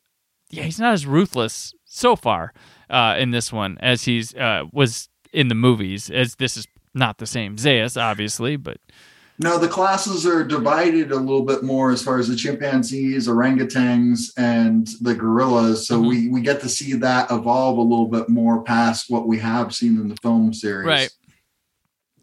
yeah, 0.48 0.62
he's 0.62 0.78
not 0.78 0.94
as 0.94 1.04
ruthless 1.04 1.74
so 1.84 2.16
far 2.16 2.54
uh, 2.88 3.16
in 3.18 3.30
this 3.30 3.52
one 3.52 3.76
as 3.80 4.04
he's 4.04 4.34
uh, 4.34 4.64
was 4.72 5.08
in 5.32 5.48
the 5.48 5.54
movies. 5.54 6.10
As 6.10 6.36
this 6.36 6.56
is 6.56 6.66
not 6.94 7.18
the 7.18 7.26
same 7.26 7.56
Zaius, 7.56 8.00
obviously, 8.00 8.56
but 8.56 8.78
No, 9.38 9.58
the 9.58 9.66
classes 9.68 10.24
are 10.26 10.44
divided 10.44 11.10
a 11.10 11.16
little 11.16 11.42
bit 11.44 11.64
more 11.64 11.90
as 11.90 12.02
far 12.02 12.18
as 12.18 12.28
the 12.28 12.36
chimpanzees, 12.36 13.26
orangutans, 13.26 14.30
and 14.36 14.86
the 15.00 15.14
gorillas. 15.14 15.88
So 15.88 16.00
Mhm. 16.00 16.08
we 16.08 16.28
we 16.28 16.40
get 16.40 16.60
to 16.60 16.68
see 16.68 16.92
that 16.94 17.30
evolve 17.32 17.76
a 17.78 17.82
little 17.82 18.06
bit 18.06 18.28
more 18.28 18.62
past 18.62 19.10
what 19.10 19.26
we 19.26 19.38
have 19.40 19.74
seen 19.74 19.98
in 20.00 20.08
the 20.08 20.16
film 20.22 20.54
series. 20.54 20.86
Right. 20.86 21.10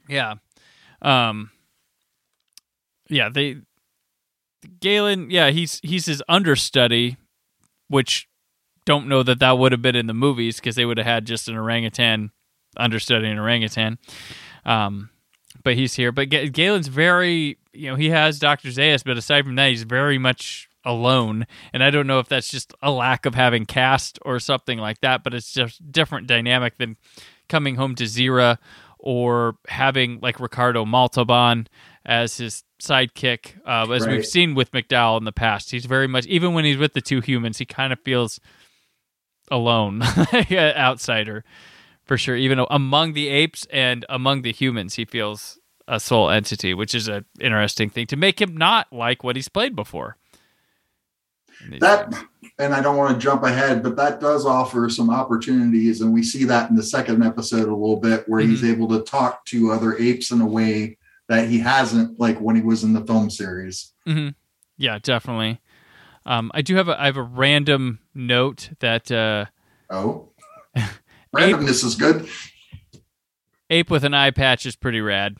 yeah, 0.07 0.35
um, 1.01 1.51
yeah, 3.09 3.29
they 3.29 3.57
Galen, 4.79 5.29
yeah, 5.31 5.49
he's 5.51 5.79
he's 5.83 6.05
his 6.05 6.21
understudy, 6.29 7.17
which 7.87 8.27
don't 8.85 9.07
know 9.07 9.21
that 9.23 9.39
that 9.39 9.57
would 9.57 9.71
have 9.71 9.81
been 9.81 9.95
in 9.95 10.07
the 10.07 10.13
movies 10.13 10.57
because 10.57 10.75
they 10.75 10.85
would 10.85 10.97
have 10.97 11.07
had 11.07 11.25
just 11.25 11.47
an 11.47 11.55
orangutan 11.57 12.31
understudy 12.77 13.27
an 13.27 13.37
orangutan. 13.39 13.97
Um, 14.65 15.09
but 15.63 15.75
he's 15.75 15.95
here. 15.95 16.11
But 16.11 16.29
Ga- 16.29 16.49
Galen's 16.49 16.87
very, 16.87 17.57
you 17.73 17.89
know, 17.89 17.95
he 17.95 18.09
has 18.09 18.39
Dr. 18.39 18.69
Zaius, 18.69 19.03
but 19.03 19.17
aside 19.17 19.45
from 19.45 19.55
that, 19.55 19.69
he's 19.69 19.83
very 19.83 20.17
much 20.17 20.69
alone. 20.83 21.45
And 21.73 21.83
I 21.83 21.89
don't 21.89 22.07
know 22.07 22.19
if 22.19 22.27
that's 22.27 22.49
just 22.49 22.73
a 22.81 22.91
lack 22.91 23.25
of 23.25 23.35
having 23.35 23.65
cast 23.65 24.19
or 24.23 24.39
something 24.39 24.79
like 24.79 25.01
that, 25.01 25.23
but 25.23 25.33
it's 25.33 25.53
just 25.53 25.91
different 25.91 26.27
dynamic 26.27 26.77
than 26.77 26.97
coming 27.49 27.75
home 27.75 27.95
to 27.95 28.05
Zira 28.05 28.57
or 28.97 29.57
having 29.67 30.19
like 30.21 30.39
Ricardo 30.39 30.85
Montalban 30.85 31.67
as 32.05 32.37
his 32.37 32.63
sidekick. 32.81 33.53
Uh, 33.65 33.91
as 33.91 34.07
we've 34.07 34.25
seen 34.25 34.55
with 34.55 34.71
McDowall 34.71 35.17
in 35.17 35.25
the 35.25 35.31
past, 35.31 35.71
he's 35.71 35.85
very 35.85 36.07
much, 36.07 36.25
even 36.27 36.53
when 36.53 36.65
he's 36.65 36.77
with 36.77 36.93
the 36.93 37.01
two 37.01 37.21
humans, 37.21 37.57
he 37.57 37.65
kind 37.65 37.93
of 37.93 37.99
feels 37.99 38.39
alone, 39.49 40.01
outsider 40.51 41.43
for 42.11 42.17
sure. 42.17 42.35
Even 42.35 42.65
among 42.69 43.13
the 43.13 43.29
apes 43.29 43.65
and 43.71 44.05
among 44.09 44.41
the 44.41 44.51
humans, 44.51 44.95
he 44.95 45.05
feels 45.05 45.57
a 45.87 45.97
sole 45.97 46.29
entity, 46.29 46.73
which 46.73 46.93
is 46.93 47.07
an 47.07 47.23
interesting 47.39 47.89
thing 47.89 48.05
to 48.07 48.17
make 48.17 48.41
him 48.41 48.57
not 48.57 48.91
like 48.91 49.23
what 49.23 49.37
he's 49.37 49.47
played 49.47 49.77
before. 49.77 50.17
That 51.79 52.13
and 52.59 52.73
I 52.73 52.81
don't 52.81 52.97
want 52.97 53.13
to 53.13 53.17
jump 53.23 53.43
ahead, 53.43 53.81
but 53.81 53.95
that 53.95 54.19
does 54.19 54.45
offer 54.45 54.89
some 54.89 55.09
opportunities, 55.09 56.01
and 56.01 56.11
we 56.11 56.21
see 56.21 56.43
that 56.43 56.69
in 56.69 56.75
the 56.75 56.83
second 56.83 57.23
episode 57.23 57.69
a 57.69 57.73
little 57.73 58.01
bit, 58.01 58.27
where 58.27 58.41
he's 58.41 58.65
able 58.65 58.89
to 58.89 59.03
talk 59.03 59.45
to 59.45 59.71
other 59.71 59.97
apes 59.97 60.31
in 60.31 60.41
a 60.41 60.45
way 60.45 60.97
that 61.29 61.47
he 61.47 61.59
hasn't, 61.59 62.19
like 62.19 62.41
when 62.41 62.57
he 62.57 62.61
was 62.61 62.83
in 62.83 62.91
the 62.91 63.05
film 63.05 63.29
series. 63.29 63.93
Mhm. 64.05 64.35
Yeah, 64.77 64.99
definitely. 65.01 65.61
Um, 66.25 66.51
I 66.53 66.61
do 66.61 66.75
have 66.75 66.89
a 66.89 67.01
I 67.01 67.05
have 67.05 67.15
a 67.15 67.23
random 67.23 67.99
note 68.13 68.71
that 68.79 69.09
uh, 69.13 69.45
Oh, 69.91 70.30
randomness 71.35 71.83
is 71.83 71.95
good. 71.95 72.27
ape 73.69 73.89
with 73.89 74.03
an 74.03 74.13
eye 74.13 74.31
patch 74.31 74.65
is 74.65 74.75
pretty 74.75 75.01
rad. 75.01 75.37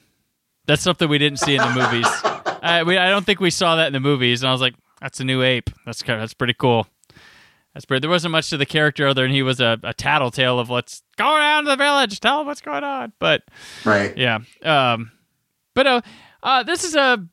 That's 0.68 0.82
something 0.82 1.10
we 1.10 1.18
didn't 1.18 1.40
see 1.40 1.56
in 1.56 1.62
the 1.62 1.70
movies. 1.74 2.08
I, 2.64 2.84
we, 2.84 2.98
I 2.98 3.10
don't 3.10 3.26
think 3.26 3.40
we 3.40 3.50
saw 3.50 3.76
that 3.78 3.88
in 3.88 3.94
the 3.94 4.00
movies, 4.00 4.42
and 4.44 4.50
I 4.50 4.52
was 4.52 4.62
like, 4.62 4.76
"That's 5.02 5.20
a 5.20 5.24
new 5.24 5.42
ape. 5.42 5.70
That's 5.86 6.04
kind 6.04 6.18
of, 6.18 6.22
that's 6.22 6.34
pretty 6.36 6.54
cool." 6.54 6.88
That's 7.74 7.86
pretty. 7.86 8.02
There 8.02 8.10
wasn't 8.10 8.32
much 8.34 8.50
to 8.52 8.58
the 8.58 8.66
character 8.66 9.08
other 9.08 9.24
than 9.24 9.32
he 9.32 9.42
was 9.42 9.60
a, 9.60 9.80
a 9.84 9.94
tattletale 9.94 10.60
of 10.60 10.70
"Let's 10.70 11.02
go 11.18 11.26
to 11.64 11.66
the 11.70 11.76
village, 11.76 12.20
tell 12.20 12.38
them 12.38 12.48
what's 12.48 12.62
going 12.62 12.84
on." 12.84 13.14
But 13.20 13.44
Right. 13.84 14.16
yeah, 14.16 14.40
um, 14.64 15.12
but 15.74 15.88
uh, 15.88 16.02
uh, 16.44 16.64
this 16.64 16.84
is 16.84 16.96
a 16.96 17.26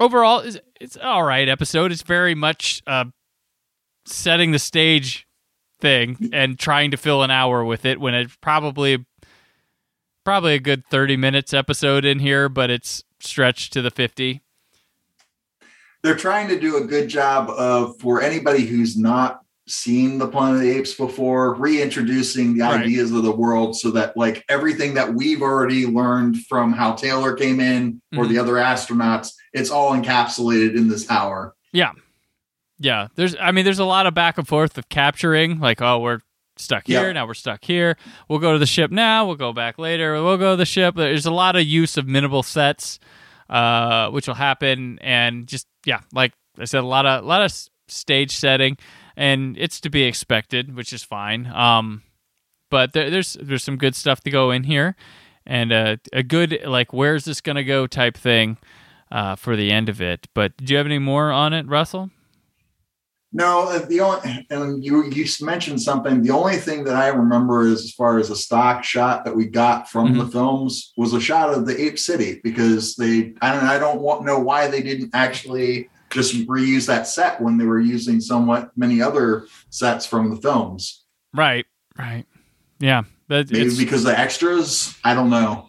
overall 0.00 0.40
it's, 0.40 0.58
it's 0.80 0.96
all 0.96 1.22
right 1.22 1.48
episode. 1.48 1.92
It's 1.92 2.02
very 2.02 2.34
much 2.34 2.82
uh, 2.86 3.04
setting 4.06 4.50
the 4.50 4.58
stage 4.58 5.26
thing 5.80 6.30
and 6.32 6.58
trying 6.58 6.90
to 6.90 6.96
fill 6.96 7.22
an 7.22 7.30
hour 7.30 7.64
with 7.64 7.84
it 7.84 8.00
when 8.00 8.14
it's 8.14 8.36
probably 8.36 9.04
probably 10.24 10.54
a 10.54 10.60
good 10.60 10.84
30 10.86 11.16
minutes 11.16 11.54
episode 11.54 12.04
in 12.04 12.18
here 12.18 12.48
but 12.48 12.70
it's 12.70 13.02
stretched 13.20 13.72
to 13.72 13.82
the 13.82 13.90
50 13.90 14.42
they're 16.02 16.16
trying 16.16 16.48
to 16.48 16.58
do 16.58 16.76
a 16.76 16.84
good 16.84 17.08
job 17.08 17.50
of 17.50 17.98
for 18.00 18.22
anybody 18.22 18.64
who's 18.64 18.96
not 18.96 19.40
seen 19.68 20.18
the 20.18 20.26
planet 20.26 20.56
of 20.56 20.62
the 20.62 20.70
apes 20.76 20.94
before 20.94 21.54
reintroducing 21.54 22.54
the 22.56 22.62
Right. 22.64 22.80
ideas 22.80 23.12
of 23.12 23.22
the 23.22 23.30
world 23.34 23.76
so 23.76 23.90
that 23.92 24.16
like 24.16 24.44
everything 24.48 24.94
that 24.94 25.14
we've 25.14 25.42
already 25.42 25.86
learned 25.86 26.38
from 26.48 26.72
how 26.72 26.92
taylor 26.94 27.34
came 27.34 27.60
in 27.60 28.00
or 28.16 28.24
Mhm. 28.24 28.28
the 28.30 28.38
other 28.38 28.54
astronauts 28.54 29.32
it's 29.52 29.70
all 29.70 29.92
encapsulated 29.92 30.76
in 30.76 30.88
this 30.88 31.08
hour 31.10 31.54
yeah 31.72 31.92
there's 33.14 33.36
i 33.40 33.52
mean 33.52 33.64
there's 33.64 33.78
a 33.78 33.84
lot 33.84 34.06
of 34.06 34.14
back 34.14 34.38
and 34.38 34.48
forth 34.48 34.76
of 34.78 34.88
capturing 34.88 35.58
like 35.60 35.80
oh 35.82 35.98
we're 36.00 36.20
stuck 36.56 36.86
here 36.86 37.06
Yeah. 37.06 37.12
now 37.12 37.26
we're 37.26 37.34
stuck 37.34 37.64
here 37.64 37.96
we'll 38.28 38.38
go 38.40 38.52
to 38.52 38.58
the 38.58 38.66
ship 38.66 38.90
now 38.90 39.26
we'll 39.26 39.36
go 39.36 39.52
back 39.52 39.78
later 39.78 40.12
we'll 40.22 40.36
go 40.38 40.52
to 40.52 40.56
the 40.56 40.66
ship 40.66 40.94
there's 40.96 41.26
a 41.26 41.30
lot 41.30 41.56
of 41.56 41.64
use 41.64 41.96
of 41.96 42.06
minimal 42.06 42.42
sets 42.42 42.98
uh 43.48 44.08
which 44.10 44.26
will 44.26 44.34
happen 44.34 44.98
and 45.00 45.46
just 45.46 45.66
yeah 45.84 46.00
like 46.12 46.32
i 46.58 46.64
said 46.64 46.82
a 46.82 46.86
lot 46.86 47.06
of 47.06 47.22
a 47.24 47.26
lot 47.26 47.42
of 47.42 47.52
stage 47.88 48.30
setting 48.36 48.76
and 49.16 49.56
it's 49.58 49.80
to 49.80 49.90
be 49.90 50.04
expected, 50.04 50.74
which 50.74 50.94
is 50.94 51.02
fine. 51.02 51.46
Um, 51.48 52.02
but 52.70 52.94
there, 52.94 53.10
there's 53.10 53.34
there's 53.34 53.62
some 53.64 53.76
good 53.76 53.94
stuff 53.94 54.20
to 54.22 54.30
go 54.30 54.50
in 54.50 54.62
here, 54.64 54.94
and 55.44 55.72
a 55.72 55.98
a 56.12 56.22
good 56.22 56.60
like 56.64 56.92
where's 56.94 57.24
this 57.26 57.40
gonna 57.42 57.64
go 57.64 57.86
type 57.86 58.16
thing 58.16 58.56
uh, 59.10 59.34
for 59.36 59.56
the 59.56 59.72
end 59.72 59.88
of 59.90 60.00
it. 60.00 60.26
But 60.32 60.56
do 60.56 60.72
you 60.72 60.78
have 60.78 60.86
any 60.86 61.00
more 61.00 61.32
on 61.32 61.52
it, 61.52 61.66
Russell? 61.66 62.10
No, 63.32 63.68
uh, 63.68 63.86
the 63.86 64.00
only 64.00 64.46
and 64.50 64.84
you 64.84 65.04
you 65.04 65.24
mentioned 65.40 65.80
something. 65.80 66.22
The 66.22 66.32
only 66.32 66.56
thing 66.56 66.82
that 66.84 66.96
I 66.96 67.08
remember 67.08 67.62
is 67.62 67.84
as 67.84 67.92
far 67.92 68.18
as 68.18 68.28
a 68.30 68.36
stock 68.36 68.82
shot 68.82 69.24
that 69.24 69.36
we 69.36 69.46
got 69.46 69.88
from 69.88 70.08
mm-hmm. 70.08 70.18
the 70.18 70.26
films 70.26 70.92
was 70.96 71.14
a 71.14 71.20
shot 71.20 71.54
of 71.54 71.64
the 71.64 71.80
Ape 71.80 71.98
City 71.98 72.40
because 72.42 72.96
they 72.96 73.34
I 73.40 73.54
don't 73.54 73.64
I 73.64 73.78
don't 73.78 74.00
want, 74.00 74.24
know 74.24 74.40
why 74.40 74.66
they 74.66 74.82
didn't 74.82 75.10
actually 75.14 75.88
just 76.10 76.34
reuse 76.48 76.88
that 76.88 77.06
set 77.06 77.40
when 77.40 77.56
they 77.56 77.66
were 77.66 77.78
using 77.78 78.20
somewhat 78.20 78.72
many 78.76 79.00
other 79.00 79.46
sets 79.70 80.04
from 80.04 80.34
the 80.34 80.40
films. 80.42 81.04
Right, 81.32 81.66
right, 81.96 82.26
yeah. 82.80 83.04
That, 83.28 83.48
Maybe 83.52 83.76
because 83.76 84.02
the 84.02 84.18
extras. 84.18 84.98
I 85.04 85.14
don't 85.14 85.30
know. 85.30 85.68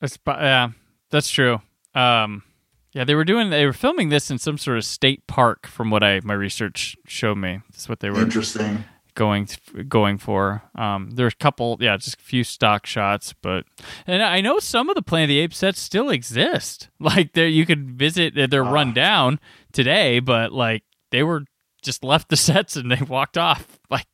That's 0.00 0.16
yeah, 0.28 0.68
that's 1.10 1.28
true. 1.28 1.60
Um, 1.92 2.44
yeah, 2.92 3.04
they 3.04 3.14
were 3.14 3.24
doing. 3.24 3.50
They 3.50 3.66
were 3.66 3.72
filming 3.72 4.08
this 4.08 4.30
in 4.30 4.38
some 4.38 4.58
sort 4.58 4.78
of 4.78 4.84
state 4.84 5.26
park, 5.26 5.66
from 5.66 5.90
what 5.90 6.02
I 6.02 6.20
my 6.24 6.34
research 6.34 6.96
showed 7.06 7.38
me. 7.38 7.60
That's 7.70 7.88
what 7.88 8.00
they 8.00 8.10
were 8.10 8.20
interesting 8.20 8.84
going 9.14 9.48
going 9.88 10.18
for. 10.18 10.62
Um, 10.74 11.10
there's 11.10 11.34
a 11.34 11.36
couple, 11.36 11.76
yeah, 11.80 11.96
just 11.96 12.18
a 12.18 12.22
few 12.22 12.42
stock 12.42 12.86
shots, 12.86 13.34
but 13.42 13.64
and 14.06 14.22
I 14.22 14.40
know 14.40 14.58
some 14.58 14.88
of 14.88 14.94
the 14.94 15.02
Planet 15.02 15.24
of 15.24 15.28
the 15.28 15.38
Apes 15.40 15.58
sets 15.58 15.80
still 15.80 16.10
exist. 16.10 16.88
Like 17.02 17.32
there, 17.32 17.48
you 17.48 17.64
could 17.64 17.98
visit. 17.98 18.34
They're 18.50 18.62
run 18.62 18.90
ah. 18.90 18.92
down 18.92 19.40
today, 19.72 20.20
but 20.20 20.52
like 20.52 20.84
they 21.10 21.22
were 21.22 21.44
just 21.82 22.04
left 22.04 22.28
the 22.28 22.36
sets 22.48 22.76
and 22.76 22.90
they 22.90 23.02
walked 23.02 23.38
off. 23.38 23.78
Like 23.90 24.06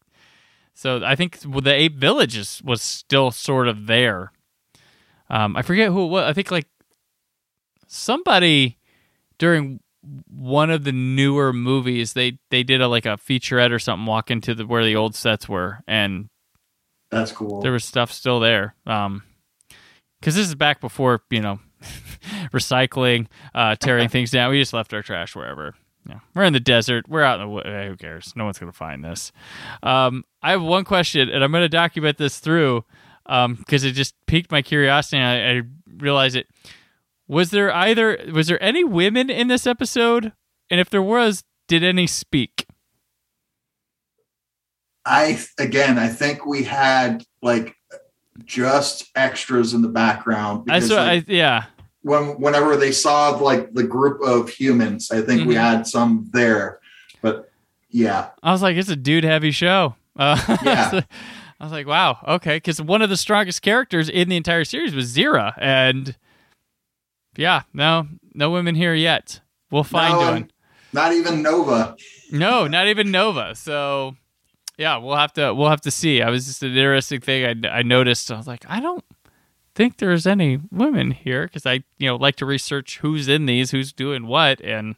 so, 0.73 1.03
I 1.05 1.17
think 1.17 1.41
the 1.41 1.73
Ape 1.73 1.97
Village 1.97 2.37
is, 2.37 2.63
was 2.65 2.81
still 2.81 3.31
sort 3.31 3.67
of 3.67 3.87
there. 3.87 4.33
Um, 5.29 5.57
I 5.57 5.63
forget 5.63 5.89
who 5.89 6.05
it 6.05 6.09
was. 6.09 6.25
I 6.25 6.33
think 6.33 6.51
like 6.51 6.69
somebody 7.87 8.79
during 9.39 9.81
one 10.29 10.71
of 10.71 10.85
the 10.85 10.93
newer 10.93 11.53
movies 11.53 12.13
they 12.13 12.39
they 12.51 12.63
did 12.63 12.81
a 12.81 12.89
like 12.89 13.07
a 13.07 13.17
featurette 13.17 13.73
or 13.73 13.79
something 13.79 14.07
walk 14.07 14.31
into 14.31 14.55
the 14.55 14.67
where 14.67 14.85
the 14.85 14.95
old 14.95 15.15
sets 15.15 15.49
were 15.49 15.81
and 15.89 16.29
that's 17.11 17.33
cool. 17.33 17.61
there 17.61 17.73
was 17.73 17.85
stuff 17.85 18.13
still 18.13 18.39
there 18.41 18.75
um 18.87 19.23
because 20.21 20.35
this 20.35 20.47
is 20.47 20.55
back 20.55 20.81
before 20.81 21.23
you 21.31 21.41
know 21.41 21.59
recycling 22.53 23.27
uh 23.55 23.77
tearing 23.77 24.09
things 24.09 24.31
down. 24.31 24.51
We 24.51 24.61
just 24.61 24.73
left 24.73 24.93
our 24.95 25.03
trash 25.03 25.37
wherever. 25.37 25.75
Yeah. 26.09 26.21
We're 26.35 26.45
in 26.45 26.53
the 26.53 26.61
desert. 26.61 27.09
We're 27.09 27.23
out 27.23 27.41
in 27.41 27.53
the 27.53 27.63
hey, 27.65 27.89
who 27.89 27.97
cares? 27.97 28.33
No 28.37 28.45
one's 28.45 28.59
gonna 28.59 28.73
find 28.73 29.05
this. 29.05 29.33
Um 29.83 30.25
i 30.43 30.51
have 30.53 30.63
one 30.63 30.85
question 30.85 31.29
and 31.29 31.43
i'm 31.43 31.53
gonna 31.53 31.69
document 31.69 32.19
this 32.19 32.39
through 32.39 32.85
um 33.27 33.55
because 33.55 33.85
it 33.85 33.93
just 33.93 34.15
piqued 34.27 34.51
my 34.51 34.63
curiosity 34.63 35.17
and 35.17 35.27
I, 35.27 35.59
I 35.59 35.63
realized 36.03 36.37
it 36.37 36.47
was 37.29 37.51
there 37.51 37.73
either 37.75 38.19
was 38.33 38.47
there 38.47 38.63
any 38.63 38.85
women 38.85 39.31
in 39.31 39.49
this 39.49 39.67
episode? 39.67 40.33
And 40.71 40.81
if 40.81 40.91
there 40.91 41.03
was, 41.03 41.45
did 41.69 41.85
any 41.85 42.07
speak? 42.07 42.67
I 45.05 45.39
again, 45.59 45.99
I 45.99 46.09
think 46.09 46.47
we 46.47 46.65
had 46.65 47.25
like 47.43 47.77
just 48.45 49.11
extras 49.15 49.75
in 49.75 49.83
the 49.83 49.89
background. 49.89 50.65
Because, 50.65 50.91
I 50.91 50.95
saw, 50.95 51.03
like, 51.03 51.29
I, 51.29 51.33
yeah. 51.33 51.65
When 52.03 52.41
whenever 52.41 52.77
they 52.77 52.93
saw 52.93 53.31
like 53.31 53.73
the 53.75 53.85
group 53.85 54.21
of 54.23 54.49
humans, 54.49 55.11
I 55.11 55.23
think 55.23 55.41
mm-hmm. 55.41 55.49
we 55.49 55.55
had 55.55 55.87
some 55.87 56.29
there. 56.33 56.81
But 57.23 57.51
yeah, 57.91 58.31
I 58.43 58.53
was 58.53 58.63
like, 58.63 58.77
it's 58.77 58.89
a 58.89 58.97
dude 58.97 59.25
heavy 59.25 59.51
show. 59.51 59.95
Uh, 60.19 60.39
yeah. 60.65 61.03
I 61.61 61.65
was 61.65 61.73
like, 61.73 61.87
wow, 61.87 62.19
okay, 62.27 62.57
because 62.57 62.81
one 62.81 63.03
of 63.03 63.11
the 63.11 63.19
strongest 63.19 63.61
characters 63.61 64.09
in 64.09 64.31
the 64.31 64.37
entire 64.37 64.65
series 64.65 64.95
was 64.95 65.15
Zira, 65.15 65.53
and 65.59 66.17
yeah, 67.37 67.63
no, 67.73 68.09
no 68.35 68.51
women 68.51 68.75
here 68.75 68.95
yet. 68.95 69.41
We'll 69.71 69.85
find 69.85 70.15
no, 70.15 70.21
one. 70.21 70.51
Not 70.93 71.13
even 71.13 71.43
Nova. 71.43 71.97
No, 72.31 72.67
not 72.67 72.87
even 72.87 73.11
Nova. 73.11 73.55
So, 73.55 74.17
yeah, 74.79 74.97
we'll 74.97 75.17
have 75.17 75.33
to 75.35 75.55
we'll 75.55 75.71
have 75.71 75.81
to 75.83 75.91
see. 75.91 76.23
I 76.23 76.31
was 76.31 76.47
just 76.47 76.63
an 76.63 76.77
interesting 76.77 77.21
thing 77.21 77.67
I, 77.67 77.79
I 77.79 77.83
noticed. 77.83 78.31
I 78.31 78.37
was 78.37 78.47
like, 78.47 78.65
I 78.69 78.81
don't 78.81 79.05
think 79.75 79.99
there's 79.99 80.27
any 80.27 80.59
women 80.71 81.11
here 81.11 81.45
because 81.47 81.67
I 81.67 81.85
you 81.99 82.09
know 82.09 82.17
like 82.17 82.37
to 82.37 82.47
research 82.47 82.99
who's 82.99 83.29
in 83.29 83.47
these, 83.47 83.71
who's 83.71 83.93
doing 83.93 84.27
what, 84.27 84.61
and 84.61 84.97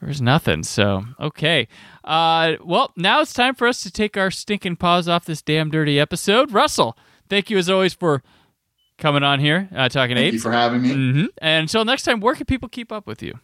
there's 0.00 0.20
nothing. 0.20 0.62
So 0.64 1.04
okay, 1.18 1.68
uh, 2.04 2.54
well 2.62 2.92
now 2.96 3.20
it's 3.20 3.32
time 3.32 3.54
for 3.54 3.66
us 3.66 3.82
to 3.82 3.90
take 3.90 4.16
our 4.16 4.30
stinking 4.30 4.76
paws 4.76 5.08
off 5.08 5.24
this 5.24 5.42
damn 5.42 5.70
dirty 5.70 6.00
episode. 6.00 6.52
Russell, 6.52 6.96
thank 7.28 7.50
you 7.50 7.58
as 7.58 7.70
always 7.70 7.94
for 7.94 8.22
coming 9.00 9.24
on 9.24 9.40
here, 9.40 9.68
uh, 9.74 9.88
talking 9.88 10.16
Thank 10.16 10.26
apes. 10.26 10.34
you 10.34 10.40
for 10.40 10.52
having 10.52 10.82
me. 10.82 10.90
Mm-hmm. 10.90 11.24
And 11.38 11.62
until 11.62 11.84
next 11.84 12.04
time, 12.04 12.20
where 12.20 12.34
can 12.34 12.46
people 12.46 12.68
keep 12.68 12.92
up 12.92 13.06
with 13.06 13.22
you? 13.22 13.38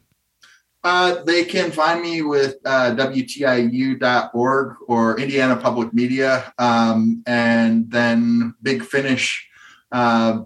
Uh, 0.84 1.24
they 1.24 1.44
can 1.44 1.72
find 1.72 2.00
me 2.00 2.22
with 2.22 2.58
uh, 2.64 2.94
WTIU.org 2.94 4.76
or 4.86 5.18
Indiana 5.18 5.56
Public 5.56 5.92
Media, 5.92 6.52
um, 6.58 7.24
and 7.26 7.90
then 7.90 8.54
Big 8.62 8.84
Finish 8.84 9.48
uh, 9.90 10.42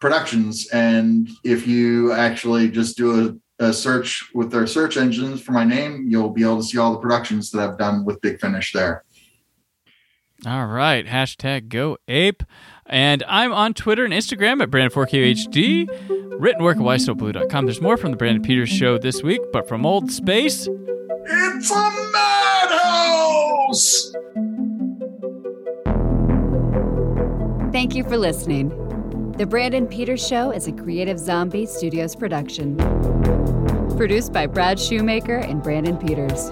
Productions. 0.00 0.68
And 0.68 1.28
if 1.42 1.66
you 1.66 2.12
actually 2.12 2.70
just 2.70 2.96
do 2.96 3.40
a, 3.58 3.64
a, 3.64 3.72
search 3.72 4.30
with 4.32 4.52
their 4.52 4.68
search 4.68 4.96
engines 4.96 5.40
for 5.40 5.50
my 5.50 5.64
name, 5.64 6.06
you'll 6.08 6.30
be 6.30 6.42
able 6.42 6.58
to 6.58 6.62
see 6.62 6.78
all 6.78 6.92
the 6.92 7.00
productions 7.00 7.50
that 7.50 7.68
I've 7.68 7.78
done 7.78 8.04
with 8.04 8.20
Big 8.20 8.40
Finish 8.40 8.72
there. 8.72 9.02
All 10.46 10.66
right. 10.66 11.06
Hashtag 11.06 11.68
go 11.68 11.96
ape. 12.06 12.42
And 12.86 13.24
I'm 13.26 13.52
on 13.52 13.74
Twitter 13.74 14.04
and 14.04 14.12
Instagram 14.12 14.62
at 14.62 14.70
Brandon4KHD. 14.70 16.38
Written 16.38 16.62
work 16.62 16.76
at 16.76 16.82
WhySoBlue.com. 16.82 17.64
There's 17.64 17.80
more 17.80 17.96
from 17.96 18.10
the 18.10 18.16
Brandon 18.16 18.42
Peters 18.42 18.68
Show 18.68 18.98
this 18.98 19.22
week, 19.22 19.40
but 19.52 19.68
from 19.68 19.86
old 19.86 20.10
space, 20.10 20.68
it's 21.26 21.70
a 21.70 21.90
madhouse! 22.12 24.12
Thank 27.72 27.94
you 27.94 28.04
for 28.04 28.18
listening. 28.18 28.68
The 29.38 29.46
Brandon 29.46 29.86
Peters 29.86 30.26
Show 30.26 30.50
is 30.50 30.68
a 30.68 30.72
Creative 30.72 31.18
Zombie 31.18 31.66
Studios 31.66 32.14
production. 32.14 32.76
Produced 33.96 34.32
by 34.32 34.46
Brad 34.46 34.78
Shoemaker 34.78 35.38
and 35.38 35.62
Brandon 35.62 35.96
Peters. 35.96 36.50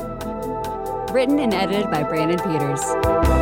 Written 1.12 1.38
and 1.38 1.52
edited 1.52 1.90
by 1.90 2.02
Brandon 2.02 2.38
Peters. 2.38 3.41